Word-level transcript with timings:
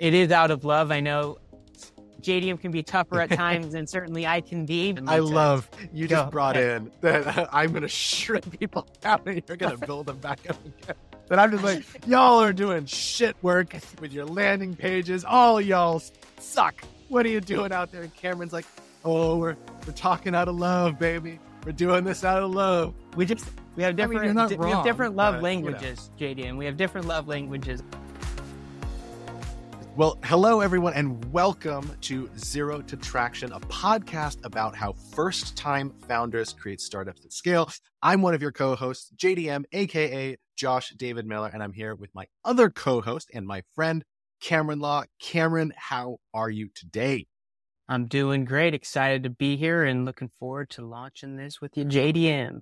It 0.00 0.14
is 0.14 0.30
out 0.30 0.50
of 0.50 0.64
love. 0.64 0.90
I 0.90 1.00
know 1.00 1.38
JDM 2.20 2.60
can 2.60 2.72
be 2.72 2.82
tougher 2.82 3.20
at 3.20 3.30
times, 3.44 3.74
and 3.74 3.88
certainly 3.88 4.26
I 4.26 4.40
can 4.40 4.66
be. 4.66 4.96
I 5.06 5.18
love 5.18 5.70
you 5.92 6.08
just 6.08 6.30
brought 6.30 6.56
in 6.56 6.90
that 7.00 7.48
I'm 7.54 7.70
going 7.70 7.82
to 7.82 7.88
shrink 7.88 8.58
people 8.58 8.86
down 9.00 9.22
and 9.26 9.42
you're 9.46 9.56
going 9.56 9.78
to 9.78 9.86
build 9.86 10.06
them 10.06 10.18
back 10.18 10.40
up 10.48 10.56
again. 10.64 10.96
But 11.28 11.40
I'm 11.40 11.50
just 11.50 11.64
like, 11.64 11.84
y'all 12.06 12.40
are 12.40 12.52
doing 12.52 12.86
shit 12.86 13.36
work 13.42 13.74
with 14.00 14.12
your 14.12 14.26
landing 14.26 14.76
pages. 14.76 15.24
All 15.24 15.60
y'all 15.60 16.00
suck. 16.38 16.84
What 17.08 17.26
are 17.26 17.28
you 17.28 17.40
doing 17.40 17.72
out 17.72 17.90
there? 17.90 18.02
And 18.02 18.14
Cameron's 18.14 18.52
like, 18.52 18.66
oh, 19.04 19.36
we're 19.36 19.56
we're 19.86 19.92
talking 19.92 20.34
out 20.34 20.48
of 20.48 20.56
love, 20.56 20.98
baby. 20.98 21.40
We're 21.64 21.72
doing 21.72 22.04
this 22.04 22.24
out 22.24 22.42
of 22.42 22.52
love. 22.52 22.94
We 23.16 23.26
just 23.26 23.44
we 23.74 23.82
have 23.82 23.96
different 23.96 24.22
I 24.22 24.26
mean, 24.26 24.48
di- 24.48 24.54
wrong, 24.56 24.68
we 24.68 24.74
have 24.74 24.84
different 24.84 25.16
love 25.16 25.34
but, 25.36 25.42
languages, 25.42 26.10
you 26.16 26.28
know. 26.28 26.34
JDM. 26.34 26.56
We 26.56 26.64
have 26.66 26.76
different 26.76 27.06
love 27.08 27.26
languages. 27.26 27.82
Well, 29.96 30.18
hello, 30.24 30.60
everyone, 30.60 30.92
and 30.92 31.24
welcome 31.32 31.90
to 32.02 32.28
Zero 32.36 32.82
to 32.82 32.98
Traction, 32.98 33.50
a 33.52 33.60
podcast 33.60 34.44
about 34.44 34.76
how 34.76 34.92
first 34.92 35.56
time 35.56 35.90
founders 36.06 36.52
create 36.52 36.82
startups 36.82 37.24
at 37.24 37.32
scale. 37.32 37.70
I'm 38.02 38.20
one 38.20 38.34
of 38.34 38.42
your 38.42 38.52
co 38.52 38.76
hosts, 38.76 39.10
JDM, 39.16 39.64
AKA 39.72 40.36
Josh 40.54 40.92
David 40.98 41.24
Miller, 41.24 41.50
and 41.50 41.62
I'm 41.62 41.72
here 41.72 41.94
with 41.94 42.14
my 42.14 42.26
other 42.44 42.68
co 42.68 43.00
host 43.00 43.30
and 43.32 43.46
my 43.46 43.62
friend, 43.74 44.04
Cameron 44.42 44.80
Law. 44.80 45.04
Cameron, 45.18 45.72
how 45.74 46.18
are 46.34 46.50
you 46.50 46.68
today? 46.74 47.26
I'm 47.88 48.06
doing 48.06 48.44
great. 48.44 48.74
Excited 48.74 49.22
to 49.22 49.30
be 49.30 49.56
here 49.56 49.82
and 49.82 50.04
looking 50.04 50.28
forward 50.38 50.68
to 50.70 50.86
launching 50.86 51.36
this 51.36 51.62
with 51.62 51.74
you, 51.74 51.86
JDM. 51.86 52.60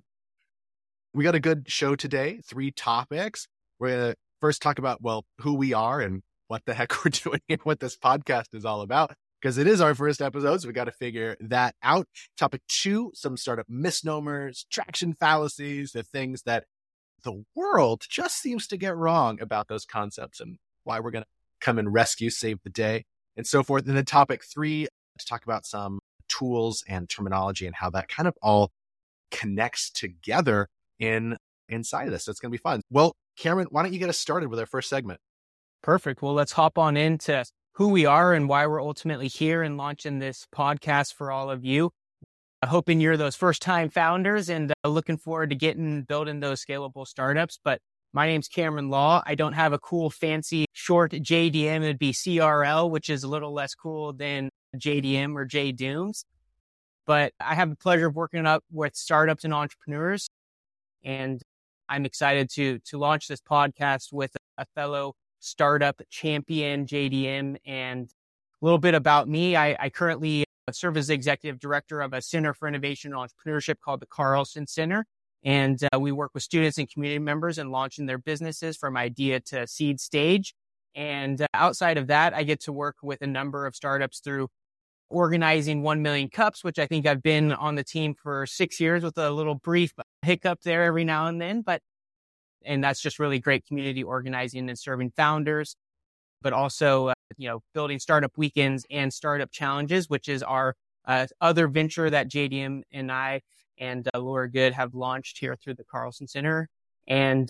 We 1.13 1.25
got 1.25 1.35
a 1.35 1.41
good 1.41 1.69
show 1.69 1.97
today, 1.97 2.39
three 2.47 2.71
topics. 2.71 3.45
We're 3.77 3.89
going 3.89 4.11
to 4.11 4.17
first 4.39 4.61
talk 4.61 4.79
about, 4.79 5.01
well, 5.01 5.25
who 5.41 5.55
we 5.55 5.73
are 5.73 5.99
and 5.99 6.23
what 6.47 6.63
the 6.65 6.73
heck 6.73 6.93
we're 7.05 7.11
doing 7.11 7.41
and 7.49 7.61
what 7.61 7.79
this 7.79 7.97
podcast 7.97 8.53
is 8.53 8.65
all 8.65 8.81
about 8.81 9.13
because 9.41 9.57
it 9.57 9.67
is 9.67 9.81
our 9.81 9.93
first 9.93 10.21
episode. 10.21 10.61
So 10.61 10.67
we 10.67 10.73
got 10.73 10.85
to 10.85 10.91
figure 10.91 11.37
that 11.39 11.75
out. 11.83 12.07
Topic 12.37 12.61
two, 12.67 13.11
some 13.13 13.37
startup 13.37 13.67
misnomers, 13.69 14.65
traction 14.71 15.13
fallacies, 15.13 15.91
the 15.91 16.03
things 16.03 16.43
that 16.43 16.65
the 17.23 17.43
world 17.55 18.03
just 18.09 18.39
seems 18.41 18.67
to 18.67 18.77
get 18.77 18.95
wrong 18.95 19.39
about 19.41 19.67
those 19.67 19.85
concepts 19.85 20.39
and 20.39 20.57
why 20.83 20.99
we're 20.99 21.11
going 21.11 21.23
to 21.23 21.29
come 21.61 21.77
and 21.77 21.93
rescue, 21.93 22.29
save 22.29 22.59
the 22.63 22.69
day, 22.69 23.05
and 23.35 23.45
so 23.45 23.63
forth. 23.63 23.87
And 23.87 23.97
then 23.97 24.05
topic 24.05 24.43
three, 24.43 24.87
to 25.19 25.25
talk 25.25 25.43
about 25.43 25.65
some 25.65 25.99
tools 26.27 26.83
and 26.87 27.09
terminology 27.09 27.65
and 27.65 27.75
how 27.75 27.89
that 27.91 28.07
kind 28.07 28.27
of 28.27 28.35
all 28.41 28.71
connects 29.31 29.89
together 29.91 30.67
in 30.99 31.37
inside 31.69 32.05
of 32.05 32.11
this. 32.11 32.25
So 32.25 32.31
it's 32.31 32.39
going 32.39 32.51
to 32.51 32.57
be 32.57 32.61
fun. 32.61 32.81
Well, 32.89 33.13
Cameron, 33.37 33.67
why 33.69 33.83
don't 33.83 33.93
you 33.93 33.99
get 33.99 34.09
us 34.09 34.19
started 34.19 34.49
with 34.49 34.59
our 34.59 34.65
first 34.65 34.89
segment? 34.89 35.19
Perfect. 35.85 36.23
Well, 36.23 36.33
let's 36.33 36.53
hop 36.53 36.79
on 36.79 36.97
into 36.97 37.45
who 37.73 37.89
we 37.89 38.07
are 38.07 38.33
and 38.33 38.49
why 38.49 38.65
we're 38.65 38.81
ultimately 38.81 39.27
here 39.27 39.61
and 39.61 39.77
launching 39.77 40.17
this 40.17 40.47
podcast 40.51 41.13
for 41.13 41.31
all 41.31 41.51
of 41.51 41.63
you. 41.63 41.91
I'm 42.63 42.69
Hoping 42.69 42.99
you're 42.99 43.17
those 43.17 43.35
first 43.35 43.61
time 43.61 43.91
founders 43.91 44.49
and 44.49 44.73
uh, 44.83 44.87
looking 44.87 45.17
forward 45.17 45.51
to 45.51 45.55
getting 45.55 46.01
building 46.01 46.39
those 46.39 46.65
scalable 46.65 47.05
startups. 47.05 47.59
But 47.63 47.81
my 48.13 48.25
name's 48.25 48.47
Cameron 48.47 48.89
Law. 48.89 49.21
I 49.27 49.35
don't 49.35 49.53
have 49.53 49.73
a 49.73 49.77
cool, 49.77 50.09
fancy, 50.09 50.65
short 50.73 51.11
JDM. 51.11 51.83
It'd 51.83 51.99
be 51.99 52.13
CRL, 52.13 52.89
which 52.89 53.11
is 53.11 53.23
a 53.23 53.27
little 53.27 53.53
less 53.53 53.75
cool 53.75 54.11
than 54.11 54.49
JDM 54.75 55.35
or 55.35 55.45
JDooms. 55.45 56.23
But 57.05 57.31
I 57.39 57.53
have 57.53 57.69
the 57.69 57.75
pleasure 57.75 58.07
of 58.07 58.15
working 58.15 58.47
up 58.47 58.63
with 58.71 58.95
startups 58.95 59.43
and 59.43 59.53
entrepreneurs. 59.53 60.27
And 61.03 61.43
I'm 61.87 62.07
excited 62.07 62.49
to 62.55 62.79
to 62.85 62.97
launch 62.97 63.27
this 63.27 63.39
podcast 63.39 64.11
with 64.11 64.31
a 64.57 64.65
fellow 64.73 65.13
startup 65.39 66.01
champion, 66.09 66.85
JDM. 66.85 67.57
And 67.65 68.09
a 68.61 68.65
little 68.65 68.79
bit 68.79 68.95
about 68.95 69.27
me. 69.27 69.55
I, 69.55 69.75
I 69.79 69.89
currently 69.89 70.45
serve 70.71 70.97
as 70.97 71.09
executive 71.09 71.59
director 71.59 72.01
of 72.01 72.13
a 72.13 72.21
center 72.21 72.53
for 72.53 72.67
innovation 72.67 73.13
and 73.13 73.29
entrepreneurship 73.29 73.79
called 73.79 73.99
the 73.99 74.07
Carlson 74.07 74.65
Center. 74.65 75.05
And 75.43 75.79
uh, 75.93 75.99
we 75.99 76.11
work 76.11 76.31
with 76.33 76.41
students 76.41 76.79
and 76.79 76.89
community 76.89 77.19
members 77.19 77.59
in 77.59 77.69
launching 77.69 78.07
their 78.07 78.17
businesses 78.17 78.75
from 78.75 78.97
idea 78.97 79.39
to 79.41 79.67
seed 79.67 79.99
stage. 79.99 80.55
And 80.95 81.41
uh, 81.41 81.47
outside 81.53 81.97
of 81.97 82.07
that, 82.07 82.33
I 82.33 82.43
get 82.43 82.61
to 82.61 82.73
work 82.73 82.97
with 83.03 83.21
a 83.21 83.27
number 83.27 83.67
of 83.67 83.75
startups 83.75 84.21
through 84.21 84.47
organizing 85.09 85.83
1 85.83 86.01
million 86.01 86.29
cups, 86.29 86.63
which 86.63 86.79
I 86.79 86.87
think 86.87 87.05
I've 87.05 87.21
been 87.21 87.51
on 87.53 87.75
the 87.75 87.83
team 87.83 88.15
for 88.15 88.47
six 88.47 88.79
years 88.79 89.03
with 89.03 89.17
a 89.19 89.29
little 89.29 89.55
brief 89.55 89.93
hiccup 90.23 90.61
there 90.61 90.83
every 90.83 91.03
now 91.03 91.27
and 91.27 91.39
then. 91.39 91.61
But 91.61 91.81
and 92.65 92.83
that's 92.83 93.01
just 93.01 93.19
really 93.19 93.39
great 93.39 93.65
community 93.65 94.03
organizing 94.03 94.69
and 94.69 94.77
serving 94.77 95.11
founders, 95.11 95.75
but 96.41 96.53
also, 96.53 97.07
uh, 97.09 97.13
you 97.37 97.47
know, 97.47 97.61
building 97.73 97.99
startup 97.99 98.31
weekends 98.37 98.85
and 98.89 99.13
startup 99.13 99.51
challenges, 99.51 100.09
which 100.09 100.27
is 100.27 100.43
our 100.43 100.75
uh, 101.05 101.27
other 101.41 101.67
venture 101.67 102.09
that 102.09 102.29
JDM 102.29 102.81
and 102.91 103.11
I 103.11 103.41
and 103.77 104.07
uh, 104.13 104.19
Laura 104.19 104.49
Good 104.49 104.73
have 104.73 104.93
launched 104.93 105.39
here 105.39 105.55
through 105.55 105.75
the 105.75 105.83
Carlson 105.83 106.27
Center. 106.27 106.69
And, 107.07 107.49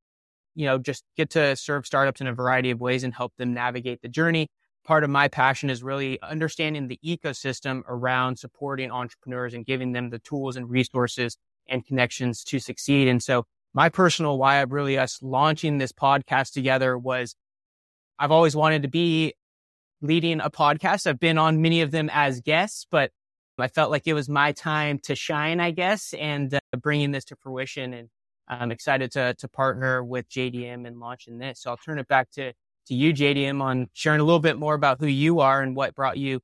you 0.56 0.66
know, 0.66 0.78
just 0.78 1.04
get 1.16 1.30
to 1.32 1.56
serve 1.56 1.86
startups 1.86 2.22
in 2.22 2.28
a 2.28 2.34
variety 2.34 2.72
of 2.72 2.82
ways 2.82 3.04
and 3.04 3.14
help 3.14 3.34
them 3.38 3.54
navigate 3.54 4.02
the 4.02 4.10
journey. 4.10 4.48
Part 4.86 5.04
of 5.04 5.10
my 5.10 5.28
passion 5.28 5.70
is 5.70 5.82
really 5.82 6.22
understanding 6.22 6.88
the 6.88 7.00
ecosystem 7.04 7.82
around 7.88 8.38
supporting 8.38 8.92
entrepreneurs 8.92 9.54
and 9.54 9.66
giving 9.66 9.94
them 9.94 10.10
the 10.10 10.20
tools 10.20 10.56
and 10.56 10.70
resources 10.70 11.38
and 11.68 11.86
connections 11.86 12.44
to 12.44 12.60
succeed. 12.60 13.08
And 13.08 13.24
so 13.24 13.46
my 13.76 13.90
personal 13.90 14.38
why 14.38 14.58
of 14.58 14.72
really 14.72 14.98
us 14.98 15.20
launching 15.22 15.78
this 15.78 15.92
podcast 15.92 16.54
together 16.54 16.98
was 16.98 17.36
I've 18.18 18.32
always 18.32 18.56
wanted 18.56 18.84
to 18.84 18.88
be 18.88 19.34
leading 20.02 20.40
a 20.40 20.50
podcast. 20.50 21.06
I've 21.06 21.20
been 21.20 21.38
on 21.38 21.62
many 21.62 21.82
of 21.82 21.92
them 21.92 22.10
as 22.12 22.40
guests, 22.40 22.88
but 22.90 23.12
I 23.60 23.68
felt 23.68 23.92
like 23.92 24.04
it 24.08 24.14
was 24.14 24.30
my 24.30 24.54
time 24.54 25.00
to 25.00 25.16
shine, 25.16 25.60
I 25.60 25.72
guess, 25.72 26.14
and 26.14 26.54
uh, 26.54 26.60
bringing 26.80 27.12
this 27.12 27.26
to 27.26 27.36
fruition. 27.36 27.94
And 27.94 28.10
I'm 28.48 28.72
excited 28.72 29.12
to 29.12 29.34
to 29.34 29.48
partner 29.50 30.04
with 30.04 30.30
JDM 30.30 30.88
and 30.88 31.00
launching 31.00 31.38
this. 31.38 31.62
So 31.62 31.70
I'll 31.70 31.78
turn 31.78 32.00
it 32.00 32.08
back 32.08 32.32
to 32.32 32.54
to 32.88 32.94
you, 32.96 33.14
JDM, 33.14 33.62
on 33.62 33.90
sharing 33.92 34.22
a 34.22 34.24
little 34.24 34.40
bit 34.40 34.58
more 34.58 34.74
about 34.74 35.00
who 35.02 35.08
you 35.08 35.42
are 35.42 35.62
and 35.62 35.76
what 35.76 35.96
brought 35.96 36.18
you 36.18 36.40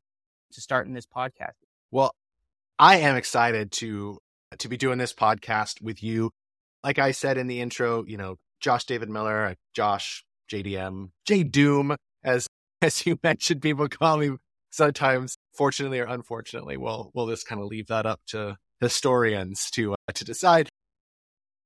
to 0.51 0.61
starting 0.61 0.93
this 0.93 1.05
podcast. 1.05 1.53
Well, 1.91 2.13
I 2.77 2.97
am 2.97 3.15
excited 3.15 3.71
to 3.73 4.19
to 4.59 4.67
be 4.67 4.75
doing 4.75 4.97
this 4.97 5.13
podcast 5.13 5.81
with 5.81 6.03
you 6.03 6.31
like 6.83 6.99
I 6.99 7.11
said 7.11 7.37
in 7.37 7.47
the 7.47 7.61
intro, 7.61 8.03
you 8.05 8.17
know, 8.17 8.37
Josh 8.59 8.85
David 8.85 9.09
Miller, 9.09 9.45
uh, 9.45 9.55
Josh 9.73 10.23
JDM, 10.51 11.11
J 11.25 11.43
Doom, 11.43 11.95
as 12.23 12.47
as 12.81 13.05
you 13.05 13.19
mentioned, 13.23 13.61
people 13.61 13.87
call 13.87 14.17
me 14.17 14.31
sometimes. 14.71 15.35
Fortunately 15.53 15.99
or 15.99 16.05
unfortunately, 16.05 16.77
we'll 16.77 17.11
we'll 17.13 17.27
just 17.27 17.47
kind 17.47 17.61
of 17.61 17.67
leave 17.67 17.87
that 17.87 18.05
up 18.05 18.21
to 18.27 18.57
historians 18.79 19.69
to 19.71 19.93
uh, 19.93 20.13
to 20.13 20.23
decide. 20.23 20.69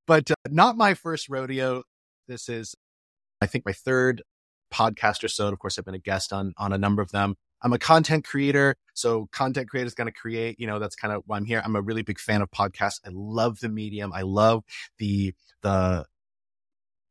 But 0.06 0.30
uh, 0.30 0.34
not 0.50 0.76
my 0.76 0.94
first 0.94 1.28
rodeo. 1.28 1.82
This 2.28 2.48
is, 2.48 2.74
I 3.40 3.46
think, 3.46 3.64
my 3.64 3.72
third 3.72 4.22
podcast 4.72 5.22
or 5.22 5.28
so. 5.28 5.48
Of 5.48 5.58
course, 5.58 5.78
I've 5.78 5.84
been 5.84 5.94
a 5.94 5.98
guest 5.98 6.32
on 6.32 6.52
on 6.58 6.72
a 6.72 6.78
number 6.78 7.02
of 7.02 7.10
them. 7.10 7.36
I'm 7.66 7.72
a 7.72 7.80
content 7.80 8.24
creator. 8.24 8.76
So 8.94 9.26
content 9.32 9.68
creator 9.68 9.88
is 9.88 9.94
going 9.94 10.06
to 10.06 10.12
create, 10.12 10.60
you 10.60 10.68
know, 10.68 10.78
that's 10.78 10.94
kind 10.94 11.12
of 11.12 11.24
why 11.26 11.36
I'm 11.36 11.44
here. 11.44 11.60
I'm 11.64 11.74
a 11.74 11.82
really 11.82 12.02
big 12.02 12.20
fan 12.20 12.40
of 12.40 12.48
podcasts. 12.52 13.00
I 13.04 13.08
love 13.12 13.58
the 13.58 13.68
medium. 13.68 14.12
I 14.12 14.22
love 14.22 14.62
the, 14.98 15.34
the, 15.62 16.06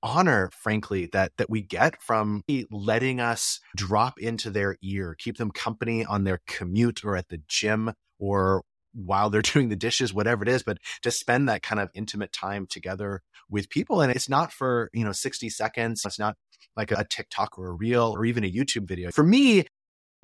honor 0.03 0.51
frankly 0.61 1.09
that 1.13 1.31
that 1.37 1.49
we 1.49 1.63
get 1.63 1.99
from 1.99 2.43
letting 2.69 3.19
us 3.19 3.59
drop 3.75 4.19
into 4.19 4.51
their 4.51 4.77
ear 4.83 5.15
keep 5.17 5.37
them 5.37 5.49
company 5.49 6.05
on 6.05 6.25
their 6.25 6.41
commute 6.45 7.03
or 7.03 7.15
at 7.15 7.27
the 7.29 7.41
gym 7.47 7.91
or 8.19 8.61
while 8.93 9.31
they're 9.31 9.41
doing 9.53 9.69
the 9.69 9.75
dishes 9.75 10.13
whatever 10.13 10.43
it 10.43 10.49
is 10.49 10.61
but 10.61 10.77
to 11.01 11.09
spend 11.09 11.49
that 11.49 11.63
kind 11.63 11.81
of 11.81 11.89
intimate 11.95 12.31
time 12.31 12.67
together 12.67 13.23
with 13.49 13.67
people 13.67 13.99
and 13.99 14.11
it's 14.11 14.29
not 14.29 14.51
for 14.51 14.91
you 14.93 15.03
know 15.03 15.11
60 15.11 15.49
seconds 15.49 16.03
it's 16.05 16.19
not 16.19 16.35
like 16.75 16.91
a 16.91 17.05
TikTok 17.05 17.57
or 17.57 17.67
a 17.67 17.73
reel 17.73 18.13
or 18.15 18.25
even 18.25 18.43
a 18.43 18.51
YouTube 18.51 18.87
video. 18.87 19.11
For 19.11 19.23
me, 19.23 19.65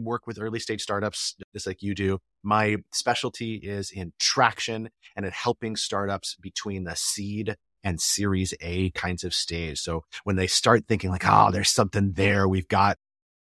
work 0.04 0.28
with 0.28 0.40
early 0.40 0.60
stage 0.60 0.82
startups 0.82 1.36
just 1.54 1.68
like 1.68 1.82
you 1.82 1.96
do. 1.96 2.20
My 2.44 2.78
specialty 2.92 3.56
is 3.56 3.92
in 3.92 4.14
traction 4.20 4.90
and 5.16 5.26
in 5.26 5.32
helping 5.32 5.76
startups 5.76 6.36
between 6.42 6.84
the 6.84 6.96
seed 6.96 7.56
and 7.84 8.00
series 8.00 8.54
A 8.62 8.92
kinds 8.92 9.24
of 9.24 9.34
stage. 9.34 9.80
So 9.80 10.04
when 10.24 10.36
they 10.36 10.48
start 10.48 10.86
thinking 10.88 11.10
like, 11.10 11.26
oh, 11.26 11.50
there's 11.52 11.72
something 11.72 12.14
there, 12.14 12.48
we've 12.48 12.68
got 12.68 12.98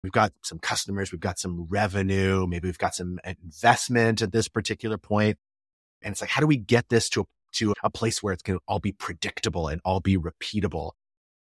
we've 0.03 0.11
got 0.11 0.33
some 0.43 0.59
customers, 0.59 1.11
we've 1.11 1.19
got 1.19 1.39
some 1.39 1.65
revenue, 1.67 2.45
maybe 2.47 2.67
we've 2.67 2.77
got 2.77 2.93
some 2.93 3.19
investment 3.23 4.21
at 4.21 4.31
this 4.31 4.47
particular 4.47 4.97
point. 4.97 5.37
And 6.03 6.11
it's 6.11 6.21
like, 6.21 6.29
how 6.29 6.41
do 6.41 6.47
we 6.47 6.57
get 6.57 6.89
this 6.89 7.09
to 7.09 7.21
a, 7.21 7.25
to 7.53 7.73
a 7.83 7.89
place 7.89 8.21
where 8.21 8.31
it's 8.31 8.43
going 8.43 8.59
to 8.59 8.63
all 8.67 8.79
be 8.79 8.91
predictable 8.91 9.67
and 9.67 9.81
all 9.83 9.99
be 9.99 10.17
repeatable? 10.17 10.91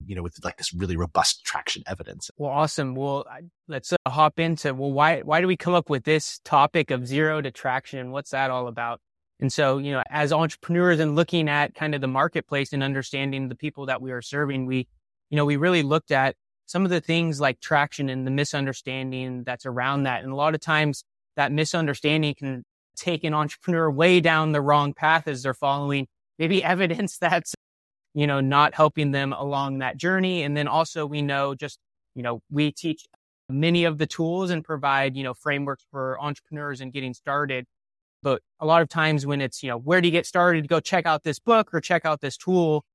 You 0.06 0.16
know, 0.16 0.24
with 0.24 0.38
like 0.44 0.58
this 0.58 0.74
really 0.74 0.98
robust 0.98 1.44
traction 1.46 1.84
evidence. 1.88 2.30
Well, 2.38 2.52
awesome. 2.52 2.96
Well, 2.96 3.26
let's 3.68 3.94
uh, 3.94 4.10
hop 4.10 4.40
into 4.40 4.74
well, 4.74 4.92
why 4.92 5.22
why 5.22 5.42
do 5.42 5.48
we 5.48 5.58
come 5.58 5.74
up 5.74 5.90
with 5.90 6.04
this 6.04 6.40
topic 6.44 6.92
of 6.92 7.08
zero 7.08 7.42
to 7.42 7.52
traction? 7.52 8.12
What's 8.12 8.32
that 8.32 8.52
all 8.52 8.68
about? 8.68 9.00
And 9.40 9.52
so, 9.52 9.78
you 9.78 9.92
know, 9.92 10.04
as 10.10 10.32
entrepreneurs 10.32 11.00
and 11.00 11.16
looking 11.16 11.50
at 11.50 11.76
kind 11.76 11.96
of 11.96 12.02
the 12.02 12.08
marketplace 12.08 12.72
and 12.72 12.84
understanding 12.84 13.50
the 13.50 13.56
people 13.56 13.88
that 13.88 14.02
we 14.02 14.12
are 14.12 14.22
serving, 14.22 14.66
we, 14.66 14.88
you 15.30 15.36
know, 15.36 15.46
we 15.46 15.58
really 15.58 15.84
looked 15.84 16.12
at 16.12 16.36
some 16.66 16.86
of 16.86 16.92
the 16.92 17.02
things 17.02 17.42
like 17.42 17.60
traction 17.60 18.10
and 18.10 18.26
the 18.26 18.32
misunderstanding 18.32 19.44
that's 19.44 19.66
around 19.66 20.04
that. 20.04 20.24
And 20.24 20.32
a 20.32 20.36
lot 20.36 20.56
of 20.56 20.62
times 20.62 21.04
that 21.36 21.52
misunderstanding 21.52 22.36
can 22.36 22.64
take 22.96 23.24
an 23.24 23.34
entrepreneur 23.34 23.92
way 23.92 24.20
down 24.20 24.52
the 24.52 24.62
wrong 24.62 24.94
path 24.94 25.28
as 25.28 25.44
they're 25.44 25.54
following 25.54 26.08
maybe 26.40 26.64
evidence 26.64 27.18
that's, 27.18 27.54
you 28.14 28.28
know, 28.28 28.40
not 28.40 28.76
helping 28.76 29.12
them 29.12 29.34
along 29.34 29.80
that 29.80 29.98
journey. 29.98 30.44
And 30.44 30.56
then 30.56 30.68
also 30.68 31.06
we 31.06 31.22
know 31.22 31.56
just, 31.56 31.80
you 32.16 32.24
know, 32.24 32.42
we 32.52 32.72
teach 32.72 33.06
many 33.50 33.86
of 33.86 33.98
the 33.98 34.06
tools 34.06 34.50
and 34.50 34.64
provide, 34.64 35.16
you 35.16 35.24
know, 35.24 35.34
frameworks 35.34 35.86
for 35.92 36.20
entrepreneurs 36.22 36.82
and 36.82 36.94
getting 36.94 37.14
started. 37.14 37.66
But 38.22 38.42
a 38.60 38.66
lot 38.66 38.82
of 38.82 38.90
times 38.90 39.26
when 39.26 39.42
it's, 39.42 39.64
you 39.64 39.70
know, 39.70 39.78
where 39.78 40.00
do 40.00 40.08
you 40.08 40.12
get 40.12 40.26
started? 40.26 40.68
Go 40.68 40.80
check 40.80 41.06
out 41.06 41.24
this 41.24 41.40
book 41.40 41.74
or 41.74 41.82
check 41.82 42.06
out 42.06 42.22
this 42.22 42.38
tool. 42.38 42.86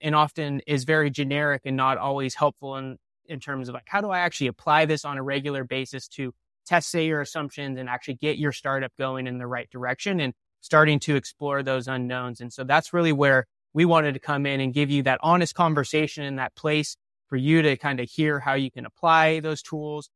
And 0.00 0.14
often 0.14 0.60
is 0.66 0.84
very 0.84 1.10
generic 1.10 1.62
and 1.64 1.76
not 1.76 1.98
always 1.98 2.34
helpful 2.34 2.76
in, 2.76 2.98
in 3.26 3.40
terms 3.40 3.68
of 3.68 3.74
like, 3.74 3.86
how 3.86 4.00
do 4.00 4.10
I 4.10 4.20
actually 4.20 4.46
apply 4.46 4.84
this 4.84 5.04
on 5.04 5.18
a 5.18 5.22
regular 5.22 5.64
basis 5.64 6.06
to 6.08 6.32
test 6.66 6.90
say 6.90 7.06
your 7.06 7.20
assumptions 7.20 7.78
and 7.78 7.88
actually 7.88 8.14
get 8.14 8.38
your 8.38 8.52
startup 8.52 8.92
going 8.96 9.26
in 9.26 9.38
the 9.38 9.46
right 9.46 9.68
direction 9.70 10.20
and 10.20 10.34
starting 10.60 11.00
to 11.00 11.16
explore 11.16 11.62
those 11.62 11.88
unknowns. 11.88 12.40
And 12.40 12.52
so 12.52 12.62
that's 12.62 12.92
really 12.92 13.12
where 13.12 13.46
we 13.74 13.84
wanted 13.84 14.14
to 14.14 14.20
come 14.20 14.46
in 14.46 14.60
and 14.60 14.72
give 14.72 14.90
you 14.90 15.02
that 15.04 15.18
honest 15.22 15.54
conversation 15.54 16.24
in 16.24 16.36
that 16.36 16.54
place 16.54 16.96
for 17.28 17.36
you 17.36 17.62
to 17.62 17.76
kind 17.76 18.00
of 18.00 18.08
hear 18.08 18.40
how 18.40 18.54
you 18.54 18.70
can 18.70 18.86
apply 18.86 19.40
those 19.40 19.62
tools 19.62 20.10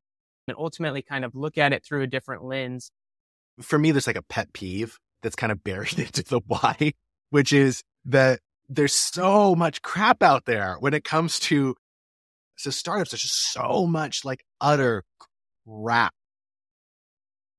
and 0.47 0.57
ultimately 0.57 1.01
kind 1.01 1.23
of 1.23 1.35
look 1.35 1.57
at 1.57 1.73
it 1.73 1.85
through 1.85 2.01
a 2.01 2.07
different 2.07 2.43
lens. 2.43 2.91
For 3.61 3.77
me, 3.77 3.91
there's 3.91 4.07
like 4.07 4.17
a 4.17 4.23
pet 4.23 4.51
peeve 4.53 4.97
that's 5.21 5.35
kind 5.35 5.51
of 5.51 5.63
buried 5.63 5.99
into 5.99 6.23
the 6.23 6.41
why, 6.47 6.93
which 7.29 7.53
is 7.53 7.83
that 8.05 8.39
there's 8.67 8.93
so 8.93 9.55
much 9.55 9.81
crap 9.81 10.23
out 10.23 10.45
there 10.45 10.75
when 10.79 10.93
it 10.93 11.03
comes 11.03 11.39
to 11.39 11.75
so 12.55 12.69
startups. 12.71 13.11
There's 13.11 13.21
just 13.21 13.51
so 13.51 13.85
much 13.85 14.25
like 14.25 14.43
utter 14.59 15.03
crap 15.67 16.13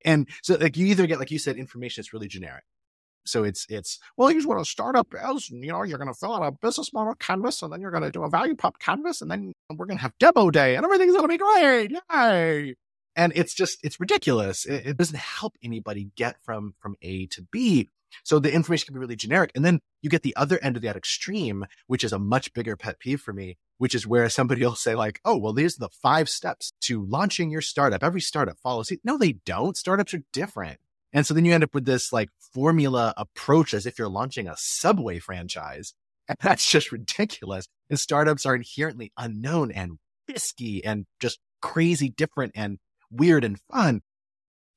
and 0.04 0.28
so 0.42 0.56
like 0.56 0.76
you 0.76 0.86
either 0.86 1.06
get, 1.06 1.18
like 1.18 1.30
you 1.30 1.38
said, 1.38 1.56
information 1.56 2.02
that's 2.02 2.12
really 2.12 2.28
generic. 2.28 2.64
So 3.26 3.44
it's, 3.44 3.66
it's, 3.68 3.98
well, 4.16 4.28
here's 4.28 4.46
what 4.46 4.60
a 4.60 4.64
startup 4.64 5.14
is. 5.30 5.50
You 5.50 5.72
know, 5.72 5.82
you're 5.82 5.98
going 5.98 6.12
to 6.12 6.18
fill 6.18 6.34
out 6.34 6.46
a 6.46 6.52
business 6.52 6.92
model 6.92 7.14
canvas 7.14 7.62
and 7.62 7.72
then 7.72 7.80
you're 7.80 7.90
going 7.90 8.02
to 8.02 8.10
do 8.10 8.22
a 8.22 8.30
value 8.30 8.54
prop 8.54 8.78
canvas 8.78 9.22
and 9.22 9.30
then 9.30 9.52
we're 9.70 9.86
going 9.86 9.98
to 9.98 10.02
have 10.02 10.18
demo 10.18 10.50
day 10.50 10.76
and 10.76 10.84
everything's 10.84 11.12
going 11.12 11.24
to 11.24 11.28
be 11.28 11.38
great. 11.38 11.92
Yay. 12.12 12.74
And 13.16 13.32
it's 13.36 13.54
just, 13.54 13.78
it's 13.84 14.00
ridiculous. 14.00 14.66
It, 14.66 14.86
it 14.86 14.96
doesn't 14.96 15.18
help 15.18 15.54
anybody 15.62 16.10
get 16.16 16.36
from, 16.42 16.74
from 16.80 16.96
A 17.02 17.26
to 17.26 17.42
B. 17.42 17.90
So 18.22 18.38
the 18.38 18.52
information 18.52 18.86
can 18.86 18.94
be 18.94 19.00
really 19.00 19.16
generic. 19.16 19.50
And 19.54 19.64
then 19.64 19.80
you 20.02 20.10
get 20.10 20.22
the 20.22 20.36
other 20.36 20.58
end 20.62 20.76
of 20.76 20.82
that 20.82 20.96
extreme, 20.96 21.64
which 21.86 22.04
is 22.04 22.12
a 22.12 22.18
much 22.18 22.52
bigger 22.52 22.76
pet 22.76 22.98
peeve 23.00 23.20
for 23.20 23.32
me, 23.32 23.56
which 23.78 23.94
is 23.94 24.06
where 24.06 24.28
somebody 24.28 24.64
will 24.64 24.74
say 24.74 24.94
like, 24.94 25.20
oh, 25.24 25.36
well, 25.36 25.52
these 25.52 25.76
are 25.76 25.86
the 25.86 25.88
five 25.88 26.28
steps 26.28 26.72
to 26.82 27.04
launching 27.04 27.50
your 27.50 27.60
startup. 27.60 28.04
Every 28.04 28.20
startup 28.20 28.58
follows. 28.58 28.92
No, 29.02 29.18
they 29.18 29.32
don't. 29.32 29.76
Startups 29.76 30.14
are 30.14 30.22
different. 30.32 30.78
And 31.14 31.24
so 31.24 31.32
then 31.32 31.44
you 31.44 31.54
end 31.54 31.64
up 31.64 31.72
with 31.72 31.86
this 31.86 32.12
like 32.12 32.28
formula 32.52 33.14
approach 33.16 33.72
as 33.72 33.86
if 33.86 33.98
you're 33.98 34.08
launching 34.08 34.48
a 34.48 34.56
subway 34.58 35.20
franchise. 35.20 35.94
And 36.28 36.36
that's 36.42 36.68
just 36.68 36.92
ridiculous. 36.92 37.66
And 37.88 37.98
startups 37.98 38.44
are 38.44 38.56
inherently 38.56 39.12
unknown 39.16 39.70
and 39.70 39.98
risky 40.28 40.84
and 40.84 41.06
just 41.20 41.38
crazy 41.62 42.10
different 42.10 42.52
and 42.54 42.78
weird 43.10 43.44
and 43.44 43.58
fun. 43.70 44.02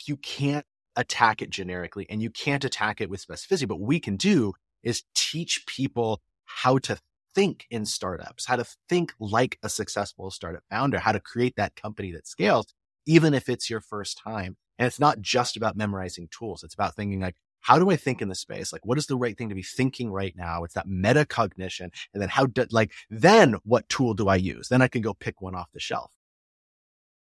You 0.05 0.15
can't 0.15 0.65
attack 0.95 1.41
it 1.41 1.49
generically 1.49 2.05
and 2.09 2.21
you 2.21 2.29
can't 2.29 2.63
attack 2.63 3.01
it 3.01 3.09
with 3.09 3.25
specificity. 3.25 3.67
But 3.67 3.79
what 3.79 3.87
we 3.87 3.99
can 3.99 4.15
do 4.15 4.53
is 4.83 5.03
teach 5.15 5.65
people 5.65 6.21
how 6.45 6.77
to 6.79 6.99
think 7.33 7.65
in 7.69 7.85
startups, 7.85 8.45
how 8.45 8.55
to 8.57 8.65
think 8.87 9.13
like 9.19 9.57
a 9.63 9.69
successful 9.69 10.31
startup 10.31 10.63
founder, 10.69 10.99
how 10.99 11.11
to 11.11 11.19
create 11.19 11.55
that 11.57 11.75
company 11.75 12.11
that 12.11 12.27
scales, 12.27 12.73
even 13.05 13.33
if 13.33 13.49
it's 13.49 13.69
your 13.69 13.81
first 13.81 14.19
time. 14.23 14.55
And 14.77 14.87
it's 14.87 14.99
not 14.99 15.21
just 15.21 15.57
about 15.57 15.75
memorizing 15.75 16.29
tools. 16.31 16.63
It's 16.63 16.73
about 16.73 16.95
thinking 16.95 17.19
like, 17.19 17.35
how 17.61 17.79
do 17.79 17.89
I 17.89 17.95
think 17.95 18.21
in 18.21 18.29
the 18.29 18.35
space? 18.35 18.71
Like, 18.71 18.85
what 18.85 18.97
is 18.97 19.07
the 19.07 19.17
right 19.17 19.37
thing 19.37 19.49
to 19.49 19.55
be 19.55 19.63
thinking 19.63 20.11
right 20.11 20.33
now? 20.35 20.63
It's 20.63 20.75
that 20.75 20.87
metacognition. 20.87 21.89
And 22.13 22.21
then 22.21 22.29
how 22.29 22.45
do, 22.45 22.65
like, 22.71 22.91
then 23.09 23.55
what 23.63 23.89
tool 23.89 24.13
do 24.13 24.27
I 24.27 24.35
use? 24.35 24.69
Then 24.69 24.81
I 24.81 24.87
can 24.87 25.01
go 25.01 25.13
pick 25.13 25.41
one 25.41 25.55
off 25.55 25.71
the 25.73 25.79
shelf. 25.79 26.11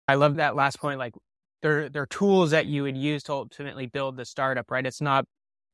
I 0.07 0.15
love 0.15 0.35
that 0.35 0.55
last 0.55 0.79
point. 0.79 0.99
Like, 0.99 1.13
they're, 1.61 1.89
they're 1.89 2.05
tools 2.05 2.51
that 2.51 2.65
you 2.65 2.83
would 2.83 2.97
use 2.97 3.23
to 3.23 3.33
ultimately 3.33 3.87
build 3.87 4.17
the 4.17 4.25
startup, 4.25 4.69
right? 4.69 4.85
It's 4.85 5.01
not, 5.01 5.25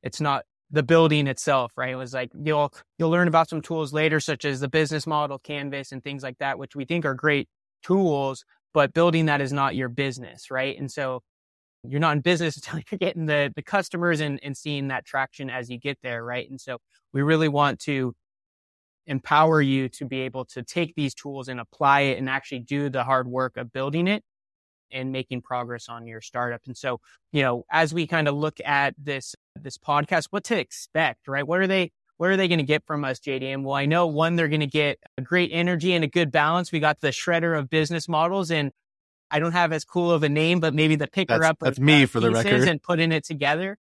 it's 0.02 0.20
not 0.20 0.44
the 0.70 0.82
building 0.82 1.26
itself, 1.26 1.72
right? 1.76 1.90
It 1.90 1.96
was 1.96 2.12
like 2.12 2.30
you'll 2.34 2.72
you'll 2.98 3.10
learn 3.10 3.28
about 3.28 3.48
some 3.48 3.62
tools 3.62 3.92
later, 3.92 4.20
such 4.20 4.44
as 4.44 4.60
the 4.60 4.68
business 4.68 5.06
model, 5.06 5.38
Canvas, 5.38 5.92
and 5.92 6.02
things 6.02 6.22
like 6.22 6.38
that, 6.38 6.58
which 6.58 6.76
we 6.76 6.84
think 6.84 7.04
are 7.04 7.14
great 7.14 7.48
tools. 7.82 8.44
But 8.74 8.92
building 8.92 9.26
that 9.26 9.40
is 9.40 9.52
not 9.52 9.76
your 9.76 9.88
business, 9.88 10.50
right? 10.50 10.78
And 10.78 10.90
so 10.90 11.22
you're 11.84 12.00
not 12.00 12.16
in 12.16 12.20
business 12.20 12.56
until 12.58 12.80
you're 12.90 12.98
getting 12.98 13.26
the 13.26 13.52
the 13.54 13.62
customers 13.62 14.20
and 14.20 14.38
and 14.42 14.56
seeing 14.56 14.88
that 14.88 15.04
traction 15.04 15.50
as 15.50 15.70
you 15.70 15.78
get 15.78 15.98
there, 16.02 16.24
right? 16.24 16.48
And 16.48 16.60
so 16.60 16.78
we 17.12 17.22
really 17.22 17.48
want 17.48 17.80
to 17.80 18.14
empower 19.06 19.62
you 19.62 19.88
to 19.88 20.04
be 20.04 20.20
able 20.20 20.44
to 20.44 20.62
take 20.62 20.94
these 20.94 21.14
tools 21.14 21.48
and 21.48 21.58
apply 21.58 22.00
it 22.00 22.18
and 22.18 22.28
actually 22.28 22.60
do 22.60 22.90
the 22.90 23.04
hard 23.04 23.26
work 23.26 23.56
of 23.56 23.72
building 23.72 24.06
it 24.06 24.22
and 24.90 25.12
making 25.12 25.42
progress 25.42 25.88
on 25.88 26.06
your 26.06 26.20
startup. 26.20 26.60
And 26.66 26.76
so, 26.76 27.00
you 27.32 27.42
know, 27.42 27.64
as 27.70 27.92
we 27.92 28.06
kind 28.06 28.28
of 28.28 28.34
look 28.34 28.58
at 28.64 28.94
this 28.98 29.34
this 29.60 29.78
podcast, 29.78 30.26
what 30.30 30.44
to 30.44 30.58
expect, 30.58 31.26
right? 31.26 31.46
What 31.46 31.60
are 31.60 31.66
they 31.66 31.92
what 32.18 32.30
are 32.30 32.36
they 32.36 32.48
going 32.48 32.58
to 32.58 32.64
get 32.64 32.84
from 32.84 33.04
us, 33.04 33.20
JDM? 33.20 33.62
Well, 33.62 33.76
I 33.76 33.86
know 33.86 34.06
one, 34.06 34.36
they're 34.36 34.48
going 34.48 34.60
to 34.60 34.66
get 34.66 34.98
a 35.16 35.22
great 35.22 35.50
energy 35.52 35.94
and 35.94 36.04
a 36.04 36.08
good 36.08 36.32
balance. 36.32 36.72
We 36.72 36.80
got 36.80 37.00
the 37.00 37.08
shredder 37.08 37.56
of 37.56 37.70
business 37.70 38.08
models 38.08 38.50
and 38.50 38.72
I 39.30 39.38
don't 39.38 39.52
have 39.52 39.72
as 39.72 39.84
cool 39.84 40.10
of 40.10 40.22
a 40.22 40.28
name, 40.28 40.60
but 40.60 40.74
maybe 40.74 40.96
the 40.96 41.06
picker 41.06 41.34
that's, 41.34 41.44
up 41.44 41.58
that's 41.60 41.78
me 41.78 42.06
for 42.06 42.20
the 42.20 42.30
record 42.30 42.66
and 42.68 42.82
putting 42.82 43.12
it 43.12 43.24
together. 43.24 43.76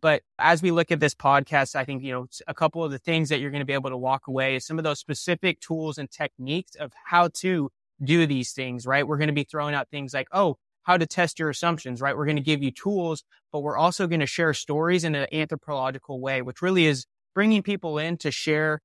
But 0.00 0.22
as 0.38 0.62
we 0.62 0.72
look 0.72 0.90
at 0.90 0.98
this 0.98 1.14
podcast, 1.14 1.76
I 1.76 1.84
think, 1.84 2.02
you 2.02 2.12
know, 2.12 2.26
a 2.48 2.54
couple 2.54 2.82
of 2.82 2.90
the 2.90 2.98
things 2.98 3.28
that 3.28 3.38
you're 3.38 3.52
going 3.52 3.60
to 3.60 3.66
be 3.66 3.72
able 3.72 3.90
to 3.90 3.96
walk 3.96 4.26
away 4.26 4.56
is 4.56 4.66
some 4.66 4.78
of 4.78 4.84
those 4.84 4.98
specific 4.98 5.60
tools 5.60 5.96
and 5.96 6.10
techniques 6.10 6.74
of 6.74 6.92
how 7.06 7.28
to 7.34 7.70
do 8.02 8.26
these 8.26 8.52
things, 8.52 8.84
right? 8.84 9.06
We're 9.06 9.18
going 9.18 9.28
to 9.28 9.32
be 9.32 9.44
throwing 9.44 9.76
out 9.76 9.88
things 9.90 10.12
like, 10.12 10.26
oh, 10.32 10.56
how 10.82 10.96
to 10.96 11.06
test 11.06 11.38
your 11.38 11.50
assumptions, 11.50 12.00
right? 12.00 12.16
We're 12.16 12.24
going 12.24 12.36
to 12.36 12.42
give 12.42 12.64
you 12.64 12.72
tools, 12.72 13.22
but 13.52 13.60
we're 13.60 13.76
also 13.76 14.08
going 14.08 14.20
to 14.20 14.26
share 14.26 14.52
stories 14.54 15.04
in 15.04 15.14
an 15.14 15.28
anthropological 15.32 16.20
way, 16.20 16.42
which 16.42 16.60
really 16.60 16.86
is 16.86 17.06
bringing 17.32 17.62
people 17.62 17.98
in 17.98 18.16
to 18.18 18.32
share 18.32 18.80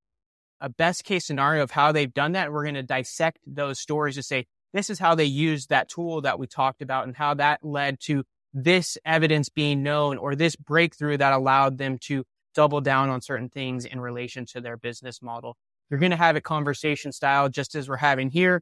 a 0.61 0.69
best 0.69 1.03
case 1.03 1.25
scenario 1.25 1.63
of 1.63 1.71
how 1.71 1.91
they've 1.91 2.13
done 2.13 2.33
that. 2.33 2.51
We're 2.51 2.63
going 2.63 2.75
to 2.75 2.83
dissect 2.83 3.39
those 3.47 3.79
stories 3.79 4.15
to 4.15 4.23
say, 4.23 4.45
this 4.73 4.89
is 4.89 4.99
how 4.99 5.15
they 5.15 5.25
used 5.25 5.69
that 5.69 5.89
tool 5.89 6.21
that 6.21 6.39
we 6.39 6.47
talked 6.47 6.81
about 6.81 7.05
and 7.07 7.15
how 7.15 7.33
that 7.35 7.63
led 7.63 7.99
to 8.01 8.23
this 8.53 8.97
evidence 9.05 9.49
being 9.49 9.83
known 9.83 10.17
or 10.17 10.35
this 10.35 10.55
breakthrough 10.55 11.17
that 11.17 11.33
allowed 11.33 11.77
them 11.77 11.97
to 11.99 12.23
double 12.55 12.81
down 12.81 13.09
on 13.09 13.21
certain 13.21 13.49
things 13.49 13.85
in 13.85 13.99
relation 13.99 14.45
to 14.45 14.59
their 14.59 14.77
business 14.77 15.21
model. 15.21 15.55
You're 15.89 15.99
going 15.99 16.11
to 16.11 16.17
have 16.17 16.35
it 16.35 16.43
conversation 16.43 17.11
style, 17.11 17.49
just 17.49 17.75
as 17.75 17.87
we're 17.87 17.97
having 17.97 18.29
here. 18.29 18.61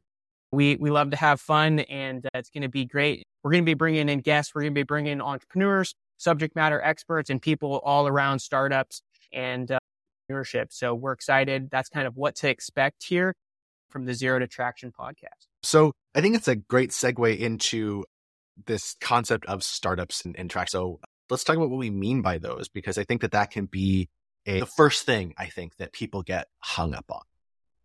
We 0.52 0.76
we 0.76 0.90
love 0.90 1.10
to 1.10 1.16
have 1.16 1.40
fun, 1.40 1.80
and 1.80 2.24
uh, 2.26 2.30
it's 2.34 2.50
going 2.50 2.62
to 2.62 2.68
be 2.68 2.84
great. 2.84 3.24
We're 3.42 3.50
going 3.50 3.64
to 3.64 3.68
be 3.68 3.74
bringing 3.74 4.08
in 4.08 4.20
guests. 4.20 4.54
We're 4.54 4.62
going 4.62 4.74
to 4.74 4.78
be 4.78 4.84
bringing 4.84 5.12
in 5.12 5.20
entrepreneurs, 5.20 5.94
subject 6.18 6.54
matter 6.54 6.80
experts, 6.80 7.30
and 7.30 7.42
people 7.42 7.80
all 7.84 8.06
around 8.06 8.38
startups 8.38 9.02
and 9.32 9.70
uh, 9.72 9.78
entrepreneurship. 10.30 10.66
So 10.70 10.94
we're 10.94 11.12
excited. 11.12 11.68
That's 11.70 11.88
kind 11.88 12.06
of 12.06 12.16
what 12.16 12.36
to 12.36 12.48
expect 12.48 13.04
here 13.04 13.34
from 13.88 14.04
the 14.04 14.14
Zero 14.14 14.38
to 14.38 14.46
Traction 14.46 14.92
podcast. 14.92 15.45
So 15.66 15.92
I 16.14 16.20
think 16.20 16.36
it's 16.36 16.48
a 16.48 16.56
great 16.56 16.90
segue 16.90 17.38
into 17.38 18.04
this 18.66 18.96
concept 19.00 19.46
of 19.46 19.62
startups 19.62 20.24
and, 20.24 20.36
and. 20.38 20.52
So 20.68 21.00
let's 21.28 21.44
talk 21.44 21.56
about 21.56 21.70
what 21.70 21.78
we 21.78 21.90
mean 21.90 22.22
by 22.22 22.38
those, 22.38 22.68
because 22.68 22.98
I 22.98 23.04
think 23.04 23.22
that 23.22 23.32
that 23.32 23.50
can 23.50 23.66
be 23.66 24.08
a, 24.46 24.60
the 24.60 24.66
first 24.66 25.04
thing 25.04 25.34
I 25.36 25.46
think 25.46 25.76
that 25.76 25.92
people 25.92 26.22
get 26.22 26.46
hung 26.60 26.94
up 26.94 27.06
on 27.10 27.22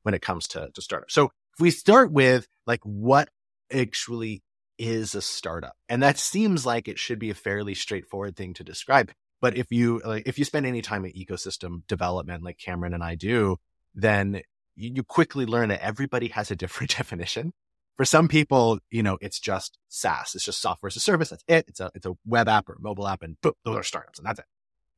when 0.04 0.14
it 0.14 0.22
comes 0.22 0.48
to, 0.50 0.70
to 0.74 0.82
startups. 0.82 1.14
So 1.14 1.26
if 1.26 1.60
we 1.60 1.72
start 1.72 2.12
with 2.12 2.48
like 2.68 2.82
what 2.84 3.30
actually 3.74 4.44
is 4.78 5.16
a 5.16 5.22
startup, 5.22 5.76
and 5.90 6.04
that 6.04 6.20
seems 6.20 6.66
like 6.66 6.88
it 6.88 7.00
should 7.00 7.20
be 7.20 7.32
a 7.32 7.36
fairly 7.36 7.74
straightforward 7.74 8.36
thing 8.36 8.54
to 8.56 8.64
describe. 8.64 9.12
But 9.42 9.58
if 9.58 9.72
you 9.72 10.02
like, 10.06 10.28
if 10.28 10.38
you 10.38 10.46
spend 10.46 10.68
any 10.68 10.84
time 10.84 11.04
in 11.04 11.14
ecosystem 11.14 11.86
development, 11.88 12.44
like 12.44 12.60
Cameron 12.60 12.94
and 12.94 13.04
I 13.04 13.16
do, 13.16 13.58
then 13.96 14.42
you 14.76 15.04
quickly 15.04 15.46
learn 15.46 15.70
that 15.70 15.84
everybody 15.84 16.30
has 16.30 16.52
a 16.52 16.56
different 16.56 16.92
definition. 16.98 17.54
For 18.02 18.06
some 18.06 18.28
people, 18.28 18.80
you 18.90 19.04
know, 19.04 19.20
it's 19.22 19.40
just 19.40 19.78
SaaS. 19.88 20.34
It's 20.34 20.44
just 20.44 20.60
software 20.60 20.88
as 20.88 20.96
a 20.96 21.00
service. 21.00 21.30
That's 21.30 21.44
it. 21.48 21.66
It's 21.68 21.80
a, 21.80 21.92
it's 21.94 22.08
a 22.08 22.14
web 22.26 22.48
app 22.48 22.68
or 22.68 22.76
mobile 22.80 23.08
app 23.08 23.22
and 23.22 23.40
boom, 23.42 23.54
those 23.64 23.78
are 23.78 23.84
startups 23.84 24.18
and 24.18 24.26
that's 24.26 24.40
it. 24.40 24.46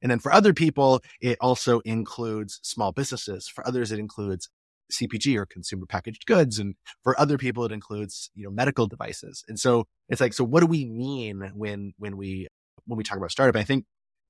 And 0.01 0.09
then 0.09 0.19
for 0.19 0.31
other 0.31 0.53
people, 0.53 1.01
it 1.19 1.37
also 1.41 1.81
includes 1.81 2.61
small 2.63 2.93
businesses. 2.93 3.49
For 3.49 3.67
others, 3.67 3.91
it 3.91 3.99
includes 3.99 4.47
CPG 4.89 5.35
or 5.35 5.45
consumer 5.45 5.85
packaged 5.85 6.25
goods. 6.25 6.59
And 6.59 6.75
for 7.03 7.19
other 7.19 7.37
people, 7.37 7.65
it 7.65 7.73
includes, 7.73 8.31
you 8.35 8.45
know, 8.45 8.51
medical 8.51 8.87
devices. 8.87 9.43
And 9.49 9.59
so 9.59 9.85
it's 10.07 10.21
like, 10.21 10.31
so 10.33 10.45
what 10.45 10.61
do 10.61 10.67
we 10.67 10.85
mean 10.85 11.51
when, 11.55 11.91
when 11.97 12.15
we, 12.15 12.47
when 12.85 12.95
we 12.95 13.03
talk 13.03 13.17
about 13.17 13.31
startup? 13.31 13.59
I 13.59 13.65
think 13.65 13.83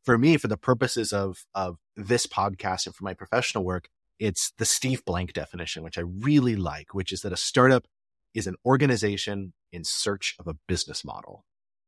for 0.04 0.18
me, 0.18 0.38
for 0.38 0.48
the 0.48 0.58
purposes 0.58 1.14
of, 1.14 1.46
of 1.54 1.78
this 1.96 2.26
podcast 2.26 2.88
and 2.88 2.96
for 2.96 3.04
my 3.04 3.14
professional 3.14 3.64
work, 3.64 3.88
it's 4.18 4.52
the 4.58 4.66
Steve 4.66 5.06
Blank 5.06 5.34
definition, 5.34 5.84
which 5.84 6.00
I 6.00 6.02
really 6.02 6.56
like, 6.56 6.96
which 6.96 7.12
is 7.12 7.22
that 7.22 7.34
a 7.34 7.38
startup 7.38 7.86
is 8.34 8.48
an 8.48 8.56
organization 8.66 9.54
in 9.72 9.84
search 9.84 10.36
of 10.40 10.48
a 10.48 10.56
business 10.68 11.04
model. 11.04 11.46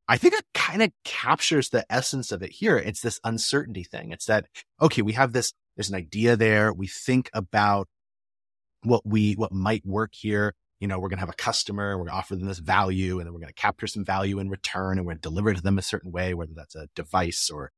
I 0.08 0.18
think 0.18 0.36
it 0.36 0.46
kind 0.54 0.84
of 0.84 0.92
captures 1.04 1.70
the 1.70 1.86
essence 1.90 2.32
of 2.32 2.44
it 2.44 2.52
here. 2.52 2.78
It's 2.78 3.02
this 3.02 3.20
uncertainty 3.24 3.84
thing. 3.84 4.12
It's 4.12 4.26
that, 4.26 4.46
okay, 4.82 5.02
we 5.02 5.14
have 5.14 5.34
this, 5.34 5.54
there's 5.76 5.90
an 5.90 5.96
idea 5.96 6.36
there. 6.36 6.72
We 6.72 6.88
think 6.88 7.30
about 7.34 7.88
what 8.84 9.06
we, 9.06 9.34
what 9.34 9.52
might 9.52 9.86
work 9.86 10.14
here. 10.14 10.54
You 10.80 10.88
know, 10.88 11.00
we're 11.00 11.10
going 11.10 11.18
to 11.18 11.22
have 11.22 11.30
a 11.30 11.34
customer, 11.34 11.98
we're 11.98 12.04
going 12.04 12.14
to 12.14 12.18
offer 12.18 12.36
them 12.36 12.48
this 12.48 12.60
value, 12.60 13.18
and 13.18 13.26
then 13.26 13.34
we're 13.34 13.40
going 13.40 13.48
to 13.48 13.54
capture 13.54 13.88
some 13.88 14.06
value 14.06 14.40
in 14.40 14.50
return 14.50 14.98
and 14.98 15.08
we're 15.08 15.14
going 15.14 15.22
to 15.22 15.30
deliver 15.30 15.54
to 15.54 15.62
them 15.62 15.80
a 15.80 15.82
certain 15.82 16.12
way, 16.12 16.34
whether 16.34 16.54
that's 16.54 16.76
a 16.76 16.90
device 16.96 17.50
or 17.50 17.72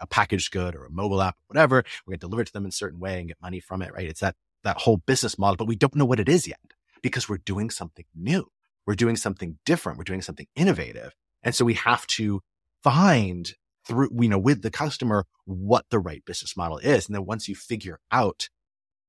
a 0.00 0.06
packaged 0.06 0.52
good 0.52 0.76
or 0.76 0.84
a 0.84 0.90
mobile 0.90 1.22
app, 1.22 1.36
whatever. 1.46 1.76
We're 2.06 2.12
going 2.12 2.20
to 2.20 2.26
deliver 2.26 2.42
it 2.42 2.46
to 2.46 2.52
them 2.52 2.64
in 2.64 2.68
a 2.68 2.72
certain 2.72 3.00
way 3.00 3.18
and 3.18 3.28
get 3.28 3.42
money 3.42 3.58
from 3.58 3.82
it, 3.82 3.92
right? 3.92 4.06
It's 4.06 4.20
that, 4.20 4.36
that 4.62 4.76
whole 4.78 4.98
business 4.98 5.38
model, 5.38 5.56
but 5.56 5.66
we 5.66 5.76
don't 5.76 5.96
know 5.96 6.04
what 6.04 6.20
it 6.20 6.28
is 6.28 6.46
yet 6.46 6.60
because 7.04 7.28
we're 7.28 7.36
doing 7.36 7.68
something 7.68 8.06
new. 8.16 8.46
We're 8.86 8.94
doing 8.94 9.16
something 9.16 9.58
different. 9.66 9.98
We're 9.98 10.04
doing 10.04 10.22
something 10.22 10.46
innovative. 10.56 11.12
And 11.42 11.54
so 11.54 11.62
we 11.62 11.74
have 11.74 12.06
to 12.06 12.40
find 12.82 13.52
through, 13.86 14.08
you 14.18 14.28
know, 14.30 14.38
with 14.38 14.62
the 14.62 14.70
customer, 14.70 15.26
what 15.44 15.84
the 15.90 15.98
right 15.98 16.24
business 16.24 16.56
model 16.56 16.78
is. 16.78 17.06
And 17.06 17.14
then 17.14 17.26
once 17.26 17.46
you 17.46 17.54
figure 17.54 18.00
out 18.10 18.48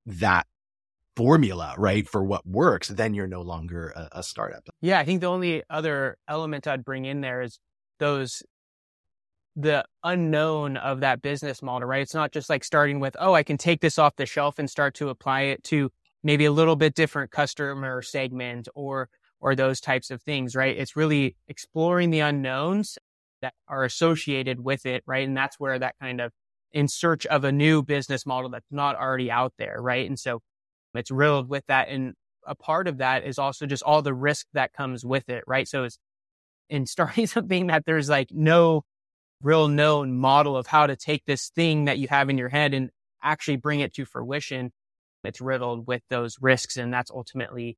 that 0.05 0.45
formula, 1.15 1.73
right, 1.77 2.05
for 2.05 2.21
what 2.21 2.45
works, 2.45 2.89
then 2.89 3.13
you're 3.13 3.27
no 3.27 3.41
longer 3.41 3.93
a, 3.95 4.19
a 4.19 4.23
startup. 4.23 4.67
Yeah. 4.81 4.99
I 4.99 5.05
think 5.05 5.21
the 5.21 5.27
only 5.27 5.63
other 5.69 6.17
element 6.27 6.67
I'd 6.67 6.83
bring 6.83 7.05
in 7.05 7.21
there 7.21 7.41
is 7.41 7.59
those 7.99 8.43
the 9.55 9.85
unknown 10.03 10.75
of 10.75 10.99
that 10.99 11.21
business 11.21 11.61
model, 11.61 11.87
right? 11.87 12.01
It's 12.01 12.13
not 12.13 12.33
just 12.33 12.49
like 12.49 12.65
starting 12.65 12.99
with, 12.99 13.15
oh, 13.17 13.33
I 13.33 13.43
can 13.43 13.55
take 13.55 13.79
this 13.79 13.97
off 13.97 14.17
the 14.17 14.25
shelf 14.25 14.59
and 14.59 14.69
start 14.69 14.95
to 14.95 15.07
apply 15.07 15.43
it 15.43 15.63
to 15.65 15.93
maybe 16.25 16.43
a 16.45 16.51
little 16.51 16.75
bit 16.75 16.95
different 16.95 17.31
customer 17.31 18.01
segment 18.01 18.67
or 18.75 19.07
or 19.39 19.55
those 19.55 19.79
types 19.79 20.09
of 20.09 20.21
things, 20.23 20.55
right? 20.55 20.75
It's 20.75 20.95
really 20.95 21.35
exploring 21.47 22.09
the 22.09 22.21
unknowns 22.21 22.97
that 23.41 23.53
are 23.67 23.83
associated 23.83 24.59
with 24.59 24.87
it, 24.87 25.03
right? 25.05 25.27
And 25.27 25.37
that's 25.37 25.59
where 25.59 25.77
that 25.77 25.95
kind 26.01 26.19
of 26.19 26.31
in 26.73 26.87
search 26.87 27.27
of 27.27 27.43
a 27.43 27.51
new 27.51 27.83
business 27.83 28.25
model 28.25 28.49
that's 28.49 28.71
not 28.71 28.95
already 28.95 29.29
out 29.29 29.53
there, 29.59 29.77
right? 29.79 30.07
And 30.07 30.19
so 30.19 30.41
it's 30.95 31.11
riddled 31.11 31.47
with 31.47 31.63
that. 31.67 31.89
And 31.89 32.15
a 32.47 32.55
part 32.55 32.87
of 32.87 32.97
that 32.97 33.23
is 33.23 33.37
also 33.37 33.67
just 33.67 33.83
all 33.83 34.01
the 34.01 34.13
risk 34.13 34.47
that 34.53 34.73
comes 34.73 35.05
with 35.05 35.29
it, 35.29 35.43
right? 35.45 35.67
So 35.67 35.83
it's 35.83 35.99
in 36.69 36.85
starting 36.87 37.27
something 37.27 37.67
that 37.67 37.85
there's 37.85 38.09
like 38.09 38.29
no 38.31 38.83
real 39.43 39.67
known 39.67 40.17
model 40.17 40.57
of 40.57 40.65
how 40.67 40.87
to 40.87 40.95
take 40.95 41.25
this 41.25 41.49
thing 41.49 41.85
that 41.85 41.99
you 41.99 42.07
have 42.07 42.31
in 42.31 42.37
your 42.39 42.49
head 42.49 42.73
and 42.73 42.89
actually 43.21 43.57
bring 43.57 43.79
it 43.79 43.93
to 43.93 44.05
fruition. 44.05 44.71
It's 45.25 45.41
riddled 45.41 45.87
with 45.87 46.01
those 46.09 46.37
risks. 46.41 46.77
And 46.77 46.93
that's 46.93 47.11
ultimately 47.11 47.77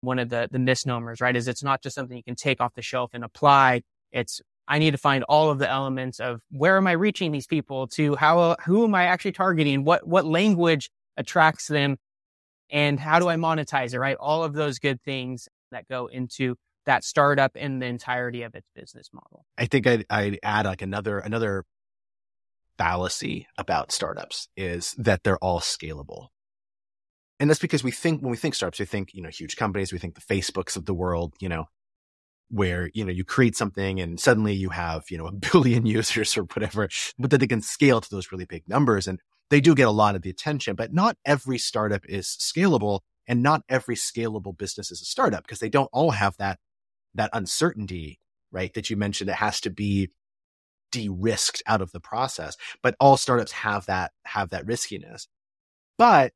one 0.00 0.18
of 0.18 0.28
the, 0.28 0.48
the 0.50 0.58
misnomers, 0.58 1.20
right? 1.20 1.34
Is 1.34 1.48
it's 1.48 1.62
not 1.62 1.82
just 1.82 1.94
something 1.94 2.16
you 2.16 2.22
can 2.22 2.36
take 2.36 2.60
off 2.60 2.74
the 2.74 2.82
shelf 2.82 3.10
and 3.14 3.24
apply. 3.24 3.82
It's, 4.12 4.40
I 4.66 4.78
need 4.78 4.92
to 4.92 4.98
find 4.98 5.24
all 5.24 5.50
of 5.50 5.58
the 5.58 5.68
elements 5.68 6.20
of 6.20 6.40
where 6.50 6.76
am 6.76 6.86
I 6.86 6.92
reaching 6.92 7.32
these 7.32 7.46
people 7.46 7.88
to 7.88 8.14
how, 8.16 8.56
who 8.64 8.84
am 8.84 8.94
I 8.94 9.04
actually 9.04 9.32
targeting? 9.32 9.84
What, 9.84 10.06
what 10.06 10.24
language 10.24 10.90
attracts 11.16 11.66
them? 11.66 11.96
And 12.70 13.00
how 13.00 13.18
do 13.18 13.28
I 13.28 13.36
monetize 13.36 13.94
it, 13.94 13.98
right? 13.98 14.16
All 14.20 14.44
of 14.44 14.52
those 14.52 14.78
good 14.78 15.02
things 15.02 15.48
that 15.70 15.88
go 15.88 16.06
into 16.06 16.56
that 16.84 17.02
startup 17.02 17.52
and 17.54 17.80
the 17.80 17.86
entirety 17.86 18.42
of 18.42 18.54
its 18.54 18.68
business 18.74 19.08
model. 19.12 19.44
I 19.56 19.66
think 19.66 19.86
I'd, 19.86 20.06
I'd 20.10 20.38
add 20.42 20.66
like 20.66 20.82
another, 20.82 21.18
another 21.18 21.64
fallacy 22.78 23.46
about 23.56 23.90
startups 23.90 24.48
is 24.56 24.94
that 24.98 25.24
they're 25.24 25.38
all 25.38 25.60
scalable 25.60 26.28
and 27.40 27.48
that's 27.48 27.60
because 27.60 27.84
we 27.84 27.90
think 27.90 28.22
when 28.22 28.30
we 28.30 28.36
think 28.36 28.54
startups, 28.54 28.80
we 28.80 28.86
think, 28.86 29.14
you 29.14 29.22
know, 29.22 29.28
huge 29.28 29.56
companies, 29.56 29.92
we 29.92 29.98
think 29.98 30.14
the 30.14 30.20
Facebooks 30.34 30.76
of 30.76 30.86
the 30.86 30.94
world, 30.94 31.34
you 31.40 31.48
know, 31.48 31.66
where, 32.50 32.90
you 32.94 33.04
know, 33.04 33.12
you 33.12 33.24
create 33.24 33.56
something 33.56 34.00
and 34.00 34.18
suddenly 34.18 34.54
you 34.54 34.70
have, 34.70 35.04
you 35.10 35.18
know, 35.18 35.26
a 35.26 35.32
billion 35.52 35.86
users 35.86 36.36
or 36.36 36.42
whatever, 36.42 36.88
but 37.18 37.30
that 37.30 37.38
they 37.38 37.46
can 37.46 37.62
scale 37.62 38.00
to 38.00 38.10
those 38.10 38.32
really 38.32 38.46
big 38.46 38.68
numbers. 38.68 39.06
And 39.06 39.20
they 39.50 39.60
do 39.60 39.74
get 39.74 39.88
a 39.88 39.92
lot 39.92 40.16
of 40.16 40.22
the 40.22 40.30
attention, 40.30 40.74
but 40.74 40.92
not 40.92 41.16
every 41.24 41.58
startup 41.58 42.02
is 42.08 42.26
scalable 42.26 43.00
and 43.26 43.42
not 43.42 43.62
every 43.68 43.94
scalable 43.94 44.56
business 44.56 44.90
is 44.90 45.02
a 45.02 45.04
startup 45.04 45.44
because 45.44 45.60
they 45.60 45.68
don't 45.68 45.90
all 45.92 46.12
have 46.12 46.36
that, 46.38 46.58
that 47.14 47.30
uncertainty, 47.32 48.18
right? 48.50 48.72
That 48.74 48.90
you 48.90 48.96
mentioned. 48.96 49.30
It 49.30 49.36
has 49.36 49.60
to 49.60 49.70
be 49.70 50.10
de-risked 50.90 51.62
out 51.66 51.82
of 51.82 51.92
the 51.92 52.00
process, 52.00 52.56
but 52.82 52.96
all 52.98 53.18
startups 53.18 53.52
have 53.52 53.86
that, 53.86 54.12
have 54.24 54.48
that 54.50 54.66
riskiness. 54.66 55.28
But 55.98 56.32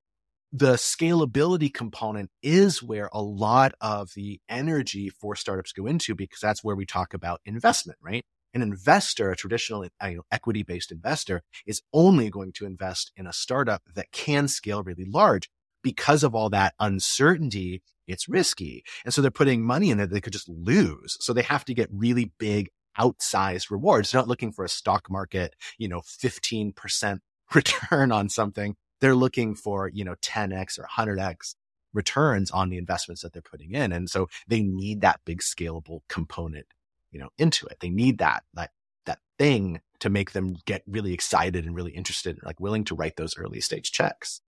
the 0.52 0.74
scalability 0.74 1.72
component 1.72 2.30
is 2.42 2.82
where 2.82 3.08
a 3.12 3.22
lot 3.22 3.72
of 3.80 4.12
the 4.14 4.38
energy 4.50 5.08
for 5.08 5.34
startups 5.34 5.72
go 5.72 5.86
into 5.86 6.14
because 6.14 6.40
that's 6.40 6.62
where 6.62 6.76
we 6.76 6.84
talk 6.84 7.14
about 7.14 7.40
investment, 7.46 7.98
right? 8.02 8.22
An 8.52 8.60
investor, 8.60 9.30
a 9.30 9.36
traditional 9.36 9.86
uh, 10.02 10.06
you 10.08 10.16
know, 10.16 10.22
equity 10.30 10.62
based 10.62 10.92
investor 10.92 11.40
is 11.66 11.80
only 11.94 12.28
going 12.28 12.52
to 12.52 12.66
invest 12.66 13.12
in 13.16 13.26
a 13.26 13.32
startup 13.32 13.82
that 13.94 14.12
can 14.12 14.46
scale 14.46 14.82
really 14.82 15.06
large 15.06 15.48
because 15.82 16.22
of 16.22 16.34
all 16.34 16.50
that 16.50 16.74
uncertainty. 16.78 17.82
It's 18.06 18.28
risky. 18.28 18.84
And 19.06 19.14
so 19.14 19.22
they're 19.22 19.30
putting 19.30 19.64
money 19.64 19.90
in 19.90 19.96
there 19.96 20.06
they 20.06 20.20
could 20.20 20.34
just 20.34 20.50
lose. 20.50 21.16
So 21.20 21.32
they 21.32 21.42
have 21.42 21.64
to 21.64 21.74
get 21.74 21.88
really 21.90 22.30
big 22.38 22.68
outsized 22.98 23.70
rewards. 23.70 24.10
They're 24.10 24.20
not 24.20 24.28
looking 24.28 24.52
for 24.52 24.66
a 24.66 24.68
stock 24.68 25.10
market, 25.10 25.54
you 25.78 25.88
know, 25.88 26.00
15% 26.00 27.20
return 27.54 28.12
on 28.12 28.28
something 28.28 28.76
they're 29.02 29.16
looking 29.16 29.56
for, 29.56 29.88
you 29.88 30.04
know, 30.04 30.14
10x 30.22 30.78
or 30.78 30.86
100x 30.96 31.56
returns 31.92 32.52
on 32.52 32.70
the 32.70 32.78
investments 32.78 33.20
that 33.22 33.32
they're 33.32 33.42
putting 33.42 33.74
in. 33.74 33.92
And 33.92 34.08
so 34.08 34.28
they 34.46 34.62
need 34.62 35.00
that 35.00 35.20
big 35.24 35.40
scalable 35.40 36.00
component, 36.08 36.66
you 37.10 37.18
know, 37.18 37.28
into 37.36 37.66
it. 37.66 37.78
They 37.80 37.90
need 37.90 38.18
that, 38.18 38.44
that, 38.54 38.70
that 39.04 39.18
thing 39.40 39.80
to 39.98 40.08
make 40.08 40.30
them 40.30 40.56
get 40.66 40.84
really 40.86 41.12
excited 41.12 41.66
and 41.66 41.74
really 41.74 41.90
interested, 41.90 42.38
like 42.44 42.60
willing 42.60 42.84
to 42.84 42.94
write 42.94 43.16
those 43.16 43.36
early 43.36 43.60
stage 43.60 43.90
checks. 43.90 44.40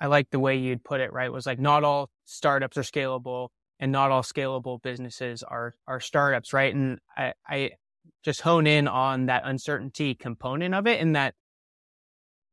I 0.00 0.06
like 0.06 0.30
the 0.30 0.38
way 0.38 0.56
you'd 0.56 0.84
put 0.84 1.00
it, 1.00 1.12
right? 1.12 1.26
It 1.26 1.32
was 1.32 1.46
like 1.46 1.58
not 1.58 1.82
all 1.82 2.10
startups 2.24 2.78
are 2.78 2.82
scalable 2.82 3.48
and 3.80 3.90
not 3.90 4.12
all 4.12 4.22
scalable 4.22 4.80
businesses 4.80 5.42
are, 5.42 5.74
are 5.88 5.98
startups, 5.98 6.52
right? 6.52 6.72
And 6.72 7.00
I, 7.16 7.32
I 7.46 7.70
just 8.22 8.40
hone 8.40 8.68
in 8.68 8.86
on 8.86 9.26
that 9.26 9.42
uncertainty 9.44 10.14
component 10.14 10.76
of 10.76 10.86
it 10.86 11.00
and 11.00 11.16
that, 11.16 11.34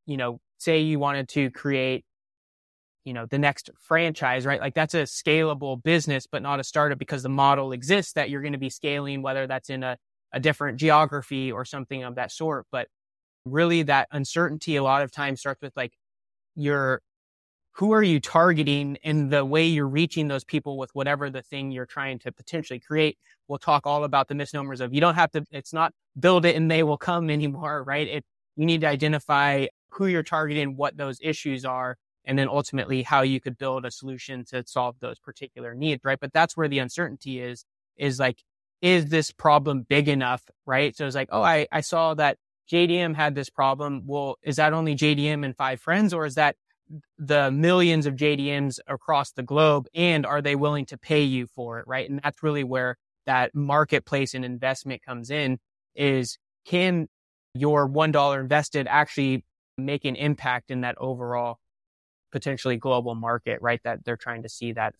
you 0.07 0.17
know, 0.17 0.39
say 0.61 0.79
you 0.79 0.99
wanted 0.99 1.27
to 1.29 1.49
create 1.51 2.05
you 3.03 3.13
know 3.13 3.25
the 3.25 3.39
next 3.39 3.69
franchise 3.79 4.45
right? 4.45 4.61
Like 4.61 4.75
that's 4.75 4.93
a 4.93 5.03
scalable 5.03 5.81
business 5.81 6.27
but 6.31 6.41
not 6.41 6.59
a 6.59 6.63
startup 6.63 6.99
because 6.99 7.23
the 7.23 7.29
model 7.29 7.71
exists 7.71 8.13
that 8.13 8.29
you're 8.29 8.41
going 8.41 8.53
to 8.53 8.59
be 8.59 8.69
scaling 8.69 9.21
whether 9.21 9.47
that's 9.47 9.69
in 9.69 9.83
a, 9.83 9.97
a 10.31 10.39
different 10.39 10.77
geography 10.77 11.51
or 11.51 11.65
something 11.65 12.03
of 12.03 12.15
that 12.15 12.31
sort. 12.31 12.67
But 12.71 12.87
really 13.45 13.83
that 13.83 14.07
uncertainty 14.11 14.75
a 14.75 14.83
lot 14.83 15.01
of 15.01 15.11
times 15.11 15.39
starts 15.39 15.61
with 15.61 15.73
like 15.75 15.93
your 16.55 17.01
who 17.73 17.93
are 17.93 18.03
you 18.03 18.19
targeting 18.19 18.97
and 19.03 19.31
the 19.31 19.45
way 19.45 19.65
you're 19.65 19.87
reaching 19.87 20.27
those 20.27 20.43
people 20.43 20.77
with 20.77 20.91
whatever 20.93 21.29
the 21.29 21.41
thing 21.41 21.71
you're 21.71 21.85
trying 21.85 22.19
to 22.19 22.31
potentially 22.31 22.79
create? 22.79 23.17
We'll 23.47 23.59
talk 23.59 23.87
all 23.87 24.03
about 24.03 24.27
the 24.27 24.35
misnomers 24.35 24.81
of 24.81 24.93
you 24.93 25.01
don't 25.01 25.15
have 25.15 25.31
to 25.31 25.43
it's 25.51 25.73
not 25.73 25.93
build 26.19 26.45
it 26.45 26.55
and 26.55 26.69
they 26.69 26.83
will 26.83 26.97
come 26.97 27.29
anymore 27.37 27.83
right? 27.83 28.07
It 28.07 28.25
you 28.57 28.65
need 28.65 28.81
to 28.81 28.87
identify 28.87 29.65
who 29.91 30.07
you're 30.07 30.23
targeting, 30.23 30.75
what 30.75 30.97
those 30.97 31.19
issues 31.21 31.65
are, 31.65 31.97
and 32.25 32.37
then 32.37 32.47
ultimately 32.47 33.03
how 33.03 33.21
you 33.21 33.39
could 33.39 33.57
build 33.57 33.85
a 33.85 33.91
solution 33.91 34.45
to 34.45 34.63
solve 34.65 34.95
those 34.99 35.19
particular 35.19 35.73
needs, 35.73 36.03
right? 36.03 36.19
But 36.19 36.33
that's 36.33 36.55
where 36.55 36.67
the 36.67 36.79
uncertainty 36.79 37.39
is, 37.39 37.65
is 37.97 38.19
like, 38.19 38.43
is 38.81 39.07
this 39.07 39.31
problem 39.31 39.85
big 39.87 40.07
enough, 40.07 40.43
right? 40.65 40.95
So 40.95 41.05
it's 41.05 41.15
like, 41.15 41.29
oh, 41.31 41.41
I, 41.41 41.67
I 41.71 41.81
saw 41.81 42.13
that 42.15 42.37
JDM 42.71 43.15
had 43.15 43.35
this 43.35 43.49
problem. 43.49 44.03
Well, 44.05 44.37
is 44.43 44.55
that 44.55 44.73
only 44.73 44.95
JDM 44.95 45.45
and 45.45 45.55
five 45.55 45.81
friends, 45.81 46.13
or 46.13 46.25
is 46.25 46.35
that 46.35 46.55
the 47.17 47.51
millions 47.51 48.05
of 48.05 48.15
JDMs 48.15 48.79
across 48.87 49.31
the 49.31 49.43
globe? 49.43 49.87
And 49.93 50.25
are 50.25 50.41
they 50.41 50.55
willing 50.55 50.85
to 50.87 50.97
pay 50.97 51.23
you 51.23 51.47
for 51.47 51.79
it, 51.79 51.87
right? 51.87 52.09
And 52.09 52.19
that's 52.23 52.41
really 52.43 52.63
where 52.63 52.97
that 53.25 53.53
marketplace 53.53 54.33
and 54.33 54.43
investment 54.43 55.03
comes 55.03 55.29
in 55.29 55.59
is 55.95 56.37
can 56.65 57.07
your 57.53 57.87
$1 57.87 58.39
invested 58.39 58.87
actually 58.89 59.43
make 59.77 60.05
an 60.05 60.15
impact 60.15 60.71
in 60.71 60.81
that 60.81 60.95
overall 60.97 61.59
potentially 62.31 62.77
global 62.77 63.15
market, 63.15 63.59
right? 63.61 63.81
That 63.83 64.05
they're 64.05 64.17
trying 64.17 64.43
to 64.43 64.49
see 64.49 64.71
that 64.73 64.95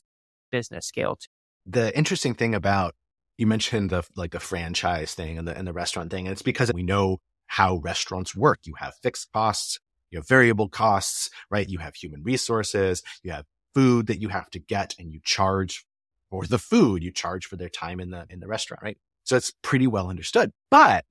business 0.52 0.86
scale 0.86 1.16
to. 1.16 1.28
The 1.66 1.96
interesting 1.98 2.34
thing 2.34 2.56
about 2.56 2.96
you 3.38 3.48
mentioned 3.48 3.90
the 3.90 4.04
like 4.16 4.32
the 4.32 4.40
franchise 4.40 5.14
thing 5.14 5.38
and 5.38 5.48
the 5.48 5.58
and 5.58 5.68
the 5.68 5.74
restaurant 5.74 6.12
thing, 6.12 6.28
and 6.28 6.32
it's 6.32 6.42
because 6.42 6.72
we 6.74 6.84
know 6.84 7.18
how 7.48 7.78
restaurants 7.78 8.36
work. 8.36 8.60
You 8.64 8.76
have 8.78 8.94
fixed 9.02 9.32
costs, 9.34 9.80
you 10.10 10.20
have 10.20 10.28
variable 10.28 10.70
costs, 10.70 11.30
right? 11.50 11.68
You 11.68 11.80
have 11.80 11.96
human 11.96 12.24
resources, 12.24 13.02
you 13.24 13.32
have 13.32 13.46
food 13.74 14.08
that 14.08 14.20
you 14.22 14.30
have 14.30 14.50
to 14.52 14.60
get 14.60 14.96
and 15.00 15.12
you 15.12 15.20
charge 15.24 15.86
for 16.30 16.46
the 16.46 16.58
food, 16.58 17.04
you 17.04 17.12
charge 17.12 17.46
for 17.46 17.58
their 17.58 17.70
time 17.70 18.00
in 18.00 18.10
the 18.10 18.26
in 18.30 18.40
the 18.40 18.48
restaurant, 18.48 18.84
right? 18.84 18.98
So 19.24 19.36
it's 19.36 19.54
pretty 19.62 19.88
well 19.88 20.10
understood. 20.10 20.52
But 20.70 21.06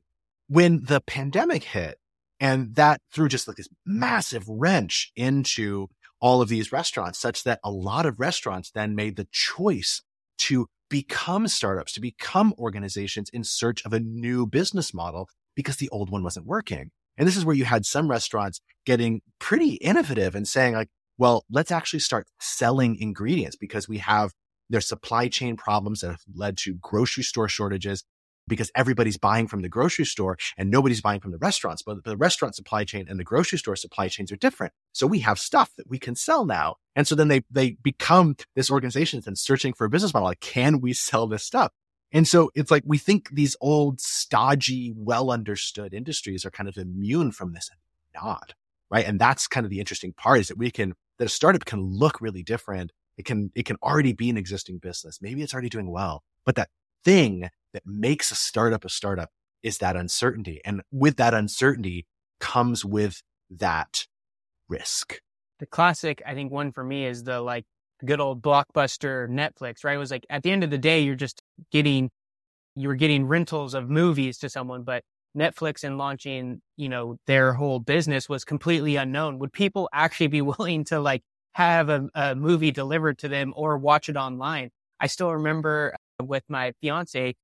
when 0.48 0.84
the 0.84 1.00
pandemic 1.00 1.62
hit, 1.62 1.98
and 2.40 2.74
that 2.74 3.00
threw 3.12 3.28
just 3.28 3.46
like 3.46 3.58
this 3.58 3.68
massive 3.84 4.44
wrench 4.48 5.12
into 5.14 5.88
all 6.20 6.42
of 6.42 6.48
these 6.48 6.72
restaurants 6.72 7.18
such 7.18 7.44
that 7.44 7.60
a 7.62 7.70
lot 7.70 8.06
of 8.06 8.18
restaurants 8.18 8.70
then 8.70 8.94
made 8.94 9.16
the 9.16 9.28
choice 9.30 10.02
to 10.38 10.66
become 10.88 11.46
startups, 11.46 11.92
to 11.92 12.00
become 12.00 12.54
organizations 12.58 13.30
in 13.32 13.44
search 13.44 13.84
of 13.84 13.92
a 13.92 14.00
new 14.00 14.46
business 14.46 14.92
model 14.92 15.28
because 15.54 15.76
the 15.76 15.88
old 15.90 16.10
one 16.10 16.24
wasn't 16.24 16.46
working. 16.46 16.90
And 17.16 17.28
this 17.28 17.36
is 17.36 17.44
where 17.44 17.56
you 17.56 17.64
had 17.64 17.84
some 17.84 18.10
restaurants 18.10 18.60
getting 18.86 19.20
pretty 19.38 19.74
innovative 19.74 20.34
and 20.34 20.48
saying 20.48 20.74
like, 20.74 20.88
well, 21.18 21.44
let's 21.50 21.70
actually 21.70 22.00
start 22.00 22.26
selling 22.40 22.96
ingredients 22.96 23.56
because 23.56 23.88
we 23.88 23.98
have 23.98 24.32
their 24.70 24.80
supply 24.80 25.28
chain 25.28 25.56
problems 25.56 26.00
that 26.00 26.08
have 26.08 26.22
led 26.34 26.56
to 26.58 26.74
grocery 26.80 27.22
store 27.22 27.48
shortages 27.48 28.04
because 28.50 28.70
everybody's 28.74 29.16
buying 29.16 29.46
from 29.48 29.62
the 29.62 29.68
grocery 29.70 30.04
store 30.04 30.36
and 30.58 30.70
nobody's 30.70 31.00
buying 31.00 31.20
from 31.20 31.30
the 31.30 31.38
restaurants. 31.38 31.82
But 31.82 32.04
the 32.04 32.16
restaurant 32.16 32.54
supply 32.54 32.84
chain 32.84 33.06
and 33.08 33.18
the 33.18 33.24
grocery 33.24 33.58
store 33.58 33.76
supply 33.76 34.08
chains 34.08 34.30
are 34.30 34.36
different. 34.36 34.74
So 34.92 35.06
we 35.06 35.20
have 35.20 35.38
stuff 35.38 35.70
that 35.78 35.88
we 35.88 35.98
can 35.98 36.14
sell 36.14 36.44
now. 36.44 36.76
And 36.94 37.06
so 37.06 37.14
then 37.14 37.28
they, 37.28 37.42
they 37.50 37.78
become 37.82 38.36
this 38.54 38.70
organization 38.70 39.22
and 39.26 39.38
searching 39.38 39.72
for 39.72 39.86
a 39.86 39.90
business 39.90 40.12
model. 40.12 40.28
Like, 40.28 40.40
can 40.40 40.80
we 40.80 40.92
sell 40.92 41.26
this 41.26 41.44
stuff? 41.44 41.72
And 42.12 42.28
so 42.28 42.50
it's 42.54 42.70
like 42.70 42.82
we 42.84 42.98
think 42.98 43.30
these 43.30 43.56
old, 43.60 44.00
stodgy, 44.00 44.92
well 44.94 45.30
understood 45.30 45.94
industries 45.94 46.44
are 46.44 46.50
kind 46.50 46.68
of 46.68 46.76
immune 46.76 47.32
from 47.32 47.54
this. 47.54 47.70
and 47.70 48.22
Not 48.22 48.54
right. 48.90 49.06
And 49.06 49.18
that's 49.18 49.46
kind 49.46 49.64
of 49.64 49.70
the 49.70 49.78
interesting 49.78 50.12
part 50.12 50.40
is 50.40 50.48
that 50.48 50.58
we 50.58 50.70
can, 50.70 50.94
that 51.18 51.26
a 51.26 51.28
startup 51.28 51.64
can 51.64 51.80
look 51.80 52.20
really 52.20 52.42
different. 52.42 52.92
It 53.16 53.24
can, 53.24 53.50
it 53.54 53.64
can 53.64 53.76
already 53.82 54.12
be 54.12 54.30
an 54.30 54.36
existing 54.36 54.78
business. 54.78 55.18
Maybe 55.20 55.42
it's 55.42 55.54
already 55.54 55.68
doing 55.68 55.90
well, 55.90 56.22
but 56.44 56.56
that 56.56 56.68
thing 57.04 57.48
that 57.72 57.82
makes 57.86 58.30
a 58.30 58.34
startup 58.34 58.84
a 58.84 58.88
startup 58.88 59.30
is 59.62 59.78
that 59.78 59.96
uncertainty. 59.96 60.60
And 60.64 60.82
with 60.90 61.16
that 61.16 61.34
uncertainty 61.34 62.06
comes 62.40 62.84
with 62.84 63.22
that 63.50 64.06
risk. 64.68 65.20
The 65.58 65.66
classic, 65.66 66.22
I 66.26 66.34
think 66.34 66.50
one 66.50 66.72
for 66.72 66.82
me 66.82 67.06
is 67.06 67.24
the 67.24 67.40
like 67.40 67.64
good 68.04 68.20
old 68.20 68.42
blockbuster 68.42 69.28
Netflix, 69.28 69.84
right? 69.84 69.94
It 69.94 69.98
was 69.98 70.10
like 70.10 70.24
at 70.30 70.42
the 70.42 70.50
end 70.50 70.64
of 70.64 70.70
the 70.70 70.78
day, 70.78 71.00
you're 71.00 71.14
just 71.14 71.42
getting, 71.70 72.10
you 72.74 72.88
were 72.88 72.94
getting 72.94 73.26
rentals 73.26 73.74
of 73.74 73.90
movies 73.90 74.38
to 74.38 74.48
someone, 74.48 74.84
but 74.84 75.02
Netflix 75.36 75.84
and 75.84 75.98
launching, 75.98 76.60
you 76.76 76.88
know, 76.88 77.16
their 77.26 77.52
whole 77.52 77.78
business 77.78 78.28
was 78.28 78.44
completely 78.44 78.96
unknown. 78.96 79.38
Would 79.38 79.52
people 79.52 79.88
actually 79.92 80.28
be 80.28 80.40
willing 80.42 80.84
to 80.84 80.98
like 80.98 81.22
have 81.52 81.88
a, 81.88 82.08
a 82.14 82.34
movie 82.34 82.70
delivered 82.70 83.18
to 83.18 83.28
them 83.28 83.52
or 83.54 83.76
watch 83.76 84.08
it 84.08 84.16
online? 84.16 84.70
I 84.98 85.06
still 85.06 85.32
remember 85.32 85.94
with 86.28 86.44
my 86.48 86.72
fiance, 86.80 87.34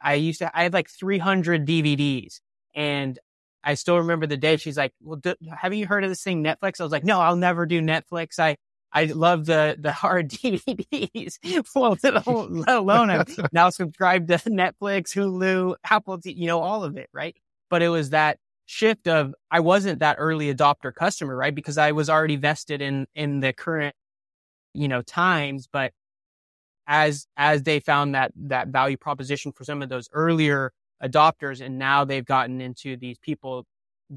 I 0.00 0.14
used 0.14 0.40
to, 0.40 0.56
I 0.56 0.64
had 0.64 0.72
like 0.72 0.90
300 0.90 1.66
DVDs 1.66 2.40
and 2.74 3.18
I 3.64 3.74
still 3.74 3.98
remember 3.98 4.26
the 4.26 4.36
day 4.36 4.56
she's 4.56 4.76
like, 4.76 4.92
well, 5.00 5.16
do, 5.16 5.34
have 5.50 5.72
you 5.72 5.86
heard 5.86 6.04
of 6.04 6.10
this 6.10 6.22
thing, 6.22 6.44
Netflix? 6.44 6.80
I 6.80 6.82
was 6.82 6.92
like, 6.92 7.04
no, 7.04 7.20
I'll 7.20 7.36
never 7.36 7.64
do 7.64 7.80
Netflix. 7.80 8.38
I, 8.38 8.56
I 8.92 9.06
love 9.06 9.46
the, 9.46 9.76
the 9.78 9.92
hard 9.92 10.28
DVDs. 10.30 11.38
well, 11.74 11.96
let 12.02 12.26
alone 12.68 13.10
I'm 13.10 13.24
now 13.52 13.70
subscribed 13.70 14.28
to 14.28 14.36
Netflix, 14.36 15.14
Hulu, 15.14 15.76
Apple, 15.84 16.20
you 16.24 16.46
know, 16.46 16.60
all 16.60 16.84
of 16.84 16.96
it. 16.96 17.08
Right. 17.12 17.36
But 17.70 17.82
it 17.82 17.88
was 17.88 18.10
that 18.10 18.38
shift 18.66 19.08
of, 19.08 19.34
I 19.50 19.60
wasn't 19.60 20.00
that 20.00 20.16
early 20.18 20.54
adopter 20.54 20.94
customer, 20.94 21.34
right? 21.34 21.54
Because 21.54 21.78
I 21.78 21.92
was 21.92 22.10
already 22.10 22.36
vested 22.36 22.82
in, 22.82 23.06
in 23.14 23.40
the 23.40 23.52
current, 23.52 23.94
you 24.74 24.88
know, 24.88 25.00
times, 25.00 25.68
but 25.72 25.92
as 26.86 27.26
as 27.36 27.62
they 27.62 27.80
found 27.80 28.14
that 28.14 28.32
that 28.36 28.68
value 28.68 28.96
proposition 28.96 29.52
for 29.52 29.64
some 29.64 29.82
of 29.82 29.88
those 29.88 30.08
earlier 30.12 30.72
adopters 31.02 31.64
and 31.64 31.78
now 31.78 32.04
they've 32.04 32.24
gotten 32.24 32.60
into 32.60 32.96
these 32.96 33.18
people 33.18 33.66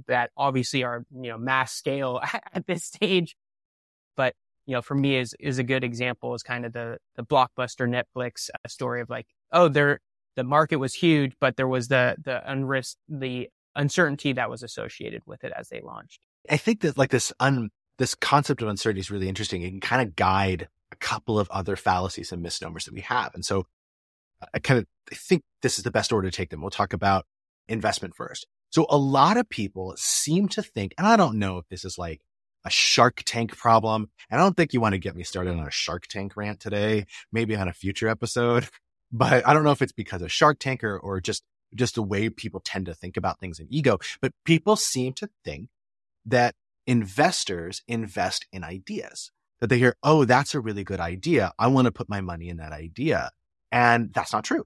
that 0.07 0.31
obviously 0.37 0.83
are 0.83 1.05
you 1.11 1.29
know 1.29 1.37
mass 1.37 1.73
scale 1.73 2.21
at 2.53 2.65
this 2.67 2.83
stage. 2.83 3.35
But 4.15 4.35
you 4.65 4.73
know 4.73 4.81
for 4.81 4.95
me 4.95 5.17
is 5.17 5.35
is 5.39 5.59
a 5.59 5.63
good 5.63 5.83
example 5.83 6.35
is 6.35 6.43
kind 6.43 6.65
of 6.65 6.73
the 6.73 6.97
the 7.15 7.23
blockbuster 7.23 7.87
netflix 7.87 8.49
uh, 8.49 8.67
story 8.67 9.01
of 9.01 9.09
like 9.09 9.25
oh 9.51 9.69
there 9.69 9.99
the 10.35 10.43
market 10.43 10.75
was 10.75 10.93
huge 10.93 11.33
but 11.39 11.55
there 11.55 11.67
was 11.67 11.87
the 11.87 12.15
the 12.23 12.41
unrisk 12.47 12.95
the 13.07 13.49
uncertainty 13.77 14.33
that 14.33 14.49
was 14.49 14.63
associated 14.63 15.21
with 15.25 15.43
it 15.43 15.53
as 15.55 15.69
they 15.69 15.79
launched. 15.81 16.25
I 16.49 16.57
think 16.57 16.81
that 16.81 16.97
like 16.97 17.11
this 17.11 17.31
un 17.39 17.69
this 17.97 18.13
concept 18.15 18.61
of 18.61 18.67
uncertainty 18.67 18.99
is 18.99 19.09
really 19.09 19.29
interesting. 19.29 19.61
It 19.61 19.69
can 19.69 19.79
kind 19.79 20.01
of 20.01 20.15
guide 20.15 20.67
couple 20.97 21.39
of 21.39 21.49
other 21.49 21.75
fallacies 21.75 22.31
and 22.31 22.41
misnomers 22.41 22.85
that 22.85 22.93
we 22.93 23.01
have. 23.01 23.33
And 23.33 23.45
so 23.45 23.65
I 24.53 24.59
kind 24.59 24.79
of 24.79 24.85
think 25.15 25.43
this 25.61 25.77
is 25.77 25.83
the 25.83 25.91
best 25.91 26.11
order 26.11 26.29
to 26.29 26.35
take 26.35 26.49
them. 26.49 26.61
We'll 26.61 26.69
talk 26.69 26.93
about 26.93 27.25
investment 27.67 28.15
first. 28.15 28.45
So 28.69 28.85
a 28.89 28.97
lot 28.97 29.37
of 29.37 29.49
people 29.49 29.93
seem 29.97 30.47
to 30.49 30.61
think, 30.61 30.93
and 30.97 31.07
I 31.07 31.15
don't 31.15 31.39
know 31.39 31.57
if 31.57 31.67
this 31.69 31.85
is 31.85 31.97
like 31.97 32.21
a 32.65 32.69
Shark 32.69 33.23
Tank 33.25 33.55
problem. 33.57 34.09
And 34.29 34.39
I 34.39 34.43
don't 34.43 34.55
think 34.55 34.73
you 34.73 34.81
want 34.81 34.93
to 34.93 34.99
get 34.99 35.15
me 35.15 35.23
started 35.23 35.51
on 35.51 35.65
a 35.65 35.71
Shark 35.71 36.07
Tank 36.07 36.35
rant 36.35 36.59
today, 36.59 37.05
maybe 37.31 37.55
on 37.55 37.67
a 37.67 37.73
future 37.73 38.07
episode. 38.07 38.67
But 39.09 39.47
I 39.47 39.53
don't 39.53 39.63
know 39.63 39.71
if 39.71 39.81
it's 39.81 39.93
because 39.93 40.21
of 40.21 40.33
Shark 40.33 40.59
Tank 40.59 40.83
or, 40.83 40.99
or 40.99 41.21
just, 41.21 41.41
just 41.73 41.95
the 41.95 42.03
way 42.03 42.29
people 42.29 42.59
tend 42.59 42.87
to 42.87 42.93
think 42.93 43.15
about 43.15 43.39
things 43.39 43.57
in 43.57 43.67
ego. 43.69 43.99
But 44.21 44.33
people 44.43 44.75
seem 44.75 45.13
to 45.13 45.29
think 45.45 45.69
that 46.25 46.55
investors 46.85 47.83
invest 47.87 48.47
in 48.51 48.65
ideas 48.65 49.31
that 49.61 49.67
they 49.67 49.77
hear, 49.77 49.95
oh, 50.03 50.25
that's 50.25 50.55
a 50.55 50.59
really 50.59 50.83
good 50.83 50.99
idea. 50.99 51.51
I 51.57 51.67
want 51.67 51.85
to 51.85 51.91
put 51.91 52.09
my 52.09 52.21
money 52.21 52.49
in 52.49 52.57
that 52.57 52.71
idea. 52.71 53.31
And 53.71 54.13
that's 54.13 54.33
not 54.33 54.43
true. 54.43 54.63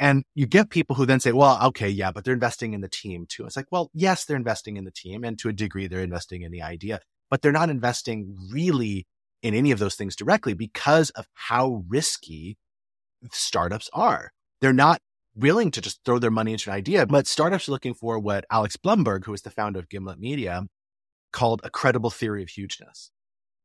And 0.00 0.24
you 0.34 0.46
get 0.46 0.70
people 0.70 0.96
who 0.96 1.06
then 1.06 1.20
say, 1.20 1.30
well, 1.30 1.64
okay, 1.68 1.88
yeah, 1.88 2.10
but 2.10 2.24
they're 2.24 2.34
investing 2.34 2.74
in 2.74 2.80
the 2.80 2.88
team 2.88 3.24
too. 3.28 3.46
It's 3.46 3.56
like, 3.56 3.70
well, 3.70 3.88
yes, 3.94 4.24
they're 4.24 4.36
investing 4.36 4.76
in 4.76 4.84
the 4.84 4.90
team. 4.90 5.22
And 5.22 5.38
to 5.38 5.48
a 5.48 5.52
degree, 5.52 5.86
they're 5.86 6.00
investing 6.00 6.42
in 6.42 6.50
the 6.50 6.60
idea, 6.60 6.98
but 7.30 7.40
they're 7.40 7.52
not 7.52 7.70
investing 7.70 8.36
really 8.50 9.06
in 9.42 9.54
any 9.54 9.70
of 9.70 9.78
those 9.78 9.94
things 9.94 10.16
directly 10.16 10.54
because 10.54 11.10
of 11.10 11.26
how 11.34 11.84
risky 11.88 12.58
startups 13.30 13.88
are. 13.92 14.32
They're 14.60 14.72
not 14.72 15.00
willing 15.36 15.70
to 15.70 15.80
just 15.80 16.00
throw 16.04 16.18
their 16.18 16.32
money 16.32 16.52
into 16.52 16.70
an 16.70 16.76
idea, 16.76 17.06
but 17.06 17.28
startups 17.28 17.68
are 17.68 17.72
looking 17.72 17.94
for 17.94 18.18
what 18.18 18.44
Alex 18.50 18.76
Blumberg, 18.76 19.24
who 19.24 19.34
is 19.34 19.42
the 19.42 19.50
founder 19.50 19.78
of 19.78 19.88
Gimlet 19.88 20.18
Media, 20.18 20.66
called 21.32 21.60
a 21.62 21.70
credible 21.70 22.10
theory 22.10 22.42
of 22.42 22.48
hugeness. 22.48 23.11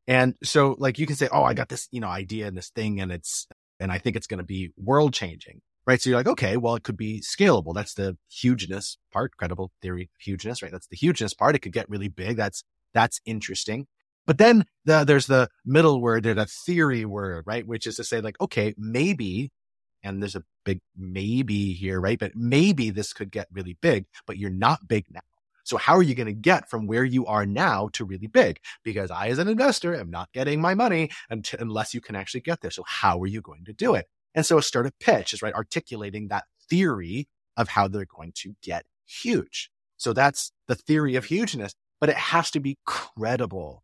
And 0.07 0.35
so 0.43 0.75
like 0.79 0.99
you 0.99 1.05
can 1.05 1.15
say, 1.15 1.27
Oh, 1.31 1.43
I 1.43 1.53
got 1.53 1.69
this, 1.69 1.87
you 1.91 1.99
know, 1.99 2.07
idea 2.07 2.47
and 2.47 2.57
this 2.57 2.69
thing 2.69 3.01
and 3.01 3.11
it's, 3.11 3.47
and 3.79 3.91
I 3.91 3.97
think 3.97 4.15
it's 4.15 4.27
going 4.27 4.39
to 4.39 4.45
be 4.45 4.71
world 4.77 5.13
changing. 5.13 5.61
Right. 5.85 6.01
So 6.01 6.09
you're 6.09 6.19
like, 6.19 6.27
okay, 6.27 6.57
well, 6.57 6.75
it 6.75 6.83
could 6.83 6.97
be 6.97 7.21
scalable. 7.21 7.73
That's 7.73 7.93
the 7.93 8.17
hugeness 8.29 8.97
part, 9.13 9.37
credible 9.37 9.71
theory 9.81 10.09
hugeness, 10.19 10.61
right? 10.61 10.71
That's 10.71 10.87
the 10.87 10.97
hugeness 10.97 11.33
part. 11.33 11.55
It 11.55 11.59
could 11.59 11.71
get 11.71 11.89
really 11.89 12.09
big. 12.09 12.35
That's, 12.35 12.65
that's 12.93 13.21
interesting. 13.25 13.87
But 14.25 14.37
then 14.37 14.65
the, 14.83 15.05
there's 15.05 15.27
the 15.27 15.47
middle 15.65 16.01
word, 16.01 16.23
there's 16.23 16.37
a 16.37 16.45
theory 16.45 17.05
word, 17.05 17.45
right? 17.47 17.65
Which 17.65 17.87
is 17.87 17.95
to 17.95 18.03
say 18.03 18.19
like, 18.19 18.35
okay, 18.41 18.75
maybe, 18.77 19.53
and 20.03 20.21
there's 20.21 20.35
a 20.35 20.43
big 20.65 20.81
maybe 20.97 21.71
here, 21.71 22.01
right? 22.01 22.19
But 22.19 22.33
maybe 22.35 22.89
this 22.89 23.13
could 23.13 23.31
get 23.31 23.47
really 23.53 23.77
big, 23.81 24.07
but 24.25 24.37
you're 24.37 24.49
not 24.49 24.89
big 24.89 25.05
now. 25.09 25.21
So 25.67 25.75
how 25.75 25.95
are 25.97 26.03
you 26.03 26.15
going 26.15 26.27
to 26.27 26.33
get 26.33 26.69
from 26.69 26.87
where 26.87 27.03
you 27.03 27.25
are 27.25 27.45
now 27.45 27.89
to 27.93 28.05
really 28.05 28.27
big? 28.27 28.59
Because 28.85 29.11
I, 29.11 29.27
as 29.27 29.37
an 29.37 29.49
investor, 29.49 29.93
am 29.93 30.09
not 30.09 30.31
getting 30.31 30.61
my 30.61 30.73
money 30.73 31.09
until, 31.29 31.59
unless 31.59 31.93
you 31.93 31.99
can 31.99 32.15
actually 32.15 32.39
get 32.39 32.61
there. 32.61 32.71
So 32.71 32.83
how 32.87 33.21
are 33.21 33.27
you 33.27 33.41
going 33.41 33.65
to 33.65 33.73
do 33.73 33.93
it? 33.93 34.07
And 34.33 34.45
so 34.45 34.57
a 34.57 34.63
startup 34.63 34.93
pitch 34.99 35.33
is 35.33 35.41
right 35.41 35.53
articulating 35.53 36.29
that 36.29 36.45
theory 36.69 37.27
of 37.57 37.67
how 37.67 37.89
they're 37.89 38.05
going 38.05 38.31
to 38.35 38.55
get 38.63 38.85
huge. 39.05 39.69
So 39.97 40.13
that's 40.13 40.53
the 40.67 40.75
theory 40.75 41.15
of 41.15 41.25
hugeness, 41.25 41.73
but 41.99 42.09
it 42.09 42.15
has 42.15 42.49
to 42.51 42.61
be 42.61 42.77
credible, 42.85 43.83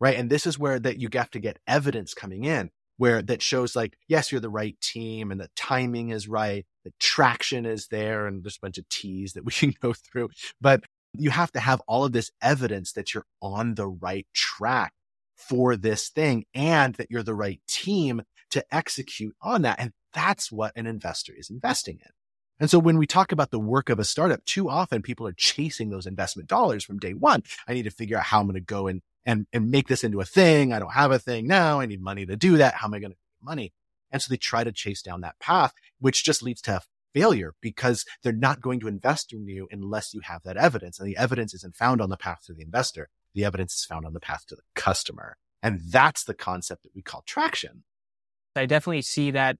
right? 0.00 0.18
And 0.18 0.28
this 0.28 0.46
is 0.46 0.58
where 0.58 0.78
that 0.80 0.98
you 0.98 1.08
have 1.14 1.30
to 1.30 1.38
get 1.38 1.60
evidence 1.66 2.12
coming 2.12 2.44
in 2.44 2.70
where 2.98 3.22
that 3.22 3.40
shows 3.40 3.74
like, 3.74 3.96
yes, 4.06 4.30
you're 4.30 4.40
the 4.40 4.50
right 4.50 4.78
team 4.82 5.30
and 5.30 5.40
the 5.40 5.48
timing 5.56 6.10
is 6.10 6.28
right. 6.28 6.66
The 6.84 6.92
traction 7.00 7.64
is 7.64 7.88
there 7.88 8.26
and 8.26 8.44
there's 8.44 8.58
a 8.58 8.60
bunch 8.66 8.76
of 8.76 8.88
T's 8.90 9.32
that 9.32 9.44
we 9.46 9.52
can 9.52 9.72
go 9.80 9.94
through, 9.94 10.28
but 10.60 10.82
you 11.14 11.30
have 11.30 11.52
to 11.52 11.60
have 11.60 11.80
all 11.86 12.04
of 12.04 12.12
this 12.12 12.30
evidence 12.40 12.92
that 12.92 13.14
you're 13.14 13.26
on 13.40 13.74
the 13.74 13.88
right 13.88 14.26
track 14.34 14.92
for 15.36 15.76
this 15.76 16.08
thing 16.08 16.44
and 16.54 16.94
that 16.94 17.10
you're 17.10 17.22
the 17.22 17.34
right 17.34 17.60
team 17.66 18.22
to 18.50 18.64
execute 18.74 19.34
on 19.42 19.62
that. 19.62 19.78
And 19.78 19.92
that's 20.12 20.52
what 20.52 20.72
an 20.76 20.86
investor 20.86 21.32
is 21.36 21.50
investing 21.50 21.98
in. 22.04 22.10
And 22.60 22.70
so 22.70 22.78
when 22.78 22.98
we 22.98 23.06
talk 23.06 23.32
about 23.32 23.50
the 23.50 23.58
work 23.58 23.88
of 23.88 23.98
a 23.98 24.04
startup, 24.04 24.44
too 24.44 24.68
often 24.68 25.02
people 25.02 25.26
are 25.26 25.34
chasing 25.36 25.90
those 25.90 26.06
investment 26.06 26.48
dollars 26.48 26.84
from 26.84 26.98
day 26.98 27.12
one. 27.12 27.42
I 27.66 27.74
need 27.74 27.84
to 27.84 27.90
figure 27.90 28.16
out 28.16 28.24
how 28.24 28.40
I'm 28.40 28.46
going 28.46 28.54
to 28.54 28.60
go 28.60 28.86
and, 28.86 29.02
and, 29.26 29.46
and 29.52 29.70
make 29.70 29.88
this 29.88 30.04
into 30.04 30.20
a 30.20 30.24
thing. 30.24 30.72
I 30.72 30.78
don't 30.78 30.92
have 30.92 31.10
a 31.10 31.18
thing 31.18 31.46
now. 31.46 31.80
I 31.80 31.86
need 31.86 32.00
money 32.00 32.24
to 32.26 32.36
do 32.36 32.58
that. 32.58 32.74
How 32.74 32.86
am 32.86 32.94
I 32.94 33.00
going 33.00 33.12
to 33.12 33.16
get 33.16 33.44
money? 33.46 33.72
And 34.12 34.20
so 34.20 34.28
they 34.28 34.36
try 34.36 34.62
to 34.62 34.70
chase 34.70 35.02
down 35.02 35.22
that 35.22 35.40
path, 35.40 35.72
which 35.98 36.22
just 36.22 36.42
leads 36.42 36.60
to 36.62 36.72
failure 37.14 37.54
because 37.60 38.04
they're 38.22 38.32
not 38.32 38.60
going 38.60 38.80
to 38.80 38.88
invest 38.88 39.32
in 39.32 39.46
you 39.46 39.68
unless 39.70 40.14
you 40.14 40.20
have 40.24 40.42
that 40.44 40.56
evidence. 40.56 40.98
And 40.98 41.08
the 41.08 41.16
evidence 41.16 41.54
isn't 41.54 41.76
found 41.76 42.00
on 42.00 42.10
the 42.10 42.16
path 42.16 42.40
to 42.46 42.54
the 42.54 42.62
investor. 42.62 43.08
The 43.34 43.44
evidence 43.44 43.74
is 43.74 43.84
found 43.84 44.06
on 44.06 44.12
the 44.12 44.20
path 44.20 44.46
to 44.48 44.56
the 44.56 44.62
customer. 44.74 45.36
And 45.62 45.80
that's 45.90 46.24
the 46.24 46.34
concept 46.34 46.82
that 46.82 46.94
we 46.94 47.02
call 47.02 47.22
traction. 47.26 47.84
I 48.56 48.66
definitely 48.66 49.02
see 49.02 49.30
that 49.30 49.56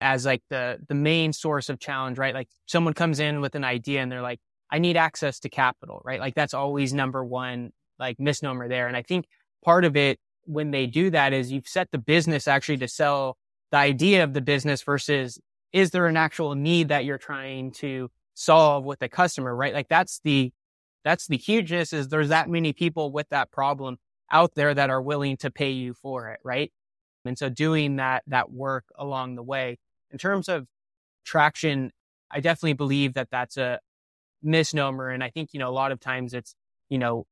as 0.00 0.26
like 0.26 0.42
the 0.50 0.78
the 0.88 0.94
main 0.94 1.32
source 1.32 1.68
of 1.68 1.80
challenge, 1.80 2.18
right? 2.18 2.34
Like 2.34 2.48
someone 2.66 2.94
comes 2.94 3.20
in 3.20 3.40
with 3.40 3.54
an 3.54 3.64
idea 3.64 4.00
and 4.00 4.12
they're 4.12 4.22
like, 4.22 4.40
I 4.70 4.78
need 4.78 4.96
access 4.96 5.40
to 5.40 5.48
capital, 5.48 6.02
right? 6.04 6.20
Like 6.20 6.34
that's 6.34 6.54
always 6.54 6.92
number 6.92 7.24
one 7.24 7.70
like 7.98 8.20
misnomer 8.20 8.68
there. 8.68 8.86
And 8.86 8.96
I 8.96 9.02
think 9.02 9.26
part 9.64 9.84
of 9.84 9.96
it 9.96 10.18
when 10.44 10.70
they 10.70 10.86
do 10.86 11.10
that 11.10 11.32
is 11.32 11.50
you've 11.50 11.68
set 11.68 11.90
the 11.90 11.98
business 11.98 12.48
actually 12.48 12.78
to 12.78 12.88
sell 12.88 13.36
the 13.70 13.78
idea 13.78 14.24
of 14.24 14.34
the 14.34 14.40
business 14.40 14.82
versus 14.82 15.38
is 15.72 15.90
there 15.90 16.06
an 16.06 16.16
actual 16.16 16.54
need 16.54 16.88
that 16.88 17.04
you're 17.04 17.18
trying 17.18 17.72
to 17.72 18.10
solve 18.34 18.84
with 18.84 18.98
the 19.00 19.08
customer, 19.08 19.54
right? 19.54 19.74
Like 19.74 19.88
that's 19.88 20.20
the, 20.24 20.52
that's 21.04 21.26
the 21.26 21.36
hugeness 21.36 21.92
is 21.92 22.08
there's 22.08 22.28
that 22.28 22.48
many 22.48 22.72
people 22.72 23.12
with 23.12 23.28
that 23.30 23.50
problem 23.50 23.98
out 24.30 24.54
there 24.54 24.74
that 24.74 24.90
are 24.90 25.02
willing 25.02 25.36
to 25.38 25.50
pay 25.50 25.70
you 25.70 25.94
for 25.94 26.30
it, 26.30 26.40
right? 26.44 26.72
And 27.24 27.38
so 27.38 27.48
doing 27.48 27.96
that, 27.96 28.22
that 28.26 28.50
work 28.50 28.84
along 28.96 29.34
the 29.34 29.42
way 29.42 29.78
in 30.10 30.18
terms 30.18 30.48
of 30.48 30.66
traction, 31.24 31.92
I 32.30 32.40
definitely 32.40 32.74
believe 32.74 33.14
that 33.14 33.28
that's 33.30 33.56
a 33.56 33.80
misnomer. 34.42 35.10
And 35.10 35.22
I 35.22 35.30
think, 35.30 35.50
you 35.52 35.60
know, 35.60 35.68
a 35.68 35.72
lot 35.72 35.92
of 35.92 36.00
times 36.00 36.34
it's, 36.34 36.54
you 36.88 36.98
know, 36.98 37.26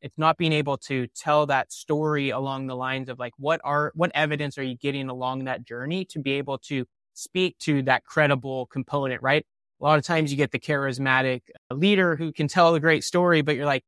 it's 0.00 0.18
not 0.18 0.38
being 0.38 0.52
able 0.52 0.78
to 0.78 1.06
tell 1.08 1.46
that 1.46 1.72
story 1.72 2.30
along 2.30 2.66
the 2.66 2.76
lines 2.76 3.08
of 3.08 3.18
like 3.18 3.32
what 3.36 3.60
are 3.64 3.92
what 3.94 4.10
evidence 4.14 4.56
are 4.56 4.62
you 4.62 4.76
getting 4.76 5.08
along 5.08 5.44
that 5.44 5.64
journey 5.64 6.04
to 6.06 6.18
be 6.18 6.32
able 6.32 6.58
to 6.58 6.86
speak 7.20 7.58
to 7.58 7.82
that 7.82 8.04
credible 8.04 8.66
component 8.66 9.22
right? 9.22 9.44
A 9.80 9.84
lot 9.84 9.98
of 9.98 10.04
times 10.04 10.30
you 10.30 10.36
get 10.36 10.50
the 10.50 10.58
charismatic 10.58 11.42
uh, 11.70 11.74
leader 11.74 12.16
who 12.16 12.32
can 12.32 12.48
tell 12.48 12.74
a 12.74 12.80
great 12.80 13.04
story 13.04 13.42
but 13.42 13.56
you're 13.56 13.66
like 13.66 13.84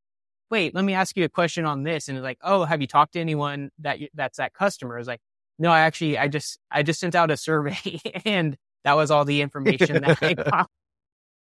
wait 0.50 0.74
let 0.74 0.84
me 0.84 0.92
ask 0.92 1.16
you 1.16 1.24
a 1.24 1.28
question 1.28 1.64
on 1.64 1.82
this. 1.82 2.08
And 2.08 2.18
it's 2.18 2.24
like 2.24 2.38
oh 2.42 2.64
have 2.64 2.80
you 2.80 2.86
talked 2.86 3.14
to 3.14 3.20
anyone 3.20 3.70
that 3.80 3.98
that's 4.14 4.38
that 4.38 4.54
customer? 4.54 4.98
Is 4.98 5.06
like 5.06 5.20
no 5.58 5.70
i 5.70 5.80
actually 5.80 6.18
i 6.18 6.28
just 6.28 6.58
i 6.70 6.82
just 6.82 7.00
sent 7.00 7.14
out 7.14 7.30
a 7.30 7.36
survey 7.36 8.00
and 8.24 8.56
that 8.84 8.94
was 8.94 9.10
all 9.10 9.24
the 9.24 9.42
information 9.42 10.02
that 10.02 10.22
i 10.22 10.34
got. 10.34 10.68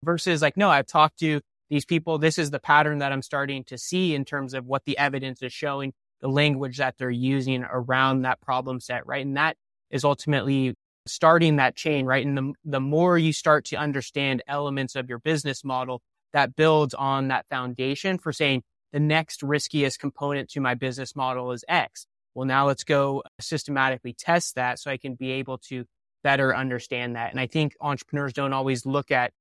Versus 0.04 0.42
like 0.42 0.58
no 0.58 0.70
i've 0.70 0.88
talked 0.88 1.20
to 1.20 1.42
these 1.72 1.86
people, 1.86 2.18
this 2.20 2.38
is 2.38 2.52
the 2.52 2.60
pattern 2.60 3.00
that 3.00 3.14
I'm 3.14 3.22
starting 3.22 3.64
to 3.64 3.78
see 3.78 4.14
in 4.14 4.26
terms 4.26 4.54
of 4.54 4.66
what 4.66 4.84
the 4.84 4.98
evidence 4.98 5.42
is 5.42 5.54
showing, 5.54 5.94
the 6.20 6.28
language 6.28 6.78
that 6.78 6.98
they're 6.98 7.10
using 7.10 7.64
around 7.64 8.24
that 8.24 8.42
problem 8.42 8.82
set, 8.82 9.08
right? 9.08 9.26
And 9.26 9.38
that 9.38 9.56
is 9.90 10.04
ultimately 10.04 10.76
starting 11.08 11.56
that 11.58 11.76
chain, 11.76 12.06
right? 12.06 12.26
And 12.26 12.38
the, 12.38 12.54
the 12.64 12.80
more 12.80 13.18
you 13.18 13.34
start 13.34 13.66
to 13.66 13.76
understand 13.76 14.44
elements 14.48 14.96
of 14.96 15.10
your 15.10 15.20
business 15.20 15.64
model, 15.64 16.02
that 16.34 16.56
builds 16.56 16.94
on 16.94 17.28
that 17.28 17.46
foundation 17.50 18.18
for 18.18 18.32
saying 18.32 18.64
the 18.94 19.00
next 19.00 19.44
riskiest 19.44 20.00
component 20.00 20.50
to 20.52 20.62
my 20.62 20.76
business 20.76 21.16
model 21.16 21.52
is 21.52 21.66
X. 21.68 22.06
Well, 22.34 22.46
now 22.46 22.68
let's 22.68 22.84
go 22.84 23.24
systematically 23.40 24.14
test 24.14 24.56
that 24.56 24.80
so 24.80 24.92
I 24.92 24.98
can 24.98 25.16
be 25.16 25.32
able 25.32 25.58
to 25.70 25.86
better 26.24 26.56
understand 26.56 27.16
that. 27.16 27.32
And 27.32 27.40
I 27.40 27.48
think 27.48 27.76
entrepreneurs 27.82 28.34
don't 28.34 28.54
always 28.54 28.86
look 28.86 29.12
at, 29.12 29.34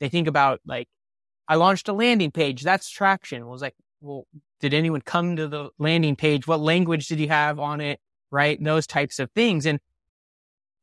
they 0.00 0.08
think 0.08 0.26
about 0.26 0.60
like 0.66 0.88
I 1.46 1.56
launched 1.56 1.88
a 1.88 1.92
landing 1.92 2.30
page. 2.30 2.62
That's 2.62 2.88
traction. 2.88 3.42
I 3.42 3.46
was 3.46 3.62
like, 3.62 3.74
well, 4.00 4.26
did 4.60 4.74
anyone 4.74 5.00
come 5.00 5.36
to 5.36 5.46
the 5.46 5.70
landing 5.78 6.16
page? 6.16 6.46
What 6.46 6.60
language 6.60 7.08
did 7.08 7.20
you 7.20 7.28
have 7.28 7.60
on 7.60 7.80
it? 7.80 8.00
Right. 8.30 8.62
Those 8.62 8.86
types 8.86 9.18
of 9.18 9.30
things. 9.32 9.66
And 9.66 9.78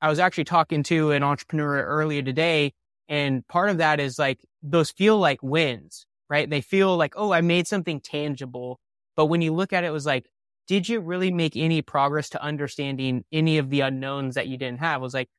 I 0.02 0.10
was 0.10 0.20
actually 0.20 0.46
talking 0.46 0.84
to 0.84 1.12
an 1.12 1.24
entrepreneur 1.24 1.84
earlier 1.84 2.22
today. 2.22 2.74
And 3.08 3.46
part 3.48 3.70
of 3.70 3.80
that 3.80 4.00
is 4.00 4.20
like 4.20 4.40
those 4.62 4.92
feel 4.92 5.18
like 5.18 5.42
wins, 5.42 6.06
right? 6.30 6.50
They 6.50 6.62
feel 6.62 6.96
like, 6.96 7.14
oh, 7.18 7.32
I 7.32 7.42
made 7.42 7.68
something 7.68 8.00
tangible. 8.00 8.80
But 9.16 9.26
when 9.26 9.42
you 9.42 9.54
look 9.54 9.74
at 9.74 9.84
it, 9.84 9.88
it 9.88 9.92
was 9.92 10.06
like, 10.06 10.30
did 10.68 10.88
you 10.88 11.00
really 11.00 11.32
make 11.32 11.58
any 11.58 11.82
progress 11.82 12.30
to 12.30 12.44
understanding 12.44 13.26
any 13.32 13.58
of 13.58 13.72
the 13.72 13.82
unknowns 13.82 14.36
that 14.36 14.48
you 14.48 14.58
didn't 14.58 14.80
have? 14.80 15.02
Was 15.02 15.16
like, 15.16 15.30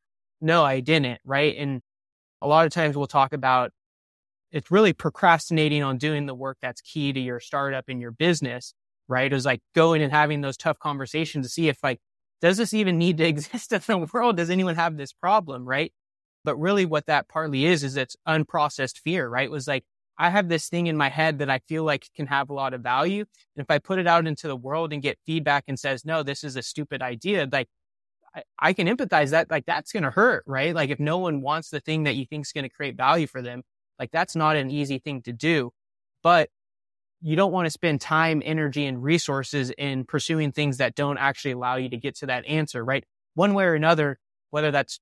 no, 0.40 0.64
I 0.64 0.80
didn't. 0.80 1.20
Right. 1.24 1.56
And 1.56 1.80
a 2.42 2.48
lot 2.48 2.66
of 2.66 2.72
times 2.72 2.96
we'll 2.96 3.06
talk 3.06 3.32
about 3.32 3.70
it's 4.50 4.70
really 4.70 4.92
procrastinating 4.92 5.84
on 5.84 5.96
doing 5.96 6.26
the 6.26 6.34
work 6.34 6.58
that's 6.60 6.80
key 6.80 7.12
to 7.12 7.20
your 7.20 7.38
startup 7.38 7.84
and 7.88 8.00
your 8.00 8.10
business, 8.10 8.74
right? 9.06 9.32
Is 9.32 9.44
like 9.44 9.60
going 9.76 10.02
and 10.02 10.12
having 10.12 10.40
those 10.40 10.56
tough 10.56 10.78
conversations 10.80 11.46
to 11.46 11.50
see 11.50 11.68
if 11.68 11.78
like, 11.84 12.00
does 12.40 12.56
this 12.56 12.74
even 12.74 12.98
need 12.98 13.18
to 13.18 13.24
exist 13.28 13.72
in 13.72 13.80
the 13.86 14.08
world? 14.12 14.36
Does 14.36 14.50
anyone 14.50 14.76
have 14.76 14.96
this 14.96 15.12
problem, 15.12 15.64
right? 15.64 15.92
But 16.44 16.56
really 16.56 16.86
what 16.86 17.06
that 17.06 17.28
partly 17.28 17.66
is, 17.66 17.84
is 17.84 17.96
it's 17.96 18.16
unprocessed 18.26 18.98
fear, 18.98 19.28
right? 19.28 19.44
It 19.44 19.50
was 19.50 19.68
like, 19.68 19.84
I 20.18 20.30
have 20.30 20.48
this 20.48 20.68
thing 20.68 20.86
in 20.86 20.96
my 20.96 21.08
head 21.08 21.38
that 21.38 21.48
I 21.48 21.60
feel 21.60 21.82
like 21.82 22.06
can 22.14 22.26
have 22.26 22.50
a 22.50 22.54
lot 22.54 22.74
of 22.74 22.82
value. 22.82 23.24
And 23.56 23.62
if 23.62 23.70
I 23.70 23.78
put 23.78 23.98
it 23.98 24.06
out 24.06 24.26
into 24.26 24.48
the 24.48 24.56
world 24.56 24.92
and 24.92 25.02
get 25.02 25.18
feedback 25.24 25.64
and 25.66 25.78
says, 25.78 26.04
no, 26.04 26.22
this 26.22 26.44
is 26.44 26.56
a 26.56 26.62
stupid 26.62 27.00
idea, 27.00 27.48
like 27.50 27.68
I, 28.34 28.42
I 28.58 28.72
can 28.74 28.86
empathize 28.86 29.30
that, 29.30 29.50
like 29.50 29.64
that's 29.66 29.92
going 29.92 30.02
to 30.02 30.10
hurt, 30.10 30.44
right? 30.46 30.74
Like 30.74 30.90
if 30.90 31.00
no 31.00 31.18
one 31.18 31.40
wants 31.40 31.70
the 31.70 31.80
thing 31.80 32.04
that 32.04 32.16
you 32.16 32.26
think 32.26 32.44
is 32.44 32.52
going 32.52 32.64
to 32.64 32.68
create 32.68 32.96
value 32.96 33.26
for 33.26 33.40
them, 33.40 33.62
like 33.98 34.10
that's 34.10 34.36
not 34.36 34.56
an 34.56 34.70
easy 34.70 34.98
thing 34.98 35.22
to 35.22 35.32
do, 35.32 35.72
but 36.22 36.50
you 37.22 37.36
don't 37.36 37.52
want 37.52 37.66
to 37.66 37.70
spend 37.70 38.00
time, 38.00 38.42
energy, 38.44 38.86
and 38.86 39.02
resources 39.02 39.70
in 39.76 40.04
pursuing 40.04 40.52
things 40.52 40.78
that 40.78 40.94
don't 40.94 41.18
actually 41.18 41.52
allow 41.52 41.76
you 41.76 41.88
to 41.90 41.96
get 41.96 42.16
to 42.16 42.26
that 42.26 42.46
answer, 42.46 42.84
right? 42.84 43.04
One 43.34 43.54
way 43.54 43.64
or 43.64 43.74
another, 43.74 44.18
whether 44.50 44.70
that's 44.70 45.00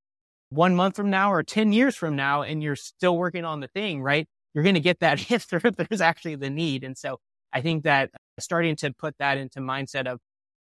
one 0.50 0.74
month 0.74 0.96
from 0.96 1.10
now 1.10 1.32
or 1.32 1.42
10 1.42 1.72
years 1.72 1.94
from 1.94 2.16
now, 2.16 2.42
and 2.42 2.62
you're 2.62 2.76
still 2.76 3.16
working 3.16 3.44
on 3.44 3.60
the 3.60 3.68
thing, 3.68 4.02
right? 4.02 4.26
You're 4.54 4.64
going 4.64 4.74
to 4.74 4.80
get 4.80 5.00
that 5.00 5.30
answer 5.30 5.60
if 5.62 5.76
there's 5.76 6.00
actually 6.00 6.36
the 6.36 6.50
need. 6.50 6.84
And 6.84 6.96
so 6.96 7.20
I 7.52 7.60
think 7.60 7.84
that 7.84 8.10
starting 8.40 8.76
to 8.76 8.92
put 8.92 9.16
that 9.18 9.38
into 9.38 9.60
mindset 9.60 10.06
of 10.06 10.20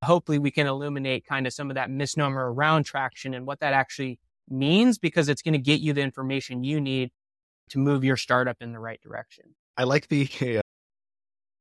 hopefully 0.03 0.39
we 0.39 0.51
can 0.51 0.67
illuminate 0.67 1.27
kind 1.27 1.47
of 1.47 1.53
some 1.53 1.71
of 1.71 1.75
that 1.77 1.91
misnomer 1.91 2.53
around 2.53 2.85
traction 2.85 3.35
and 3.35 3.47
what 3.47 3.61
that 3.61 3.73
actually 3.73 4.19
means 4.49 4.99
because 4.99 5.29
it's 5.29 5.43
going 5.43 5.53
to 5.53 5.59
get 5.59 5.81
you 5.81 5.93
the 5.93 6.03
information 6.03 6.65
you 6.65 6.81
need 6.81 7.11
to 7.71 7.79
move 7.79 8.05
your 8.05 8.17
startup 8.17 8.59
in 8.61 8.73
the 8.73 8.79
right 8.79 9.01
direction. 9.01 9.55
I 9.77 9.85
like 9.85 10.09
the 10.09 10.29
uh, 10.59 10.61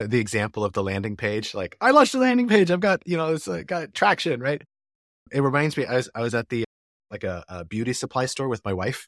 the 0.07 0.19
example 0.19 0.63
of 0.63 0.73
the 0.73 0.83
landing 0.83 1.15
page. 1.15 1.53
Like 1.53 1.77
I 1.81 1.91
launched 1.91 2.13
the 2.13 2.19
landing 2.19 2.47
page. 2.47 2.71
I've 2.71 2.79
got 2.79 3.01
you 3.05 3.17
know 3.17 3.33
it's 3.33 3.47
uh, 3.47 3.63
got 3.65 3.93
traction, 3.93 4.41
right? 4.41 4.61
It 5.31 5.41
reminds 5.41 5.77
me. 5.77 5.85
I 5.85 5.95
was 5.95 6.09
I 6.15 6.21
was 6.21 6.35
at 6.35 6.49
the 6.49 6.65
like 7.11 7.23
a, 7.23 7.43
a 7.47 7.65
beauty 7.65 7.93
supply 7.93 8.25
store 8.25 8.47
with 8.47 8.63
my 8.65 8.73
wife 8.73 9.07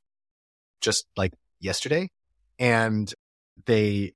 just 0.81 1.05
like 1.17 1.34
yesterday, 1.60 2.10
and 2.60 3.12
they 3.65 4.13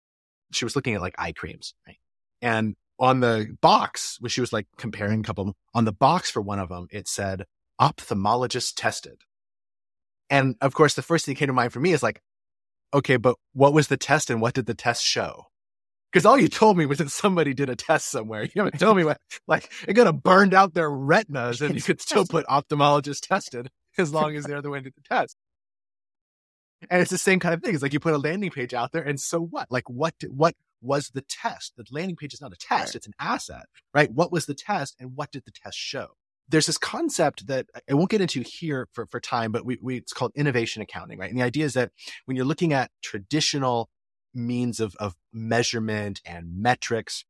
she 0.51 0.65
was 0.65 0.75
looking 0.75 0.95
at 0.95 1.01
like 1.01 1.15
eye 1.17 1.31
creams, 1.31 1.73
right? 1.87 1.97
And 2.41 2.75
on 2.99 3.21
the 3.21 3.55
box, 3.61 4.17
when 4.19 4.29
she 4.29 4.41
was 4.41 4.51
like 4.51 4.67
comparing 4.77 5.21
a 5.21 5.23
couple, 5.23 5.55
on 5.73 5.85
the 5.85 5.93
box 5.93 6.29
for 6.29 6.41
one 6.41 6.59
of 6.59 6.69
them, 6.69 6.87
it 6.91 7.07
said 7.07 7.45
ophthalmologist 7.79 8.73
tested. 8.75 9.21
And 10.29 10.55
of 10.61 10.73
course, 10.73 10.93
the 10.93 11.01
first 11.01 11.25
thing 11.25 11.33
that 11.33 11.39
came 11.39 11.47
to 11.47 11.53
mind 11.53 11.73
for 11.73 11.79
me 11.79 11.91
is 11.91 12.03
like, 12.03 12.21
okay, 12.93 13.17
but 13.17 13.35
what 13.53 13.73
was 13.73 13.87
the 13.87 13.97
test 13.97 14.29
and 14.29 14.41
what 14.41 14.53
did 14.53 14.65
the 14.65 14.73
test 14.73 15.03
show? 15.03 15.45
Because 16.11 16.25
all 16.25 16.39
you 16.39 16.47
told 16.47 16.77
me 16.77 16.85
was 16.85 16.97
that 16.97 17.11
somebody 17.11 17.53
did 17.53 17.69
a 17.69 17.75
test 17.75 18.09
somewhere. 18.09 18.43
You 18.43 18.63
haven't 18.63 18.79
told 18.79 18.97
me 18.97 19.03
what, 19.03 19.19
like, 19.47 19.71
it 19.87 19.93
could 19.93 20.07
have 20.07 20.23
burned 20.23 20.53
out 20.53 20.73
their 20.73 20.89
retinas 20.89 21.61
and 21.61 21.75
you 21.75 21.81
could 21.81 22.01
still 22.01 22.25
put 22.25 22.45
ophthalmologist 22.47 23.27
tested 23.27 23.69
as 23.97 24.11
long 24.11 24.35
as 24.35 24.45
they're 24.45 24.61
the 24.61 24.69
one 24.69 24.79
who 24.79 24.85
did 24.85 24.95
the 24.95 25.15
test. 25.15 25.35
And 26.89 27.01
it's 27.01 27.11
the 27.11 27.17
same 27.17 27.39
kind 27.39 27.53
of 27.53 27.61
thing. 27.61 27.73
It's 27.73 27.83
like 27.83 27.93
you 27.93 27.99
put 27.99 28.13
a 28.13 28.17
landing 28.17 28.49
page 28.49 28.73
out 28.73 28.91
there 28.91 29.03
and 29.03 29.19
so 29.19 29.39
what? 29.39 29.69
Like 29.69 29.89
what, 29.89 30.15
what 30.29 30.55
was 30.81 31.09
the 31.09 31.21
test? 31.21 31.73
The 31.77 31.85
landing 31.91 32.15
page 32.15 32.33
is 32.33 32.41
not 32.41 32.53
a 32.53 32.57
test. 32.57 32.89
Right. 32.89 32.95
It's 32.95 33.07
an 33.07 33.13
asset, 33.19 33.65
right? 33.93 34.11
What 34.11 34.31
was 34.31 34.45
the 34.45 34.55
test 34.55 34.95
and 34.99 35.11
what 35.15 35.31
did 35.31 35.43
the 35.45 35.51
test 35.51 35.77
show? 35.77 36.07
there's 36.49 36.65
this 36.65 36.77
concept 36.77 37.47
that 37.47 37.67
I 37.89 37.93
won't 37.93 38.09
get 38.09 38.21
into 38.21 38.41
here 38.41 38.87
for, 38.93 39.05
for 39.05 39.19
time, 39.19 39.51
but 39.51 39.65
we, 39.65 39.77
we, 39.81 39.97
it's 39.97 40.13
called 40.13 40.31
innovation 40.35 40.81
accounting, 40.81 41.19
right? 41.19 41.29
And 41.29 41.39
the 41.39 41.43
idea 41.43 41.65
is 41.65 41.73
that 41.75 41.91
when 42.25 42.35
you're 42.35 42.45
looking 42.45 42.73
at 42.73 42.89
traditional 43.03 43.89
means 44.33 44.79
of, 44.79 44.95
of 44.97 45.15
measurement 45.33 46.21
and 46.25 46.61
metrics 46.61 47.25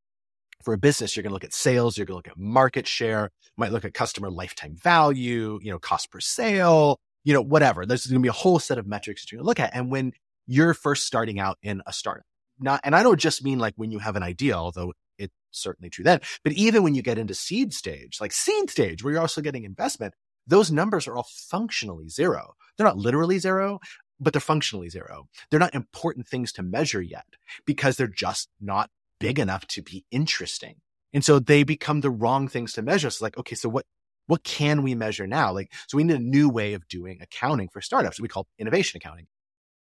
for 0.63 0.73
a 0.73 0.77
business, 0.77 1.15
you're 1.15 1.23
going 1.23 1.31
to 1.31 1.35
look 1.35 1.43
at 1.43 1.53
sales, 1.53 1.97
you're 1.97 2.05
going 2.05 2.21
to 2.21 2.27
look 2.27 2.27
at 2.27 2.37
market 2.37 2.87
share, 2.87 3.31
might 3.57 3.71
look 3.71 3.85
at 3.85 3.93
customer 3.93 4.29
lifetime 4.29 4.75
value, 4.75 5.59
you 5.61 5.71
know, 5.71 5.79
cost 5.79 6.11
per 6.11 6.19
sale, 6.19 6.99
you 7.23 7.33
know, 7.33 7.41
whatever. 7.41 7.85
There's 7.85 8.05
going 8.05 8.21
to 8.21 8.23
be 8.23 8.29
a 8.29 8.33
whole 8.33 8.59
set 8.59 8.77
of 8.77 8.87
metrics 8.87 9.21
that 9.21 9.31
you're 9.31 9.39
going 9.39 9.45
to 9.45 9.47
look 9.47 9.59
at. 9.59 9.73
And 9.73 9.89
when 9.89 10.13
you're 10.47 10.73
first 10.73 11.05
starting 11.05 11.39
out 11.39 11.57
in 11.61 11.81
a 11.85 11.93
startup, 11.93 12.25
not, 12.59 12.81
and 12.83 12.95
I 12.95 13.03
don't 13.03 13.19
just 13.19 13.43
mean 13.43 13.59
like 13.59 13.73
when 13.77 13.91
you 13.91 13.99
have 13.99 14.17
an 14.17 14.23
idea, 14.23 14.55
although 14.55 14.93
it's 15.17 15.33
certainly 15.51 15.89
true 15.89 16.03
then. 16.03 16.19
But 16.43 16.53
even 16.53 16.83
when 16.83 16.95
you 16.95 17.01
get 17.01 17.17
into 17.17 17.33
seed 17.33 17.73
stage, 17.73 18.17
like 18.19 18.33
seed 18.33 18.69
stage, 18.69 19.03
where 19.03 19.13
you're 19.13 19.21
also 19.21 19.41
getting 19.41 19.63
investment, 19.63 20.13
those 20.45 20.71
numbers 20.71 21.07
are 21.07 21.15
all 21.15 21.27
functionally 21.49 22.09
zero. 22.09 22.55
They're 22.75 22.87
not 22.87 22.97
literally 22.97 23.39
zero, 23.39 23.79
but 24.19 24.33
they're 24.33 24.41
functionally 24.41 24.89
zero. 24.89 25.27
They're 25.49 25.59
not 25.59 25.75
important 25.75 26.27
things 26.27 26.51
to 26.53 26.63
measure 26.63 27.01
yet 27.01 27.25
because 27.65 27.97
they're 27.97 28.07
just 28.07 28.49
not 28.59 28.89
big 29.19 29.39
enough 29.39 29.67
to 29.67 29.81
be 29.81 30.05
interesting. 30.11 30.75
And 31.13 31.25
so 31.25 31.39
they 31.39 31.63
become 31.63 32.01
the 32.01 32.11
wrong 32.11 32.47
things 32.47 32.73
to 32.73 32.81
measure. 32.81 33.09
So 33.09 33.25
like, 33.25 33.37
okay, 33.37 33.55
so 33.55 33.69
what, 33.69 33.85
what 34.27 34.43
can 34.43 34.83
we 34.83 34.93
measure 34.93 35.25
now? 35.25 35.51
Like, 35.51 35.73
so 35.87 35.97
we 35.97 36.03
need 36.03 36.15
a 36.15 36.19
new 36.19 36.49
way 36.49 36.73
of 36.73 36.87
doing 36.87 37.19
accounting 37.21 37.69
for 37.69 37.81
startups. 37.81 38.19
We 38.19 38.27
call 38.27 38.47
innovation 38.59 38.97
accounting. 38.97 39.27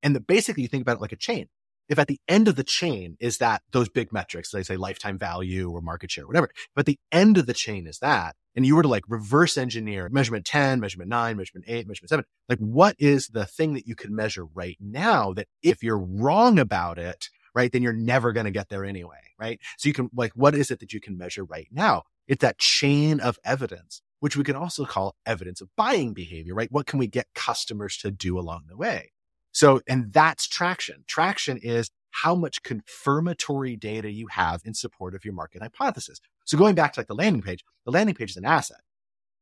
And 0.03 0.15
the, 0.15 0.19
basically 0.19 0.63
you 0.63 0.69
think 0.69 0.83
about 0.83 0.97
it 0.97 1.01
like 1.01 1.11
a 1.11 1.17
chain 1.17 1.49
if 1.89 1.99
at 1.99 2.07
the 2.07 2.19
end 2.27 2.47
of 2.47 2.55
the 2.55 2.63
chain 2.63 3.17
is 3.19 3.37
that 3.37 3.61
those 3.71 3.89
big 3.89 4.11
metrics, 4.11 4.51
they 4.51 4.63
say 4.63 4.77
lifetime 4.77 5.17
value 5.17 5.69
or 5.69 5.81
market 5.81 6.11
share, 6.11 6.27
whatever, 6.27 6.49
but 6.75 6.85
the 6.85 6.99
end 7.11 7.37
of 7.37 7.45
the 7.45 7.53
chain 7.53 7.87
is 7.87 7.99
that, 7.99 8.35
and 8.55 8.65
you 8.65 8.75
were 8.75 8.83
to 8.83 8.87
like 8.87 9.03
reverse 9.07 9.57
engineer 9.57 10.09
measurement 10.11 10.45
10, 10.45 10.79
measurement 10.79 11.09
nine, 11.09 11.37
measurement 11.37 11.65
eight, 11.67 11.87
measurement 11.87 12.09
seven, 12.09 12.25
like 12.49 12.59
what 12.59 12.95
is 12.99 13.27
the 13.27 13.45
thing 13.45 13.73
that 13.73 13.87
you 13.87 13.95
can 13.95 14.15
measure 14.15 14.45
right 14.45 14.77
now 14.79 15.33
that 15.33 15.47
if 15.61 15.83
you're 15.83 15.99
wrong 15.99 16.59
about 16.59 16.97
it, 16.97 17.29
right, 17.53 17.71
then 17.71 17.81
you're 17.81 17.93
never 17.93 18.33
going 18.33 18.45
to 18.45 18.51
get 18.51 18.69
there 18.69 18.85
anyway, 18.85 19.17
right? 19.39 19.59
So 19.77 19.87
you 19.87 19.93
can 19.93 20.09
like, 20.15 20.33
what 20.33 20.55
is 20.55 20.71
it 20.71 20.79
that 20.79 20.93
you 20.93 20.99
can 20.99 21.17
measure 21.17 21.43
right 21.43 21.67
now? 21.71 22.03
It's 22.27 22.41
that 22.41 22.57
chain 22.57 23.19
of 23.19 23.37
evidence, 23.45 24.01
which 24.19 24.35
we 24.35 24.43
can 24.43 24.55
also 24.55 24.85
call 24.85 25.15
evidence 25.25 25.61
of 25.61 25.69
buying 25.75 26.13
behavior, 26.13 26.53
right? 26.53 26.71
What 26.71 26.85
can 26.85 26.99
we 26.99 27.07
get 27.07 27.27
customers 27.33 27.97
to 27.97 28.11
do 28.11 28.37
along 28.37 28.63
the 28.67 28.77
way? 28.77 29.11
So, 29.57 29.81
and 29.87 30.13
that's 30.13 30.47
traction. 30.47 31.03
Traction 31.07 31.57
is 31.57 31.89
how 32.11 32.35
much 32.35 32.61
confirmatory 32.61 33.75
data 33.75 34.11
you 34.11 34.27
have 34.27 34.61
in 34.63 34.75
support 34.75 35.15
of 35.15 35.25
your 35.25 35.33
market 35.33 35.63
hypothesis. 35.63 36.21
So 36.45 36.59
going 36.59 36.75
back 36.75 36.93
to 36.93 36.99
like 36.99 37.07
the 37.07 37.15
landing 37.15 37.41
page, 37.41 37.65
the 37.83 37.89
landing 37.89 38.13
page 38.13 38.29
is 38.29 38.37
an 38.37 38.45
asset. 38.45 38.81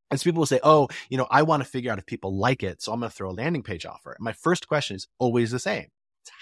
And 0.10 0.18
so 0.18 0.24
people 0.24 0.40
will 0.40 0.46
say, 0.46 0.62
oh, 0.64 0.88
you 1.10 1.18
know, 1.18 1.28
I 1.30 1.42
want 1.42 1.64
to 1.64 1.70
figure 1.70 1.92
out 1.92 2.00
if 2.00 2.06
people 2.06 2.34
like 2.34 2.64
it. 2.64 2.82
So 2.82 2.94
I'm 2.94 3.02
going 3.02 3.10
to 3.10 3.14
throw 3.14 3.30
a 3.30 3.34
landing 3.34 3.62
page 3.62 3.86
offer. 3.86 4.14
And 4.14 4.24
my 4.24 4.32
first 4.32 4.70
question 4.70 4.96
is 4.96 5.06
always 5.20 5.52
the 5.52 5.60
same. 5.60 5.88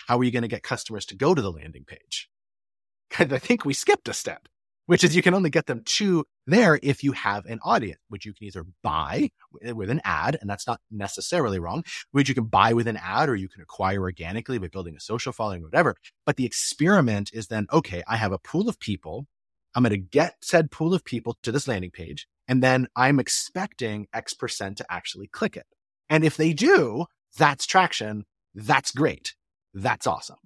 How 0.08 0.20
are 0.20 0.24
you 0.24 0.30
going 0.30 0.44
to 0.44 0.48
get 0.48 0.62
customers 0.62 1.08
to 1.08 1.16
go 1.16 1.34
to 1.34 1.42
the 1.42 1.52
landing 1.52 1.84
page? 1.84 2.30
I 3.18 3.40
think 3.40 3.66
we 3.66 3.74
skipped 3.74 4.08
a 4.08 4.14
step, 4.14 4.48
which 4.86 5.04
is 5.04 5.16
you 5.16 5.22
can 5.22 5.34
only 5.34 5.50
get 5.50 5.66
them 5.66 5.82
to 5.86 6.26
there 6.46 6.80
if 6.84 7.04
you 7.04 7.14
have 7.14 7.46
an 7.46 7.60
audience, 7.64 8.00
which 8.10 8.26
you 8.26 8.34
can 8.34 8.46
either 8.46 8.66
buy 8.82 9.30
with 9.74 9.90
an 9.90 10.02
ad, 10.04 10.38
and 10.42 10.50
that's 10.50 10.68
not 10.68 10.82
necessarily 10.92 11.60
wrong, 11.60 11.84
which 12.12 12.30
you 12.30 12.36
can 12.36 12.46
buy 12.46 12.74
with 12.74 12.88
an 12.88 12.98
ad 12.98 13.30
or 13.30 13.36
you 13.36 13.48
can 13.48 13.62
acquire 13.62 14.02
organically 14.02 14.58
by 14.58 14.68
building 14.68 14.96
a 14.96 15.00
social 15.00 15.32
following 15.32 15.62
or 15.62 15.68
whatever. 15.68 15.96
But 16.26 16.36
the 16.36 16.46
experiment 16.46 17.30
is 17.34 17.48
then, 17.48 17.68
okay, 17.72 18.04
I 18.08 18.18
have 18.18 18.32
a 18.32 18.40
pool 18.40 18.68
of 18.68 18.80
people. 18.80 19.28
I'm 19.76 19.84
going 19.84 19.92
to 19.92 19.98
get 19.98 20.36
said 20.42 20.70
pool 20.70 20.94
of 20.94 21.04
people 21.04 21.38
to 21.44 21.52
this 21.52 21.68
landing 21.68 21.92
page. 21.92 22.28
And 22.48 22.62
then 22.62 22.88
I'm 22.96 23.20
expecting 23.20 24.08
X 24.14 24.34
percent 24.34 24.78
to 24.78 24.86
actually 24.90 25.28
click 25.28 25.56
it. 25.56 25.66
And 26.10 26.26
if 26.26 26.36
they 26.36 26.54
do, 26.54 27.06
that's 27.38 27.66
traction. 27.66 28.26
That's 28.54 28.92
great. 28.92 29.34
That's 29.74 30.06
awesome. 30.06 30.38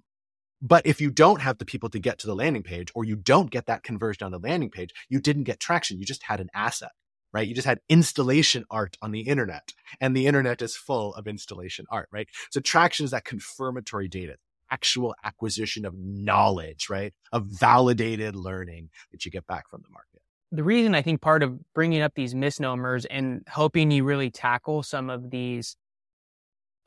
But 0.60 0.86
if 0.86 1.00
you 1.00 1.10
don't 1.10 1.40
have 1.40 1.58
the 1.58 1.64
people 1.64 1.88
to 1.90 1.98
get 1.98 2.18
to 2.18 2.26
the 2.26 2.34
landing 2.34 2.62
page 2.62 2.90
or 2.94 3.04
you 3.04 3.16
don't 3.16 3.50
get 3.50 3.66
that 3.66 3.82
conversion 3.82 4.24
on 4.24 4.32
the 4.32 4.38
landing 4.38 4.70
page, 4.70 4.90
you 5.08 5.20
didn't 5.20 5.44
get 5.44 5.60
traction. 5.60 5.98
You 5.98 6.04
just 6.04 6.24
had 6.24 6.40
an 6.40 6.50
asset, 6.54 6.90
right? 7.32 7.46
You 7.46 7.54
just 7.54 7.66
had 7.66 7.80
installation 7.88 8.64
art 8.70 8.96
on 9.00 9.12
the 9.12 9.20
internet 9.20 9.72
and 10.00 10.16
the 10.16 10.26
internet 10.26 10.60
is 10.60 10.76
full 10.76 11.14
of 11.14 11.26
installation 11.26 11.86
art, 11.90 12.08
right? 12.10 12.28
So 12.50 12.60
traction 12.60 13.04
is 13.04 13.12
that 13.12 13.24
confirmatory 13.24 14.08
data, 14.08 14.36
actual 14.70 15.14
acquisition 15.22 15.84
of 15.84 15.94
knowledge, 15.96 16.88
right? 16.90 17.14
Of 17.32 17.46
validated 17.46 18.34
learning 18.34 18.90
that 19.12 19.24
you 19.24 19.30
get 19.30 19.46
back 19.46 19.68
from 19.68 19.82
the 19.82 19.90
market 19.90 20.22
the 20.50 20.64
reason 20.64 20.94
I 20.94 21.02
think 21.02 21.20
part 21.20 21.42
of 21.42 21.58
bringing 21.74 22.00
up 22.00 22.14
these 22.14 22.34
misnomers 22.34 23.04
and 23.04 23.42
helping 23.46 23.90
you 23.90 24.04
really 24.04 24.30
tackle 24.30 24.82
some 24.82 25.10
of 25.10 25.30
these 25.30 25.76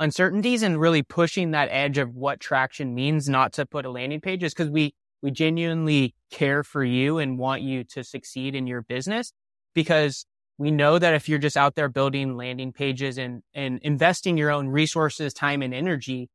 uncertainties 0.01 0.63
and 0.63 0.81
really 0.81 1.03
pushing 1.03 1.51
that 1.51 1.69
edge 1.71 1.99
of 1.99 2.15
what 2.15 2.39
traction 2.39 2.95
means 2.95 3.29
not 3.29 3.53
to 3.53 3.65
put 3.67 3.85
a 3.85 3.89
landing 3.91 4.19
page 4.19 4.43
is 4.43 4.53
because 4.53 4.69
we 4.69 4.93
we 5.21 5.29
genuinely 5.29 6.15
care 6.31 6.63
for 6.63 6.83
you 6.83 7.19
and 7.19 7.37
want 7.37 7.61
you 7.61 7.83
to 7.83 8.03
succeed 8.03 8.55
in 8.55 8.65
your 8.65 8.81
business 8.81 9.31
because 9.75 10.25
we 10.57 10.71
know 10.71 10.97
that 10.97 11.13
if 11.13 11.29
you're 11.29 11.37
just 11.37 11.55
out 11.55 11.75
there 11.75 11.87
building 11.87 12.35
landing 12.35 12.73
pages 12.73 13.19
and 13.19 13.43
and 13.53 13.79
investing 13.83 14.37
your 14.37 14.49
own 14.49 14.67
resources 14.67 15.33
time 15.35 15.61
and 15.61 15.73
energy 15.73 16.29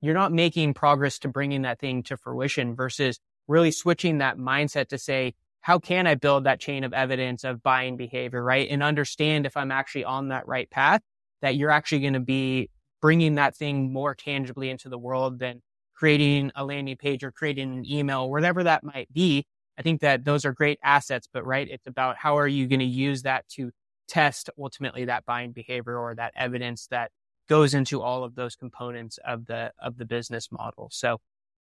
you're 0.00 0.14
not 0.14 0.32
making 0.32 0.72
progress 0.72 1.18
to 1.18 1.28
bringing 1.28 1.62
that 1.62 1.80
thing 1.80 2.04
to 2.04 2.16
fruition 2.16 2.76
versus 2.76 3.18
really 3.48 3.72
switching 3.72 4.18
that 4.18 4.38
mindset 4.38 4.88
to 4.88 4.96
say 4.96 5.34
how 5.60 5.80
can 5.80 6.06
I 6.06 6.14
build 6.14 6.44
that 6.44 6.60
chain 6.60 6.84
of 6.84 6.92
evidence 6.92 7.44
of 7.44 7.62
buying 7.62 7.96
behavior, 7.96 8.42
right? 8.42 8.68
And 8.68 8.82
understand 8.82 9.46
if 9.46 9.56
I'm 9.56 9.70
actually 9.70 10.04
on 10.04 10.28
that 10.28 10.48
right 10.48 10.68
path, 10.68 11.02
that 11.40 11.54
you're 11.54 11.70
actually 11.70 12.00
going 12.00 12.14
to 12.14 12.20
be 12.20 12.68
bringing 13.02 13.34
that 13.34 13.54
thing 13.54 13.92
more 13.92 14.14
tangibly 14.14 14.70
into 14.70 14.88
the 14.88 14.96
world 14.96 15.40
than 15.40 15.60
creating 15.92 16.50
a 16.54 16.64
landing 16.64 16.96
page 16.96 17.22
or 17.22 17.30
creating 17.30 17.76
an 17.78 17.84
email, 17.86 18.30
whatever 18.30 18.64
that 18.64 18.82
might 18.82 19.12
be. 19.12 19.44
I 19.78 19.82
think 19.82 20.00
that 20.00 20.24
those 20.24 20.44
are 20.44 20.52
great 20.52 20.78
assets, 20.82 21.28
but 21.32 21.44
right, 21.44 21.68
it's 21.68 21.86
about 21.86 22.16
how 22.16 22.38
are 22.38 22.48
you 22.48 22.66
going 22.66 22.80
to 22.80 22.86
use 22.86 23.22
that 23.22 23.46
to 23.50 23.72
test 24.08 24.50
ultimately 24.58 25.06
that 25.06 25.24
buying 25.24 25.52
behavior 25.52 25.98
or 25.98 26.14
that 26.14 26.32
evidence 26.36 26.86
that 26.88 27.10
goes 27.48 27.74
into 27.74 28.00
all 28.00 28.24
of 28.24 28.34
those 28.34 28.56
components 28.56 29.18
of 29.24 29.46
the 29.46 29.72
of 29.80 29.96
the 29.96 30.04
business 30.04 30.50
model. 30.52 30.88
So 30.92 31.18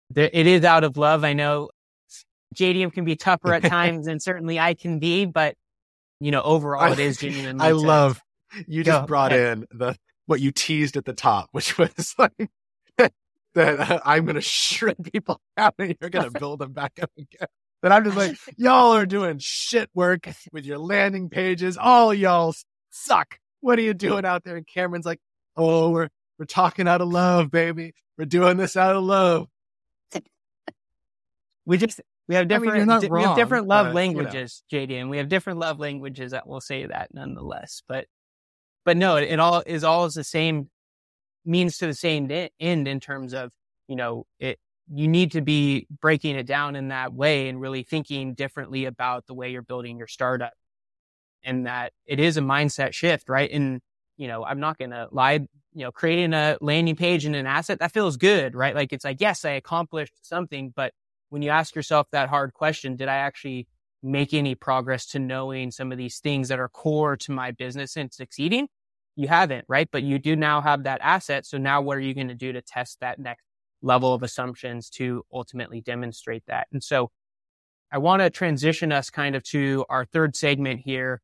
there, 0.10 0.30
it 0.32 0.46
is 0.48 0.64
out 0.64 0.84
of 0.84 0.98
love. 0.98 1.24
I 1.24 1.34
know 1.34 1.70
JDM 2.56 2.94
can 2.94 3.06
be 3.06 3.16
tougher 3.16 3.54
at 3.54 3.64
times 3.78 4.08
and 4.08 4.22
certainly 4.22 4.60
I 4.60 4.74
can 4.74 5.00
be, 5.00 5.26
but 5.26 5.56
you 6.20 6.32
know, 6.32 6.42
overall 6.42 6.92
it 6.92 7.00
is 7.00 7.18
genuine. 7.18 7.62
I 7.62 7.72
love 7.72 8.22
you 8.68 8.84
just 8.84 9.02
Go, 9.02 9.08
brought 9.08 9.34
in 9.34 9.66
the 9.72 9.96
what 10.26 10.42
you 10.42 10.52
teased 10.52 10.98
at 10.98 11.06
the 11.06 11.14
top, 11.14 11.50
which 11.52 11.78
was 11.78 12.16
like 12.18 12.50
that 13.56 13.80
uh, 13.80 14.00
I'm 14.06 14.26
going 14.26 14.36
to 14.36 14.42
shred 14.42 14.98
people 15.12 15.42
out 15.58 15.74
and 15.80 15.96
you're 16.00 16.10
going 16.10 16.32
to 16.32 16.40
build 16.40 16.60
them 16.60 16.74
back 16.74 17.00
up 17.02 17.12
again. 17.18 17.48
But 17.82 17.92
I'm 17.92 18.04
just 18.04 18.18
like, 18.18 18.38
y'all 18.58 18.94
are 18.94 19.06
doing 19.06 19.38
shit 19.40 19.90
work 19.94 20.28
with 20.52 20.66
your 20.66 20.78
landing 20.78 21.30
pages. 21.30 21.78
All 21.78 22.14
y'all 22.14 22.54
suck. 22.92 23.40
What 23.62 23.80
are 23.80 23.84
you 23.84 23.94
doing 23.94 24.26
out 24.26 24.44
there? 24.44 24.58
And 24.58 24.68
Cameron's 24.68 25.06
like, 25.06 25.20
oh, 25.58 25.90
we're 25.90 26.10
we're 26.38 26.46
talking 26.46 26.88
out 26.88 27.02
of 27.02 27.08
love, 27.08 27.50
baby. 27.50 27.94
We're 28.18 28.26
doing 28.26 28.58
this 28.58 28.76
out 28.76 28.96
of 28.96 29.04
love. 29.04 29.48
We 31.66 31.78
just 31.78 32.02
we 32.28 32.36
have 32.36 32.48
different, 32.48 32.74
I 32.74 32.80
mean, 32.80 32.88
wrong, 32.88 33.10
we 33.10 33.24
have 33.24 33.36
different 33.36 33.68
love 33.68 33.88
but, 33.88 33.96
languages, 33.96 34.64
you 34.70 34.80
know. 34.80 34.88
JD, 34.88 35.02
and 35.02 35.10
we 35.10 35.18
have 35.18 35.30
different 35.30 35.60
love 35.60 35.80
languages 35.80 36.32
that 36.32 36.48
will 36.48 36.62
say 36.62 36.86
that 36.86 37.14
nonetheless. 37.14 37.82
But, 37.88 38.08
but 38.86 38.96
no, 38.96 39.18
it, 39.18 39.30
it 39.30 39.40
all 39.40 39.64
is 39.66 39.84
all 39.84 40.06
is 40.06 40.14
the 40.14 40.24
same 40.24 40.70
means 41.44 41.78
to 41.80 41.88
the 41.88 41.94
same 41.94 42.32
end 42.60 42.88
in 42.88 43.00
terms 43.00 43.34
of, 43.34 43.52
you 43.88 43.96
know, 43.96 44.26
it, 44.40 44.60
you 44.94 45.08
need 45.08 45.32
to 45.32 45.42
be 45.42 45.88
breaking 46.02 46.36
it 46.36 46.46
down 46.46 46.76
in 46.76 46.90
that 46.90 47.14
way 47.14 47.50
and 47.50 47.60
really 47.60 47.84
thinking 47.84 48.34
differently 48.34 48.86
about 48.86 49.26
the 49.26 49.34
way 49.34 49.52
you're 49.52 49.62
building 49.62 49.98
your 49.98 50.08
startup 50.08 50.54
and 51.44 51.66
that 51.66 51.94
it 52.06 52.20
is 52.20 52.38
a 52.38 52.42
mindset 52.42 52.94
shift, 52.94 53.30
right? 53.30 53.50
And, 53.52 53.82
you 54.18 54.28
know, 54.28 54.44
I'm 54.44 54.60
not 54.60 54.78
to 54.80 55.08
lie, 55.12 55.48
you 55.74 55.84
know, 55.84 55.92
creating 55.92 56.34
a 56.34 56.58
landing 56.62 56.96
page 56.96 57.26
and 57.26 57.36
an 57.36 57.48
asset 57.48 57.80
that 57.80 57.92
feels 57.92 58.18
good, 58.18 58.56
right? 58.56 58.76
Like 58.76 58.94
it's 58.94 59.06
like, 59.06 59.22
yes, 59.22 59.46
I 59.46 59.52
accomplished 59.52 60.14
something, 60.22 60.72
but 60.76 60.94
when 61.30 61.42
you 61.42 61.50
ask 61.50 61.76
yourself 61.76 62.08
that 62.12 62.30
hard 62.30 62.54
question, 62.54 62.96
did 62.96 63.08
I 63.08 63.16
actually 63.16 63.68
make 64.06 64.34
any 64.34 64.56
progress 64.56 65.06
to 65.08 65.20
knowing 65.20 65.72
some 65.72 65.92
of 65.92 65.98
these 65.98 66.20
things 66.20 66.48
that 66.50 66.60
are 66.60 66.70
core 66.70 67.18
to 67.18 67.32
my 67.32 67.52
business 67.52 67.98
and 67.98 68.14
succeeding? 68.14 68.68
You 69.16 69.28
haven't, 69.28 69.66
right? 69.68 69.90
But 69.92 70.04
you 70.04 70.20
do 70.20 70.36
now 70.36 70.62
have 70.62 70.84
that 70.84 71.00
asset. 71.02 71.46
So 71.46 71.58
now 71.58 71.82
what 71.82 71.98
are 71.98 72.02
you 72.02 72.14
going 72.14 72.28
to 72.28 72.36
do 72.36 72.54
to 72.54 72.62
test 72.62 73.00
that 73.00 73.20
next 73.20 73.44
level 73.82 74.14
of 74.14 74.24
assumptions 74.24 74.90
to 74.92 75.24
ultimately 75.34 75.82
demonstrate 75.82 76.44
that? 76.48 76.68
And 76.72 76.84
so 76.84 77.12
I 77.92 77.98
want 77.98 78.22
to 78.22 78.30
transition 78.30 78.92
us 78.92 79.10
kind 79.10 79.36
of 79.36 79.44
to 79.44 79.86
our 79.90 80.06
third 80.06 80.36
segment 80.36 80.82
here. 80.82 81.22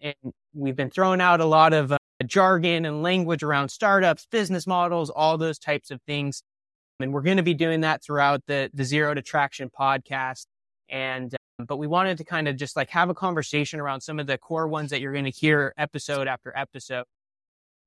And 0.00 0.14
we've 0.54 0.76
been 0.76 0.90
throwing 0.90 1.20
out 1.20 1.40
a 1.40 1.44
lot 1.44 1.72
of 1.72 1.92
uh, 1.92 1.98
jargon 2.24 2.84
and 2.84 3.02
language 3.02 3.42
around 3.42 3.70
startups, 3.70 4.26
business 4.30 4.66
models, 4.66 5.10
all 5.10 5.36
those 5.36 5.58
types 5.58 5.90
of 5.90 6.00
things. 6.02 6.42
And 7.00 7.12
we're 7.12 7.22
going 7.22 7.38
to 7.38 7.42
be 7.42 7.54
doing 7.54 7.80
that 7.80 8.04
throughout 8.04 8.42
the, 8.46 8.70
the 8.72 8.84
Zero 8.84 9.14
to 9.14 9.22
Traction 9.22 9.68
podcast. 9.68 10.46
And, 10.88 11.34
um, 11.34 11.38
but 11.64 11.76
we 11.76 11.86
wanted 11.86 12.18
to 12.18 12.24
kind 12.24 12.48
of 12.48 12.56
just 12.56 12.76
like 12.76 12.90
have 12.90 13.10
a 13.10 13.14
conversation 13.14 13.80
around 13.80 14.00
some 14.00 14.18
of 14.18 14.26
the 14.26 14.38
core 14.38 14.68
ones 14.68 14.90
that 14.90 15.00
you're 15.00 15.12
going 15.12 15.24
to 15.24 15.30
hear 15.30 15.74
episode 15.76 16.28
after 16.28 16.56
episode 16.56 17.04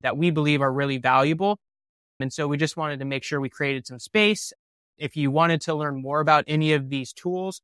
that 0.02 0.18
we 0.18 0.32
believe 0.32 0.62
are 0.62 0.72
really 0.72 0.98
valuable. 0.98 1.60
And 2.20 2.32
so 2.32 2.48
we 2.48 2.58
just 2.58 2.78
wanted 2.78 3.00
to 3.00 3.06
make 3.06 3.24
sure 3.24 3.40
we 3.40 3.50
created 3.50 3.88
some 3.88 4.00
space. 4.00 4.54
If 4.98 5.16
you 5.18 5.32
wanted 5.32 5.62
to 5.62 5.74
learn 5.74 6.02
more 6.02 6.20
about 6.20 6.44
any 6.48 6.74
of 6.74 6.90
these 6.90 7.14
tools, 7.14 7.62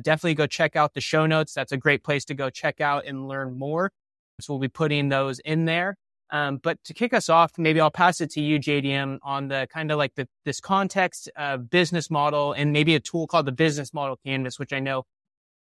definitely 0.00 0.34
go 0.34 0.46
check 0.46 0.74
out 0.74 0.94
the 0.94 1.00
show 1.00 1.26
notes. 1.26 1.54
That's 1.54 1.72
a 1.72 1.76
great 1.76 2.02
place 2.02 2.24
to 2.26 2.34
go 2.34 2.50
check 2.50 2.80
out 2.80 3.06
and 3.06 3.28
learn 3.28 3.58
more. 3.58 3.92
So 4.40 4.54
we'll 4.54 4.60
be 4.60 4.68
putting 4.68 5.08
those 5.08 5.38
in 5.40 5.66
there. 5.66 5.96
Um, 6.30 6.56
but 6.56 6.82
to 6.84 6.94
kick 6.94 7.12
us 7.12 7.28
off, 7.28 7.52
maybe 7.58 7.78
I'll 7.78 7.90
pass 7.90 8.20
it 8.22 8.30
to 8.32 8.40
you, 8.40 8.58
JDM, 8.58 9.18
on 9.22 9.48
the 9.48 9.68
kind 9.70 9.92
of 9.92 9.98
like 9.98 10.14
the, 10.14 10.26
this 10.46 10.60
context 10.60 11.30
of 11.36 11.68
business 11.68 12.10
model 12.10 12.54
and 12.54 12.72
maybe 12.72 12.94
a 12.94 13.00
tool 13.00 13.26
called 13.26 13.46
the 13.46 13.52
business 13.52 13.92
model 13.92 14.16
canvas, 14.24 14.58
which 14.58 14.72
I 14.72 14.80
know 14.80 15.04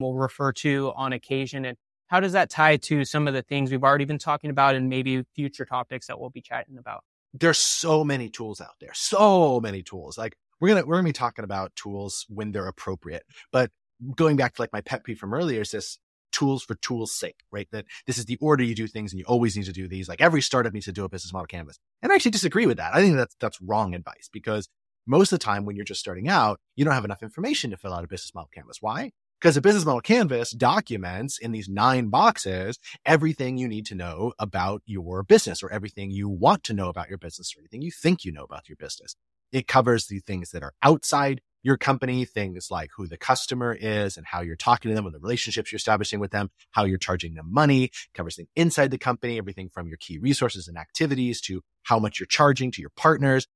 we'll 0.01 0.15
refer 0.15 0.53
to 0.53 0.93
on 0.97 1.13
occasion. 1.13 1.65
And 1.65 1.77
how 2.09 2.21
does 2.21 2.33
that 2.33 2.51
tie 2.51 2.77
to 2.79 3.05
some 3.05 3.29
of 3.29 3.35
the 3.35 3.43
things 3.43 3.71
we've 3.71 3.85
already 3.85 4.05
been 4.05 4.19
talking 4.19 4.51
about 4.51 4.75
and 4.75 4.89
maybe 4.89 5.25
future 5.35 5.65
topics 5.65 6.09
that 6.09 6.19
we'll 6.19 6.31
be 6.31 6.41
chatting 6.41 6.79
about? 6.79 7.05
There's 7.33 7.59
so 7.59 8.03
many 8.03 8.29
tools 8.29 8.61
out 8.61 8.75
there, 8.81 8.93
so 8.95 9.61
many 9.61 9.83
tools. 9.83 10.19
Like 10.19 10.37
we're 10.61 10.75
to, 10.75 10.87
we're 10.87 10.99
to 10.99 11.05
be 11.05 11.13
talking 11.13 11.45
about 11.45 11.77
tools 11.77 12.27
when 12.29 12.51
they're 12.51 12.67
appropriate, 12.67 13.23
but 13.53 13.71
going 14.17 14.37
back 14.37 14.55
to 14.55 14.63
like 14.63 14.73
my 14.73 14.81
pet 14.81 15.05
peeve 15.05 15.19
from 15.19 15.35
earlier 15.35 15.61
is 15.61 15.71
this 15.71 15.99
tools 16.33 16.65
for 16.65 16.75
tools 16.77 17.13
sake, 17.13 17.41
right? 17.53 17.69
That 17.73 17.85
this 18.07 18.19
is 18.19 18.25
the 18.25 18.39
order 18.41 18.65
you 18.65 18.75
do 18.75 18.87
things 18.87 19.13
and 19.13 19.19
you 19.19 19.25
always 19.27 19.57
need 19.57 19.67
to 19.67 19.73
do 19.73 19.89
these. 19.89 20.09
Like 20.09 20.21
every 20.21 20.43
startup 20.43 20.73
needs 20.73 20.87
to 20.87 20.93
do 20.93 21.05
a 21.05 21.09
business 21.09 21.33
model 21.33 21.47
canvas. 21.47 21.79
And 22.03 22.11
I 22.11 22.15
actually 22.15 22.31
disagree 22.33 22.67
with 22.67 22.79
that. 22.79 22.95
I 22.95 23.01
think 23.01 23.17
that's, 23.17 23.37
that's 23.41 23.61
wrong 23.61 23.95
advice 23.95 24.29
because 24.33 24.69
most 25.07 25.33
of 25.33 25.39
the 25.39 25.45
time 25.45 25.65
when 25.65 25.77
you're 25.77 25.85
just 25.85 26.01
starting 26.01 26.29
out, 26.29 26.61
you 26.77 26.85
don't 26.85 26.95
have 26.95 27.05
enough 27.05 27.23
information 27.23 27.71
to 27.71 27.77
fill 27.77 27.93
out 27.93 28.05
a 28.05 28.09
business 28.09 28.35
model 28.35 28.51
canvas. 28.53 28.79
Why? 28.81 29.13
Because 29.41 29.57
a 29.57 29.63
business 29.63 29.87
model 29.87 30.03
canvas 30.03 30.51
documents 30.51 31.39
in 31.39 31.53
these 31.53 31.69
nine 31.69 32.09
boxes 32.09 32.79
everything 33.07 33.57
you 33.57 33.69
need 33.69 33.87
to 33.87 33.95
know 33.95 34.35
about 34.39 34.83
your 34.85 35.23
business 35.23 35.63
or 35.63 35.73
everything 35.73 36.11
you 36.11 36.29
want 36.29 36.63
to 36.65 36.75
know 36.75 36.91
about 36.91 37.09
your 37.09 37.17
business 37.17 37.55
or 37.57 37.61
anything 37.61 37.81
you 37.81 37.91
think 37.91 38.25
you 38.25 38.33
know 38.33 38.45
about 38.45 38.69
your 38.69 38.77
business. 38.77 39.17
It 39.51 39.67
covers 39.67 40.07
the 40.07 40.21
things 40.21 40.51
that 40.51 40.63
are 40.63 40.75
outside 40.83 41.41
your 41.63 41.77
company, 41.77 42.25
things 42.25 42.69
like 42.71 42.91
who 42.97 43.07
the 43.07 43.17
customer 43.17 43.77
is 43.79 44.17
and 44.17 44.27
how 44.27 44.41
you're 44.41 44.57
talking 44.57 44.91
to 44.91 44.95
them 44.95 45.07
and 45.07 45.15
the 45.15 45.19
relationships 45.19 45.73
you're 45.73 45.77
establishing 45.77 46.21
with 46.21 46.31
them, 46.31 46.51
how 46.71 46.85
you're 46.85 46.99
charging 46.99 47.35
them 47.35 47.53
money, 47.53 47.91
covers 48.15 48.37
things 48.37 48.49
inside 48.57 48.91
the 48.91 48.99
company, 48.99 49.39
everything 49.39 49.69
from 49.69 49.89
your 49.89 49.99
key 49.99 50.19
resources 50.19 50.69
and 50.69 50.79
activities 50.79 51.41
to 51.41 51.63
how 51.85 51.99
much 51.99 52.21
you're 52.21 52.27
charging 52.27 52.71
to 52.73 52.81
your 52.81 52.91
partners. 52.97 53.47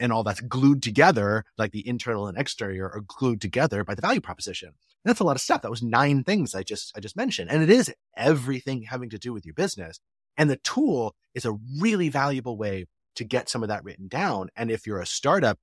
And 0.00 0.12
all 0.12 0.22
that's 0.22 0.40
glued 0.40 0.82
together, 0.82 1.44
like 1.56 1.72
the 1.72 1.86
internal 1.86 2.28
and 2.28 2.38
exterior 2.38 2.86
are 2.86 3.02
glued 3.06 3.40
together 3.40 3.82
by 3.84 3.94
the 3.94 4.02
value 4.02 4.20
proposition. 4.20 4.68
And 4.68 5.10
that's 5.10 5.20
a 5.20 5.24
lot 5.24 5.36
of 5.36 5.42
stuff. 5.42 5.62
That 5.62 5.70
was 5.70 5.82
nine 5.82 6.22
things 6.24 6.54
I 6.54 6.62
just, 6.62 6.92
I 6.96 7.00
just 7.00 7.16
mentioned. 7.16 7.50
And 7.50 7.62
it 7.62 7.70
is 7.70 7.92
everything 8.16 8.82
having 8.82 9.10
to 9.10 9.18
do 9.18 9.32
with 9.32 9.44
your 9.44 9.54
business. 9.54 9.98
And 10.36 10.48
the 10.48 10.56
tool 10.56 11.14
is 11.34 11.44
a 11.44 11.58
really 11.80 12.08
valuable 12.08 12.56
way 12.56 12.86
to 13.16 13.24
get 13.24 13.48
some 13.48 13.62
of 13.62 13.68
that 13.68 13.82
written 13.84 14.06
down. 14.06 14.48
And 14.56 14.70
if 14.70 14.86
you're 14.86 15.00
a 15.00 15.06
startup 15.06 15.58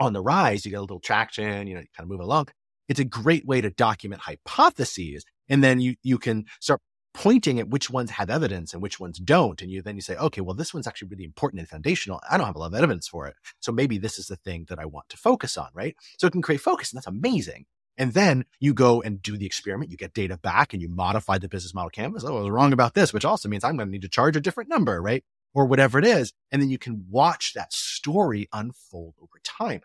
on 0.00 0.14
the 0.14 0.22
rise, 0.22 0.64
you 0.64 0.70
get 0.70 0.78
a 0.78 0.80
little 0.80 1.00
traction, 1.00 1.66
you 1.66 1.74
know, 1.74 1.80
you 1.80 1.86
kind 1.96 2.06
of 2.06 2.08
move 2.08 2.20
along. 2.20 2.48
It's 2.88 3.00
a 3.00 3.04
great 3.04 3.46
way 3.46 3.60
to 3.60 3.70
document 3.70 4.22
hypotheses. 4.22 5.24
And 5.48 5.62
then 5.62 5.80
you, 5.80 5.96
you 6.02 6.18
can 6.18 6.46
start 6.60 6.80
pointing 7.14 7.58
at 7.58 7.68
which 7.68 7.90
ones 7.90 8.10
have 8.12 8.30
evidence 8.30 8.72
and 8.72 8.82
which 8.82 9.00
ones 9.00 9.18
don't. 9.18 9.60
And 9.62 9.70
you 9.70 9.82
then 9.82 9.96
you 9.96 10.02
say, 10.02 10.16
okay, 10.16 10.40
well, 10.40 10.54
this 10.54 10.72
one's 10.72 10.86
actually 10.86 11.08
really 11.08 11.24
important 11.24 11.60
and 11.60 11.68
foundational. 11.68 12.20
I 12.30 12.36
don't 12.36 12.46
have 12.46 12.56
a 12.56 12.58
lot 12.58 12.72
of 12.72 12.74
evidence 12.74 13.08
for 13.08 13.26
it. 13.26 13.34
So 13.60 13.72
maybe 13.72 13.98
this 13.98 14.18
is 14.18 14.26
the 14.26 14.36
thing 14.36 14.66
that 14.68 14.78
I 14.78 14.84
want 14.84 15.08
to 15.10 15.16
focus 15.16 15.56
on, 15.56 15.68
right? 15.74 15.96
So 16.18 16.26
it 16.26 16.32
can 16.32 16.42
create 16.42 16.60
focus 16.60 16.92
and 16.92 16.98
that's 16.98 17.06
amazing. 17.06 17.66
And 17.96 18.12
then 18.12 18.44
you 18.60 18.74
go 18.74 19.02
and 19.02 19.20
do 19.20 19.36
the 19.36 19.46
experiment, 19.46 19.90
you 19.90 19.96
get 19.96 20.14
data 20.14 20.38
back 20.38 20.72
and 20.72 20.80
you 20.80 20.88
modify 20.88 21.38
the 21.38 21.48
business 21.48 21.74
model 21.74 21.90
canvas. 21.90 22.24
Oh, 22.24 22.38
I 22.38 22.40
was 22.42 22.50
wrong 22.50 22.72
about 22.72 22.94
this, 22.94 23.12
which 23.12 23.24
also 23.24 23.48
means 23.48 23.64
I'm 23.64 23.76
going 23.76 23.88
to 23.88 23.92
need 23.92 24.02
to 24.02 24.08
charge 24.08 24.36
a 24.36 24.40
different 24.40 24.70
number, 24.70 25.02
right? 25.02 25.24
Or 25.52 25.66
whatever 25.66 25.98
it 25.98 26.06
is. 26.06 26.32
And 26.52 26.62
then 26.62 26.70
you 26.70 26.78
can 26.78 27.06
watch 27.10 27.54
that 27.54 27.72
story 27.72 28.48
unfold 28.52 29.14
over 29.20 29.40
time. 29.42 29.80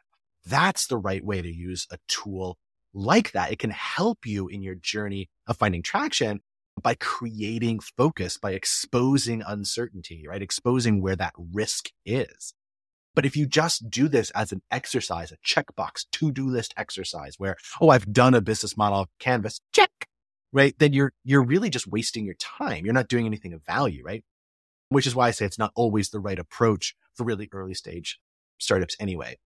That's 0.45 0.85
the 0.85 0.97
right 0.97 1.25
way 1.25 1.41
to 1.41 1.51
use 1.51 1.87
a 1.89 1.97
tool 2.07 2.59
like 2.93 3.31
that. 3.31 3.51
It 3.51 3.57
can 3.59 3.71
help 3.71 4.27
you 4.27 4.47
in 4.47 4.61
your 4.61 4.75
journey 4.75 5.29
of 5.47 5.57
finding 5.57 5.81
traction 5.81 6.41
by 6.81 6.95
creating 6.95 7.79
focus, 7.79 8.37
by 8.37 8.51
exposing 8.51 9.41
uncertainty, 9.45 10.25
right? 10.27 10.41
Exposing 10.41 11.01
where 11.01 11.15
that 11.15 11.33
risk 11.37 11.89
is. 12.05 12.53
But 13.15 13.25
if 13.25 13.37
you 13.37 13.45
just 13.45 13.89
do 13.89 14.07
this 14.07 14.31
as 14.31 14.51
an 14.51 14.63
exercise, 14.71 15.31
a 15.31 15.37
checkbox 15.37 16.05
to-do 16.11 16.47
list 16.47 16.73
exercise 16.75 17.35
where, 17.37 17.57
oh, 17.79 17.89
I've 17.89 18.11
done 18.11 18.33
a 18.33 18.41
business 18.41 18.75
model 18.75 19.07
canvas, 19.19 19.59
check, 19.71 20.07
right? 20.51 20.73
Then 20.79 20.93
you're, 20.93 21.13
you're 21.23 21.43
really 21.43 21.69
just 21.69 21.87
wasting 21.87 22.25
your 22.25 22.35
time. 22.35 22.85
You're 22.85 22.93
not 22.93 23.07
doing 23.07 23.27
anything 23.27 23.53
of 23.53 23.63
value, 23.65 24.03
right? 24.03 24.23
Which 24.89 25.05
is 25.05 25.15
why 25.15 25.27
I 25.27 25.31
say 25.31 25.45
it's 25.45 25.59
not 25.59 25.71
always 25.75 26.09
the 26.09 26.19
right 26.19 26.39
approach 26.39 26.95
for 27.13 27.23
really 27.23 27.49
early 27.51 27.75
stage 27.75 28.19
startups 28.57 28.95
anyway. 28.99 29.37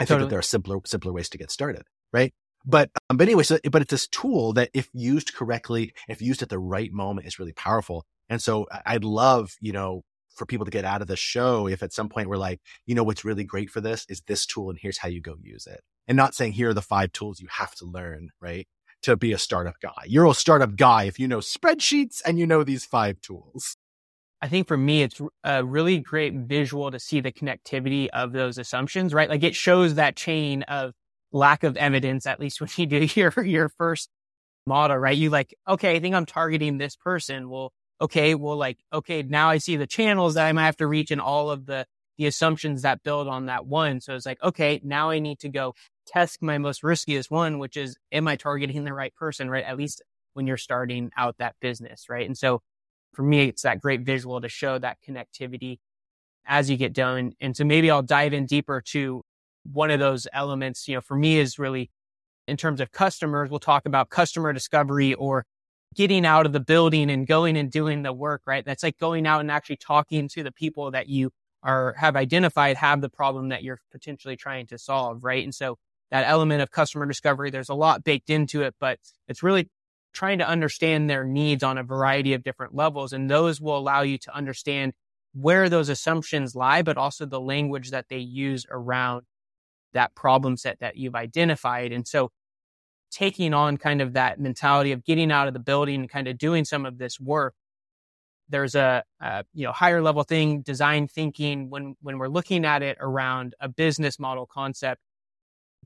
I 0.00 0.04
totally. 0.04 0.18
think 0.18 0.26
that 0.26 0.30
there 0.30 0.38
are 0.40 0.42
simpler, 0.42 0.78
simpler 0.84 1.12
ways 1.12 1.28
to 1.30 1.38
get 1.38 1.50
started, 1.50 1.82
right? 2.12 2.34
But, 2.68 2.90
um, 3.08 3.16
but 3.16 3.26
anyway, 3.26 3.44
so, 3.44 3.58
but 3.70 3.80
it's 3.80 3.90
this 3.90 4.06
tool 4.06 4.52
that 4.52 4.68
if 4.74 4.90
used 4.92 5.34
correctly, 5.34 5.94
if 6.06 6.20
used 6.20 6.42
at 6.42 6.50
the 6.50 6.58
right 6.58 6.92
moment 6.92 7.26
is 7.26 7.38
really 7.38 7.54
powerful. 7.54 8.04
And 8.28 8.42
so 8.42 8.66
I'd 8.84 9.04
love, 9.04 9.56
you 9.60 9.72
know, 9.72 10.02
for 10.36 10.44
people 10.44 10.66
to 10.66 10.70
get 10.70 10.84
out 10.84 11.00
of 11.00 11.08
the 11.08 11.16
show 11.16 11.66
if 11.66 11.82
at 11.82 11.94
some 11.94 12.10
point 12.10 12.28
we're 12.28 12.36
like, 12.36 12.60
you 12.86 12.94
know, 12.94 13.02
what's 13.02 13.24
really 13.24 13.42
great 13.42 13.70
for 13.70 13.80
this 13.80 14.04
is 14.10 14.22
this 14.26 14.44
tool 14.44 14.68
and 14.68 14.78
here's 14.80 14.98
how 14.98 15.08
you 15.08 15.22
go 15.22 15.36
use 15.42 15.66
it. 15.66 15.80
And 16.06 16.16
not 16.16 16.34
saying 16.34 16.52
here 16.52 16.68
are 16.68 16.74
the 16.74 16.82
five 16.82 17.12
tools 17.12 17.40
you 17.40 17.48
have 17.50 17.74
to 17.76 17.86
learn, 17.86 18.28
right? 18.40 18.68
To 19.02 19.16
be 19.16 19.32
a 19.32 19.38
startup 19.38 19.80
guy. 19.80 20.04
You're 20.06 20.26
a 20.26 20.34
startup 20.34 20.76
guy 20.76 21.04
if 21.04 21.18
you 21.18 21.26
know 21.26 21.38
spreadsheets 21.38 22.20
and 22.24 22.38
you 22.38 22.46
know 22.46 22.64
these 22.64 22.84
five 22.84 23.20
tools. 23.22 23.76
I 24.40 24.48
think 24.48 24.68
for 24.68 24.76
me, 24.76 25.02
it's 25.02 25.20
a 25.42 25.64
really 25.64 25.98
great 25.98 26.34
visual 26.34 26.90
to 26.90 27.00
see 27.00 27.20
the 27.20 27.32
connectivity 27.32 28.08
of 28.12 28.32
those 28.32 28.58
assumptions, 28.58 29.12
right? 29.12 29.28
Like 29.28 29.42
it 29.42 29.56
shows 29.56 29.94
that 29.94 30.16
chain 30.16 30.62
of 30.64 30.92
lack 31.32 31.64
of 31.64 31.76
evidence, 31.76 32.26
at 32.26 32.40
least 32.40 32.60
when 32.60 32.70
you 32.76 32.86
do 32.86 33.08
your, 33.14 33.44
your 33.44 33.68
first 33.68 34.08
model, 34.66 34.96
right? 34.96 35.16
You 35.16 35.30
like, 35.30 35.54
okay, 35.66 35.96
I 35.96 36.00
think 36.00 36.14
I'm 36.14 36.26
targeting 36.26 36.78
this 36.78 36.96
person. 36.96 37.48
Well, 37.48 37.72
okay, 38.00 38.34
well, 38.34 38.56
like, 38.56 38.78
okay, 38.92 39.22
now 39.22 39.50
I 39.50 39.58
see 39.58 39.76
the 39.76 39.86
channels 39.86 40.34
that 40.34 40.46
I 40.46 40.52
might 40.52 40.66
have 40.66 40.76
to 40.76 40.86
reach 40.86 41.10
and 41.10 41.20
all 41.20 41.50
of 41.50 41.66
the, 41.66 41.86
the 42.16 42.26
assumptions 42.26 42.82
that 42.82 43.02
build 43.02 43.28
on 43.28 43.46
that 43.46 43.66
one. 43.66 44.00
So 44.00 44.14
it's 44.14 44.26
like, 44.26 44.42
okay, 44.42 44.80
now 44.84 45.10
I 45.10 45.18
need 45.18 45.40
to 45.40 45.48
go 45.48 45.74
test 46.06 46.42
my 46.42 46.58
most 46.58 46.82
riskiest 46.82 47.30
one, 47.30 47.58
which 47.58 47.76
is, 47.76 47.96
am 48.12 48.28
I 48.28 48.36
targeting 48.36 48.84
the 48.84 48.94
right 48.94 49.14
person, 49.14 49.50
right? 49.50 49.64
At 49.64 49.76
least 49.76 50.02
when 50.34 50.46
you're 50.46 50.56
starting 50.56 51.10
out 51.16 51.38
that 51.38 51.56
business, 51.60 52.08
right? 52.08 52.26
And 52.26 52.36
so 52.36 52.62
for 53.14 53.22
me, 53.22 53.48
it's 53.48 53.62
that 53.62 53.80
great 53.80 54.02
visual 54.02 54.40
to 54.40 54.48
show 54.48 54.78
that 54.78 54.98
connectivity 55.06 55.78
as 56.46 56.70
you 56.70 56.76
get 56.76 56.92
done. 56.92 57.32
And 57.40 57.56
so 57.56 57.64
maybe 57.64 57.90
I'll 57.90 58.02
dive 58.02 58.32
in 58.32 58.46
deeper 58.46 58.80
to 58.92 59.22
one 59.72 59.90
of 59.90 60.00
those 60.00 60.26
elements, 60.32 60.88
you 60.88 60.94
know, 60.94 61.00
for 61.00 61.16
me 61.16 61.38
is 61.38 61.58
really 61.58 61.90
in 62.46 62.56
terms 62.56 62.80
of 62.80 62.90
customers, 62.90 63.50
we'll 63.50 63.60
talk 63.60 63.86
about 63.86 64.08
customer 64.08 64.52
discovery 64.52 65.14
or 65.14 65.44
getting 65.94 66.24
out 66.24 66.46
of 66.46 66.52
the 66.52 66.60
building 66.60 67.10
and 67.10 67.26
going 67.26 67.56
and 67.56 67.70
doing 67.70 68.02
the 68.02 68.12
work, 68.12 68.42
right? 68.46 68.64
That's 68.64 68.82
like 68.82 68.98
going 68.98 69.26
out 69.26 69.40
and 69.40 69.50
actually 69.50 69.76
talking 69.76 70.28
to 70.28 70.42
the 70.42 70.52
people 70.52 70.90
that 70.92 71.08
you 71.08 71.30
are 71.62 71.94
have 71.98 72.16
identified 72.16 72.76
have 72.76 73.00
the 73.00 73.08
problem 73.08 73.48
that 73.48 73.62
you're 73.62 73.80
potentially 73.90 74.36
trying 74.36 74.66
to 74.68 74.78
solve, 74.78 75.24
right? 75.24 75.42
And 75.42 75.54
so 75.54 75.76
that 76.10 76.26
element 76.26 76.62
of 76.62 76.70
customer 76.70 77.04
discovery, 77.06 77.50
there's 77.50 77.68
a 77.68 77.74
lot 77.74 78.04
baked 78.04 78.30
into 78.30 78.62
it, 78.62 78.74
but 78.80 78.98
it's 79.26 79.42
really 79.42 79.68
trying 80.14 80.38
to 80.38 80.48
understand 80.48 81.08
their 81.10 81.24
needs 81.24 81.62
on 81.62 81.76
a 81.76 81.82
variety 81.82 82.32
of 82.32 82.42
different 82.42 82.74
levels. 82.74 83.12
And 83.12 83.30
those 83.30 83.60
will 83.60 83.76
allow 83.76 84.02
you 84.02 84.18
to 84.18 84.34
understand 84.34 84.92
where 85.34 85.68
those 85.68 85.88
assumptions 85.88 86.54
lie, 86.54 86.82
but 86.82 86.96
also 86.96 87.26
the 87.26 87.40
language 87.40 87.90
that 87.90 88.06
they 88.08 88.18
use 88.18 88.64
around 88.70 89.22
that 89.92 90.14
problem 90.14 90.56
set 90.56 90.80
that 90.80 90.96
you've 90.96 91.14
identified. 91.14 91.92
And 91.92 92.06
so 92.06 92.30
taking 93.10 93.54
on 93.54 93.76
kind 93.76 94.00
of 94.00 94.12
that 94.14 94.38
mentality 94.38 94.92
of 94.92 95.04
getting 95.04 95.32
out 95.32 95.48
of 95.48 95.54
the 95.54 95.60
building 95.60 96.00
and 96.00 96.10
kind 96.10 96.28
of 96.28 96.36
doing 96.38 96.64
some 96.64 96.84
of 96.84 96.98
this 96.98 97.18
work 97.18 97.54
there's 98.48 98.74
a, 98.74 99.04
a, 99.20 99.44
you 99.54 99.64
know 99.64 99.72
higher 99.72 100.02
level 100.02 100.22
thing 100.22 100.62
design 100.62 101.06
thinking 101.06 101.70
when 101.70 101.94
when 102.00 102.18
we're 102.18 102.28
looking 102.28 102.64
at 102.64 102.82
it 102.82 102.96
around 103.00 103.54
a 103.60 103.68
business 103.68 104.18
model 104.18 104.46
concept 104.46 105.00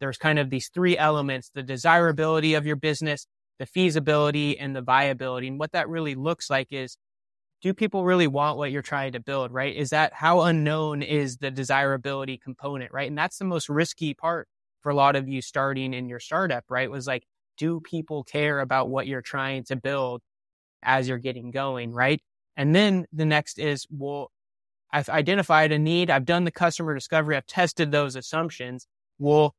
there's 0.00 0.16
kind 0.16 0.38
of 0.38 0.50
these 0.50 0.68
three 0.68 0.96
elements 0.96 1.50
the 1.54 1.62
desirability 1.62 2.54
of 2.54 2.66
your 2.66 2.76
business 2.76 3.26
the 3.58 3.66
feasibility 3.66 4.58
and 4.58 4.74
the 4.74 4.82
viability 4.82 5.48
and 5.48 5.58
what 5.58 5.72
that 5.72 5.88
really 5.88 6.14
looks 6.14 6.50
like 6.50 6.68
is 6.70 6.96
do 7.62 7.72
people 7.72 8.04
really 8.04 8.26
want 8.26 8.58
what 8.58 8.72
you're 8.72 8.82
trying 8.82 9.12
to 9.12 9.20
build 9.20 9.52
right 9.52 9.76
is 9.76 9.90
that 9.90 10.12
how 10.12 10.42
unknown 10.42 11.02
is 11.02 11.38
the 11.38 11.50
desirability 11.50 12.36
component 12.36 12.92
right 12.92 13.08
and 13.08 13.16
that's 13.16 13.38
the 13.38 13.44
most 13.44 13.68
risky 13.68 14.14
part 14.14 14.48
for 14.82 14.90
a 14.90 14.94
lot 14.94 15.16
of 15.16 15.28
you 15.28 15.40
starting 15.40 15.94
in 15.94 16.08
your 16.08 16.20
startup, 16.20 16.64
right? 16.68 16.90
Was 16.90 17.06
like, 17.06 17.24
do 17.56 17.80
people 17.80 18.24
care 18.24 18.60
about 18.60 18.88
what 18.88 19.06
you're 19.06 19.22
trying 19.22 19.64
to 19.64 19.76
build 19.76 20.20
as 20.82 21.08
you're 21.08 21.18
getting 21.18 21.50
going, 21.50 21.92
right? 21.92 22.20
And 22.56 22.74
then 22.74 23.06
the 23.12 23.24
next 23.24 23.58
is, 23.58 23.86
well, 23.90 24.30
I've 24.92 25.08
identified 25.08 25.72
a 25.72 25.78
need. 25.78 26.10
I've 26.10 26.26
done 26.26 26.44
the 26.44 26.50
customer 26.50 26.94
discovery. 26.94 27.36
I've 27.36 27.46
tested 27.46 27.92
those 27.92 28.16
assumptions. 28.16 28.86
Well, 29.18 29.54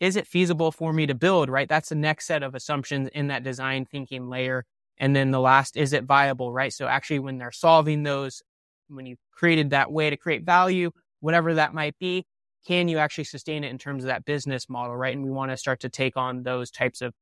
is 0.00 0.16
it 0.16 0.26
feasible 0.26 0.70
for 0.70 0.92
me 0.92 1.06
to 1.06 1.14
build, 1.14 1.50
right? 1.50 1.68
That's 1.68 1.88
the 1.88 1.94
next 1.96 2.26
set 2.26 2.42
of 2.42 2.54
assumptions 2.54 3.08
in 3.14 3.28
that 3.28 3.42
design 3.42 3.86
thinking 3.86 4.28
layer. 4.28 4.64
And 4.98 5.14
then 5.14 5.30
the 5.30 5.40
last, 5.40 5.76
is 5.76 5.92
it 5.92 6.04
viable, 6.04 6.52
right? 6.52 6.72
So 6.72 6.86
actually, 6.86 7.20
when 7.20 7.38
they're 7.38 7.52
solving 7.52 8.02
those, 8.02 8.42
when 8.88 9.06
you've 9.06 9.18
created 9.32 9.70
that 9.70 9.92
way 9.92 10.10
to 10.10 10.16
create 10.16 10.44
value, 10.44 10.90
whatever 11.20 11.54
that 11.54 11.74
might 11.74 11.98
be, 11.98 12.24
can 12.66 12.88
you 12.88 12.98
actually 12.98 13.24
sustain 13.24 13.64
it 13.64 13.70
in 13.70 13.78
terms 13.78 14.02
of 14.02 14.08
that 14.08 14.24
business 14.24 14.68
model, 14.68 14.96
right? 14.96 15.14
And 15.14 15.24
we 15.24 15.30
want 15.30 15.50
to 15.52 15.56
start 15.56 15.80
to 15.80 15.88
take 15.88 16.16
on 16.16 16.42
those 16.42 16.70
types 16.70 17.00
of 17.00 17.14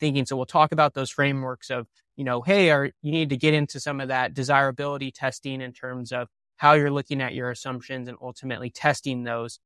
thinking. 0.00 0.24
So 0.24 0.36
we'll 0.36 0.46
talk 0.46 0.72
about 0.72 0.94
those 0.94 1.10
frameworks 1.10 1.70
of, 1.70 1.86
you 2.16 2.24
know, 2.24 2.40
hey, 2.40 2.70
are, 2.70 2.90
you 3.02 3.12
need 3.12 3.30
to 3.30 3.36
get 3.36 3.54
into 3.54 3.78
some 3.78 4.00
of 4.00 4.08
that 4.08 4.34
desirability 4.34 5.10
testing 5.10 5.60
in 5.60 5.72
terms 5.72 6.12
of 6.12 6.28
how 6.56 6.72
you're 6.72 6.90
looking 6.90 7.20
at 7.20 7.34
your 7.34 7.50
assumptions 7.50 8.08
and 8.08 8.16
ultimately 8.20 8.70
testing 8.70 9.24
those. 9.24 9.60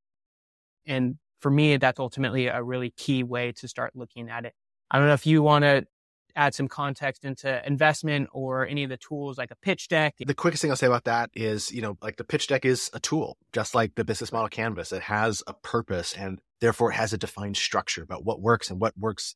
And 0.86 1.16
for 1.40 1.50
me, 1.50 1.76
that's 1.76 2.00
ultimately 2.00 2.48
a 2.48 2.62
really 2.62 2.90
key 2.90 3.22
way 3.22 3.52
to 3.52 3.68
start 3.68 3.92
looking 3.94 4.28
at 4.28 4.44
it. 4.44 4.52
I 4.90 4.98
don't 4.98 5.06
know 5.06 5.14
if 5.14 5.26
you 5.26 5.42
want 5.42 5.62
to 5.62 5.86
add 6.34 6.54
some 6.54 6.68
context 6.68 7.24
into 7.24 7.64
investment 7.66 8.28
or 8.32 8.66
any 8.66 8.84
of 8.84 8.90
the 8.90 8.96
tools 8.96 9.38
like 9.38 9.50
a 9.50 9.56
pitch 9.56 9.88
deck. 9.88 10.14
The 10.18 10.34
quickest 10.34 10.62
thing 10.62 10.70
I'll 10.70 10.76
say 10.76 10.86
about 10.86 11.04
that 11.04 11.30
is, 11.34 11.70
you 11.72 11.82
know, 11.82 11.96
like 12.02 12.16
the 12.16 12.24
pitch 12.24 12.46
deck 12.46 12.64
is 12.64 12.90
a 12.92 13.00
tool, 13.00 13.36
just 13.52 13.74
like 13.74 13.94
the 13.94 14.04
business 14.04 14.32
model 14.32 14.48
canvas. 14.48 14.92
It 14.92 15.02
has 15.02 15.42
a 15.46 15.54
purpose 15.54 16.14
and 16.14 16.38
therefore 16.60 16.92
it 16.92 16.96
has 16.96 17.12
a 17.12 17.18
defined 17.18 17.56
structure 17.56 18.02
about 18.02 18.24
what 18.24 18.40
works 18.40 18.70
and 18.70 18.80
what 18.80 18.96
works 18.96 19.34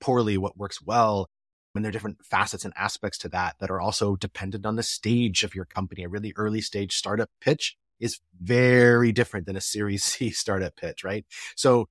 poorly, 0.00 0.38
what 0.38 0.56
works 0.56 0.82
well. 0.82 1.28
And 1.74 1.84
there 1.84 1.90
are 1.90 1.92
different 1.92 2.24
facets 2.24 2.64
and 2.64 2.74
aspects 2.76 3.18
to 3.18 3.28
that 3.28 3.56
that 3.60 3.70
are 3.70 3.80
also 3.80 4.16
dependent 4.16 4.66
on 4.66 4.76
the 4.76 4.82
stage 4.82 5.44
of 5.44 5.54
your 5.54 5.64
company. 5.64 6.02
A 6.02 6.08
really 6.08 6.32
early 6.36 6.60
stage 6.60 6.96
startup 6.96 7.30
pitch 7.40 7.76
is 8.00 8.18
very 8.40 9.12
different 9.12 9.46
than 9.46 9.56
a 9.56 9.60
series 9.60 10.02
C 10.02 10.30
startup 10.30 10.74
pitch, 10.74 11.04
right? 11.04 11.24
So 11.54 11.88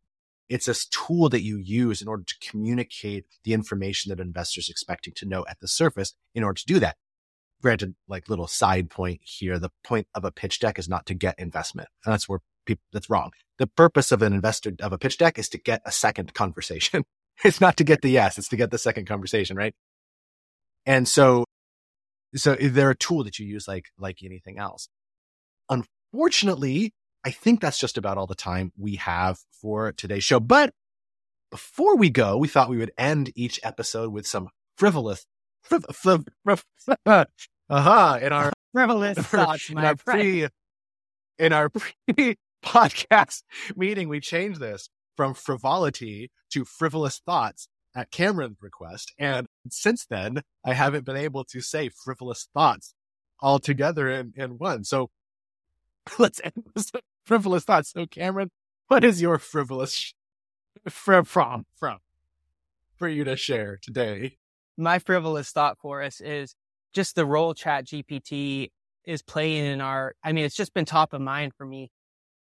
it's 0.50 0.68
a 0.68 0.76
tool 0.92 1.30
that 1.30 1.44
you 1.44 1.58
use 1.58 2.02
in 2.02 2.08
order 2.08 2.24
to 2.24 2.50
communicate 2.50 3.26
the 3.44 3.54
information 3.54 4.10
that 4.10 4.20
investors 4.20 4.70
expecting 4.70 5.14
to 5.18 5.26
know 5.26 5.46
at 5.48 5.60
the 5.60 5.68
surface 5.68 6.14
in 6.34 6.44
order 6.44 6.60
to 6.60 6.66
do 6.66 6.80
that. 6.80 6.98
Granted, 7.62 7.96
like 8.08 8.30
little 8.30 8.48
side 8.48 8.90
point 8.90 9.22
here, 9.24 9.60
the 9.60 9.72
point 9.84 10.08
of 10.16 10.24
a 10.26 10.32
pitch 10.32 10.60
deck 10.60 10.80
is 10.80 10.90
not 10.90 11.06
to 11.06 11.14
get 11.14 11.36
investment. 11.38 11.90
And 12.06 12.14
that's 12.14 12.28
where 12.28 12.40
People, 12.70 12.84
that's 12.94 13.10
wrong. 13.10 13.32
The 13.58 13.66
purpose 13.66 14.12
of 14.12 14.22
an 14.22 14.32
investor 14.32 14.74
of 14.80 14.94
a 14.94 15.00
pitch 15.00 15.18
deck 15.18 15.40
is 15.40 15.50
to 15.50 15.58
get 15.58 15.82
a 15.86 15.92
second 15.92 16.36
conversation. 16.36 17.04
it's 17.44 17.60
not 17.60 17.78
to 17.78 17.84
get 17.84 18.04
the 18.04 18.10
yes, 18.10 18.38
it's 18.38 18.50
to 18.50 18.58
get 18.58 18.70
the 18.70 18.78
second 18.78 19.08
conversation, 19.08 19.58
right? 19.58 19.74
And 20.86 21.08
so, 21.08 21.46
so 22.36 22.56
they're 22.56 22.92
a 22.92 22.96
tool 22.96 23.24
that 23.24 23.40
you 23.40 23.48
use 23.48 23.68
like 23.68 23.86
like 23.98 24.20
anything 24.24 24.60
else. 24.60 24.88
Unfortunately, 25.68 26.94
I 27.26 27.32
think 27.32 27.60
that's 27.60 27.80
just 27.80 27.98
about 27.98 28.18
all 28.18 28.28
the 28.28 28.36
time 28.36 28.72
we 28.78 28.96
have 28.96 29.40
for 29.62 29.92
today's 29.92 30.24
show. 30.24 30.40
But 30.40 30.72
before 31.52 31.98
we 31.98 32.10
go, 32.10 32.38
we 32.38 32.48
thought 32.48 32.70
we 32.70 32.78
would 32.78 32.92
end 32.98 33.32
each 33.36 33.60
episode 33.64 34.12
with 34.12 34.26
some 34.26 34.50
frivolous, 34.78 35.26
friv, 35.70 35.84
friv, 35.88 36.26
friv, 36.48 36.64
uh-huh, 37.70 38.20
in 38.22 38.32
our 38.32 38.54
frivolous 38.74 39.18
thoughts, 39.18 39.70
in 39.70 39.78
our 39.78 39.96
pre, 39.96 40.48
in 41.38 41.54
our 41.54 41.70
pre 42.08 42.38
podcast 42.64 43.44
meeting, 43.76 44.10
we 44.10 44.20
changed 44.20 44.60
this 44.60 44.90
from 45.16 45.34
frivolity 45.34 46.32
to 46.52 46.64
frivolous 46.64 47.22
thoughts 47.26 47.68
at 47.96 48.12
Cameron's 48.12 48.62
request. 48.62 49.14
And 49.18 49.48
since 49.70 50.06
then, 50.06 50.42
I 50.64 50.74
haven't 50.74 51.06
been 51.06 51.18
able 51.18 51.44
to 51.46 51.62
say 51.62 51.90
frivolous 51.90 52.48
thoughts 52.54 52.94
all 53.42 53.60
together 53.60 54.10
in, 54.10 54.34
in 54.36 54.58
one. 54.58 54.84
So 54.84 55.10
let's 56.20 56.42
end 56.44 56.64
with 56.74 56.92
frivolous 57.26 57.64
thoughts. 57.64 57.92
So, 57.92 58.06
Cameron, 58.06 58.52
what 58.88 59.04
is 59.04 59.22
your 59.22 59.38
frivolous 59.38 60.14
from 60.88 61.26
from 61.26 61.66
from 61.76 61.98
for 62.98 63.08
you 63.08 63.24
to 63.24 63.36
share 63.36 63.78
today? 63.82 64.38
My 64.78 65.00
frivolous 65.00 65.52
thought 65.52 65.78
for 65.80 66.02
us 66.02 66.22
is 66.22 66.56
just 66.94 67.16
the 67.16 67.26
role 67.26 67.54
Chat 67.54 67.86
GPT 67.86 68.70
is 69.06 69.22
playing 69.22 69.66
in 69.66 69.82
our. 69.82 70.16
I 70.24 70.32
mean, 70.32 70.46
it's 70.46 70.56
just 70.56 70.74
been 70.74 70.86
top 70.86 71.14
of 71.14 71.22
mind 71.22 71.54
for 71.58 71.66
me 71.66 71.92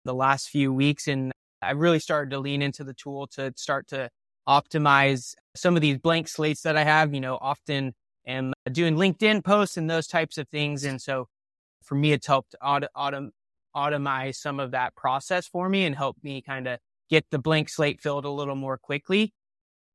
the 0.04 0.14
last 0.14 0.48
few 0.48 0.72
weeks, 0.72 1.08
and 1.08 1.32
I 1.62 1.72
really 1.72 1.98
started 1.98 2.30
to 2.30 2.38
lean 2.38 2.62
into 2.62 2.84
the 2.84 2.94
tool 2.94 3.26
to 3.28 3.52
start 3.56 3.88
to 3.88 4.10
optimize 4.48 5.34
some 5.56 5.74
of 5.74 5.82
these 5.82 5.98
blank 5.98 6.28
slates 6.28 6.62
that 6.62 6.76
I 6.76 6.84
have. 6.84 7.14
You 7.14 7.20
know, 7.20 7.38
often 7.40 7.94
am 8.26 8.52
doing 8.70 8.96
LinkedIn 8.96 9.44
posts 9.44 9.76
and 9.76 9.88
those 9.88 10.06
types 10.06 10.38
of 10.38 10.48
things, 10.48 10.84
and 10.84 11.00
so 11.00 11.26
for 11.82 11.94
me, 11.94 12.12
it's 12.12 12.26
helped 12.26 12.54
auto, 12.60 12.88
auto, 12.94 13.30
automate 13.76 14.34
some 14.34 14.58
of 14.58 14.70
that 14.70 14.96
process 14.96 15.46
for 15.46 15.68
me 15.68 15.84
and 15.84 15.94
help 15.94 16.16
me 16.22 16.40
kind 16.40 16.66
of 16.66 16.78
get 17.10 17.26
the 17.30 17.38
blank 17.38 17.68
slate 17.68 18.00
filled 18.00 18.24
a 18.24 18.30
little 18.30 18.56
more 18.56 18.78
quickly. 18.78 19.32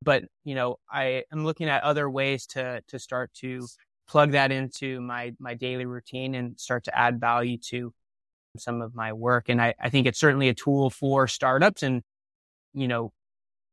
But, 0.04 0.24
you 0.44 0.56
know, 0.56 0.78
I 0.90 1.24
am 1.32 1.44
looking 1.46 1.68
at 1.68 1.84
other 1.84 2.10
ways 2.10 2.46
to, 2.48 2.82
to 2.88 3.00
start 3.00 3.34
to 3.36 3.68
plug 4.08 4.32
that 4.32 4.52
into 4.52 5.02
my, 5.02 5.34
my 5.40 5.54
daily 5.56 5.86
routine 5.86 6.36
and 6.36 6.60
start 6.60 6.86
to 6.86 6.98
add 6.98 7.20
value 7.20 7.58
to 7.70 7.94
some 8.58 8.82
of 8.82 8.96
my 8.96 9.14
work. 9.14 9.50
And 9.50 9.62
I, 9.62 9.74
I 9.80 9.90
think 9.90 10.08
it's 10.08 10.20
certainly 10.20 10.50
a 10.50 10.54
tool 10.54 10.90
for 10.90 11.28
startups 11.28 11.84
and, 11.84 12.02
you 12.74 12.88
know, 12.88 13.12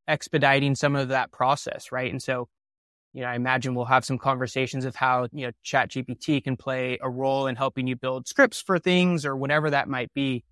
expediting 0.06 0.74
some 0.74 0.96
of 0.96 1.08
that 1.08 1.32
process. 1.32 1.92
Right. 1.92 2.10
And 2.10 2.22
so, 2.22 2.48
you 3.18 3.24
know, 3.24 3.30
I 3.30 3.34
imagine 3.34 3.74
we'll 3.74 3.84
have 3.86 4.04
some 4.04 4.16
conversations 4.16 4.84
of 4.84 4.94
how, 4.94 5.26
you 5.32 5.46
know, 5.46 5.52
chat 5.64 5.90
GPT 5.90 6.44
can 6.44 6.56
play 6.56 7.00
a 7.02 7.10
role 7.10 7.48
in 7.48 7.56
helping 7.56 7.88
you 7.88 7.96
build 7.96 8.28
scripts 8.28 8.62
for 8.62 8.78
things 8.78 9.26
or 9.26 9.36
whatever 9.36 9.70
that 9.70 9.88
might 9.88 10.14
be. 10.14 10.44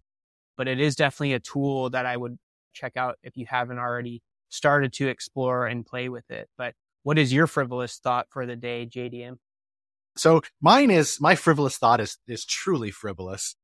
But 0.56 0.66
it 0.66 0.80
is 0.80 0.96
definitely 0.96 1.34
a 1.34 1.38
tool 1.38 1.90
that 1.90 2.06
I 2.06 2.16
would 2.16 2.36
check 2.72 2.96
out 2.96 3.18
if 3.22 3.36
you 3.36 3.46
haven't 3.48 3.78
already 3.78 4.20
started 4.48 4.92
to 4.94 5.06
explore 5.06 5.68
and 5.68 5.86
play 5.86 6.08
with 6.08 6.28
it. 6.28 6.48
But 6.58 6.74
what 7.04 7.18
is 7.18 7.32
your 7.32 7.46
frivolous 7.46 7.98
thought 7.98 8.26
for 8.30 8.46
the 8.46 8.56
day, 8.56 8.84
JDM? 8.84 9.36
So 10.16 10.42
mine 10.60 10.90
is 10.90 11.20
my 11.20 11.36
frivolous 11.36 11.78
thought 11.78 12.00
is 12.00 12.18
is 12.26 12.44
truly 12.44 12.90
frivolous. 12.90 13.54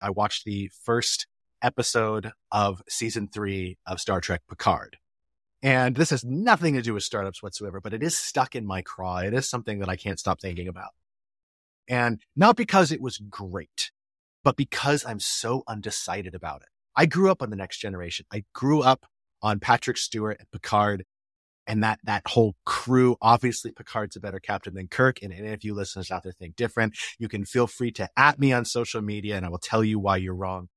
I 0.00 0.10
watched 0.10 0.46
the 0.46 0.68
first 0.82 1.28
episode 1.62 2.32
of 2.50 2.82
season 2.88 3.28
three 3.28 3.78
of 3.86 4.00
Star 4.00 4.20
Trek 4.20 4.40
Picard. 4.48 4.96
And 5.62 5.94
this 5.94 6.10
has 6.10 6.24
nothing 6.24 6.74
to 6.74 6.82
do 6.82 6.94
with 6.94 7.04
startups 7.04 7.42
whatsoever, 7.42 7.80
but 7.80 7.94
it 7.94 8.02
is 8.02 8.18
stuck 8.18 8.56
in 8.56 8.66
my 8.66 8.82
craw. 8.82 9.18
It 9.18 9.32
is 9.32 9.48
something 9.48 9.78
that 9.78 9.88
I 9.88 9.96
can't 9.96 10.18
stop 10.18 10.40
thinking 10.40 10.66
about. 10.66 10.90
And 11.88 12.20
not 12.34 12.56
because 12.56 12.90
it 12.90 13.00
was 13.00 13.18
great, 13.18 13.92
but 14.42 14.56
because 14.56 15.04
I'm 15.04 15.20
so 15.20 15.62
undecided 15.68 16.34
about 16.34 16.62
it. 16.62 16.68
I 16.96 17.06
grew 17.06 17.30
up 17.30 17.42
on 17.42 17.50
the 17.50 17.56
next 17.56 17.78
generation. 17.78 18.26
I 18.32 18.44
grew 18.54 18.82
up 18.82 19.06
on 19.40 19.60
Patrick 19.60 19.96
Stewart 19.96 20.36
and 20.38 20.50
Picard 20.50 21.04
and 21.66 21.82
that, 21.84 22.00
that 22.04 22.22
whole 22.26 22.56
crew. 22.66 23.16
Obviously, 23.22 23.70
Picard's 23.70 24.16
a 24.16 24.20
better 24.20 24.40
captain 24.40 24.74
than 24.74 24.88
Kirk. 24.88 25.22
And, 25.22 25.32
and 25.32 25.46
if 25.46 25.64
you 25.64 25.74
listeners 25.74 26.10
out 26.10 26.24
there 26.24 26.32
think 26.32 26.56
different, 26.56 26.96
you 27.18 27.28
can 27.28 27.44
feel 27.44 27.66
free 27.66 27.92
to 27.92 28.08
at 28.16 28.38
me 28.38 28.52
on 28.52 28.64
social 28.64 29.00
media 29.00 29.36
and 29.36 29.46
I 29.46 29.48
will 29.48 29.58
tell 29.58 29.84
you 29.84 29.98
why 29.98 30.16
you're 30.16 30.34
wrong. 30.34 30.68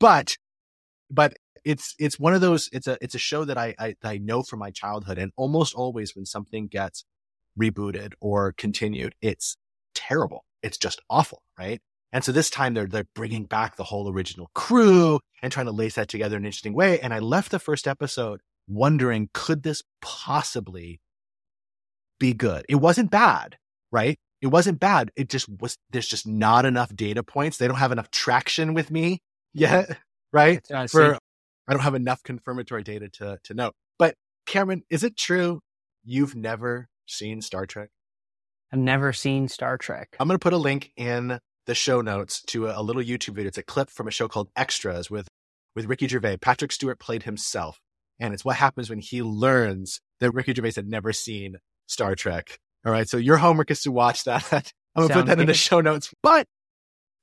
But, 0.00 0.38
but 1.10 1.34
it's, 1.64 1.94
it's 1.98 2.18
one 2.18 2.34
of 2.34 2.40
those, 2.40 2.68
it's 2.72 2.86
a, 2.86 2.98
it's 3.00 3.14
a 3.14 3.18
show 3.18 3.44
that 3.44 3.58
I, 3.58 3.74
I, 3.78 3.94
I 4.02 4.18
know 4.18 4.42
from 4.42 4.58
my 4.58 4.70
childhood. 4.70 5.18
And 5.18 5.32
almost 5.36 5.74
always 5.74 6.14
when 6.14 6.26
something 6.26 6.66
gets 6.66 7.04
rebooted 7.60 8.12
or 8.20 8.52
continued, 8.52 9.14
it's 9.20 9.56
terrible. 9.94 10.44
It's 10.62 10.78
just 10.78 11.00
awful, 11.10 11.42
right? 11.58 11.80
And 12.12 12.24
so 12.24 12.32
this 12.32 12.50
time 12.50 12.74
they're 12.74 12.86
they're 12.86 13.06
bringing 13.14 13.44
back 13.44 13.76
the 13.76 13.84
whole 13.84 14.10
original 14.10 14.50
crew 14.54 15.20
and 15.42 15.52
trying 15.52 15.66
to 15.66 15.72
lace 15.72 15.96
that 15.96 16.08
together 16.08 16.36
in 16.36 16.42
an 16.42 16.46
interesting 16.46 16.72
way. 16.72 16.98
And 17.00 17.12
I 17.12 17.18
left 17.18 17.50
the 17.50 17.58
first 17.58 17.86
episode 17.86 18.40
wondering, 18.66 19.28
could 19.34 19.62
this 19.62 19.82
possibly 20.00 21.00
be 22.18 22.32
good? 22.32 22.64
It 22.68 22.76
wasn't 22.76 23.10
bad, 23.10 23.56
right? 23.92 24.18
It 24.40 24.48
wasn't 24.48 24.80
bad. 24.80 25.10
It 25.16 25.28
just 25.28 25.48
was. 25.60 25.76
There's 25.90 26.08
just 26.08 26.26
not 26.26 26.64
enough 26.64 26.94
data 26.94 27.22
points. 27.22 27.58
They 27.58 27.66
don't 27.68 27.76
have 27.76 27.92
enough 27.92 28.10
traction 28.10 28.72
with 28.72 28.90
me 28.90 29.20
yet, 29.52 29.98
right? 30.32 30.62
For 30.92 31.18
I 31.68 31.74
don't 31.74 31.82
have 31.82 31.94
enough 31.94 32.22
confirmatory 32.22 32.82
data 32.82 33.08
to 33.10 33.38
to 33.44 33.54
know. 33.54 33.72
But 33.98 34.14
Cameron, 34.46 34.82
is 34.90 35.04
it 35.04 35.16
true 35.16 35.60
you've 36.04 36.34
never 36.34 36.88
seen 37.06 37.42
Star 37.42 37.66
Trek? 37.66 37.90
I've 38.72 38.78
never 38.78 39.12
seen 39.12 39.48
Star 39.48 39.78
Trek. 39.78 40.16
I'm 40.18 40.28
going 40.28 40.38
to 40.38 40.42
put 40.42 40.52
a 40.52 40.58
link 40.58 40.92
in 40.96 41.38
the 41.66 41.74
show 41.74 42.00
notes 42.00 42.42
to 42.42 42.66
a, 42.68 42.80
a, 42.80 42.82
little 42.82 43.02
YouTube 43.02 43.34
video. 43.34 43.48
It's 43.48 43.58
a 43.58 43.62
clip 43.62 43.90
from 43.90 44.08
a 44.08 44.10
show 44.10 44.28
called 44.28 44.48
Extras 44.56 45.10
with 45.10 45.28
with 45.76 45.86
Ricky 45.86 46.08
Gervais. 46.08 46.38
Patrick 46.38 46.72
Stewart 46.72 46.98
played 46.98 47.24
himself, 47.24 47.78
and 48.18 48.34
it's 48.34 48.44
what 48.44 48.56
happens 48.56 48.90
when 48.90 49.00
he 49.00 49.22
learns 49.22 50.00
that 50.20 50.32
Ricky 50.32 50.54
Gervais 50.54 50.72
had 50.76 50.88
never 50.88 51.12
seen 51.12 51.58
Star 51.86 52.14
Trek. 52.14 52.58
All 52.86 52.92
right, 52.92 53.08
so 53.08 53.16
your 53.16 53.36
homework 53.36 53.70
is 53.70 53.82
to 53.82 53.92
watch 53.92 54.24
that. 54.24 54.44
I'm 54.96 55.02
gonna 55.02 55.08
Sounds 55.08 55.20
put 55.20 55.26
that 55.26 55.36
good. 55.36 55.42
in 55.42 55.46
the 55.46 55.54
show 55.54 55.80
notes. 55.80 56.12
But 56.22 56.46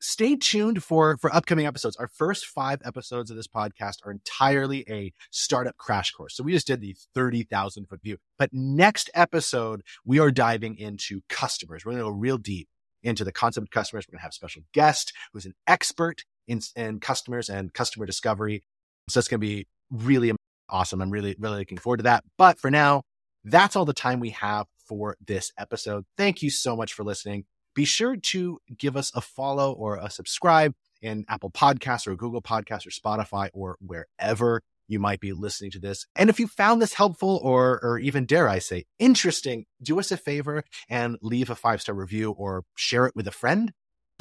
stay 0.06 0.36
tuned 0.36 0.84
for 0.84 1.18
for 1.18 1.34
upcoming 1.34 1.66
episodes. 1.66 1.96
Our 1.98 2.08
first 2.08 2.46
five 2.46 2.82
episodes 2.86 3.32
of 3.32 3.38
this 3.38 3.48
podcast 3.48 4.06
are 4.06 4.12
entirely 4.12 4.86
a 4.90 5.14
startup 5.32 5.78
crash 5.78 6.12
course. 6.12 6.36
So 6.36 6.44
we 6.44 6.52
just 6.52 6.68
did 6.68 6.82
the 6.82 6.96
30,000 7.14 7.88
foot 7.88 8.02
view. 8.02 8.18
But 8.38 8.52
next 8.54 9.10
episode, 9.14 9.82
we 10.06 10.20
are 10.20 10.32
diving 10.32 10.78
into 10.78 11.22
customers. 11.30 11.86
We're 11.86 11.94
going 11.94 12.04
to 12.04 12.12
go 12.12 12.18
real 12.18 12.38
deep 12.38 12.68
into 13.04 13.24
the 13.24 13.32
concept 13.32 13.68
of 13.68 13.72
customers. 13.72 14.06
We're 14.08 14.14
going 14.14 14.20
to 14.20 14.24
have 14.24 14.32
a 14.32 14.34
special 14.34 14.64
guest 14.74 15.14
who's 15.34 15.46
an 15.46 15.54
expert 15.68 16.24
in, 16.48 16.62
in 16.76 17.00
customers 17.00 17.50
and 17.50 17.74
customer 17.74 18.06
discovery. 18.06 18.64
So 19.10 19.20
it's 19.20 19.28
going 19.28 19.42
to 19.42 19.48
be 19.48 19.68
really 19.92 20.32
awesome. 20.70 21.02
I'm 21.02 21.12
really, 21.12 21.36
really 21.40 21.60
looking 21.60 21.78
forward 21.78 21.98
to 21.98 22.04
that. 22.04 22.24
But 22.38 22.60
for 22.60 22.72
now, 22.72 23.04
that's 23.44 23.76
all 23.76 23.86
the 23.86 23.94
time 23.94 24.20
we 24.20 24.32
have 24.32 24.66
for 24.88 25.16
this 25.26 25.52
episode. 25.58 26.06
Thank 26.18 26.42
you 26.42 26.50
so 26.50 26.76
much 26.76 26.94
for 26.94 27.04
listening. 27.04 27.46
Be 27.76 27.86
sure 27.86 28.16
to 28.16 28.60
give 28.76 28.98
us 28.98 29.12
a 29.14 29.22
follow 29.22 29.74
or 29.74 29.98
a 29.98 30.10
subscribe 30.10 30.74
in 31.02 31.26
Apple 31.30 31.52
Podcasts 31.52 32.08
or 32.08 32.16
Google 32.16 32.42
Podcasts 32.42 32.88
or 32.88 32.90
Spotify 32.90 33.50
or 33.54 33.78
wherever 33.80 34.62
you 34.88 35.00
might 35.00 35.20
be 35.20 35.34
listening 35.34 35.72
to 35.72 35.80
this. 35.80 36.06
And 36.16 36.30
if 36.30 36.40
you 36.40 36.48
found 36.48 36.82
this 36.82 36.94
helpful 36.94 37.40
or, 37.44 37.80
or 37.84 38.00
even 38.00 38.26
dare 38.26 38.48
I 38.48 38.60
say 38.60 38.86
interesting, 39.00 39.66
do 39.82 40.00
us 40.00 40.12
a 40.12 40.18
favor 40.18 40.64
and 40.90 41.18
leave 41.22 41.50
a 41.50 41.56
five 41.56 41.82
star 41.82 41.96
review 41.96 42.32
or 42.32 42.64
share 42.76 43.06
it 43.06 43.16
with 43.16 43.28
a 43.28 43.32
friend. 43.32 43.72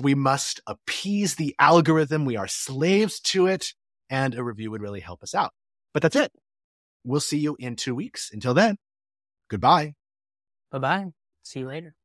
We 0.02 0.14
must 0.14 0.60
appease 0.66 1.36
the 1.36 1.54
algorithm. 1.58 2.24
We 2.24 2.36
are 2.36 2.48
slaves 2.48 3.20
to 3.20 3.46
it 3.46 3.74
and 4.10 4.34
a 4.34 4.42
review 4.42 4.70
would 4.70 4.82
really 4.82 5.00
help 5.00 5.22
us 5.22 5.34
out. 5.34 5.52
But 5.92 6.02
that's 6.02 6.16
it. 6.16 6.32
We'll 7.04 7.20
see 7.20 7.38
you 7.38 7.56
in 7.60 7.76
two 7.76 7.94
weeks. 7.94 8.30
Until 8.32 8.54
then, 8.54 8.76
goodbye. 9.48 9.94
Bye 10.72 10.78
bye. 10.78 11.06
See 11.42 11.60
you 11.60 11.68
later. 11.68 11.92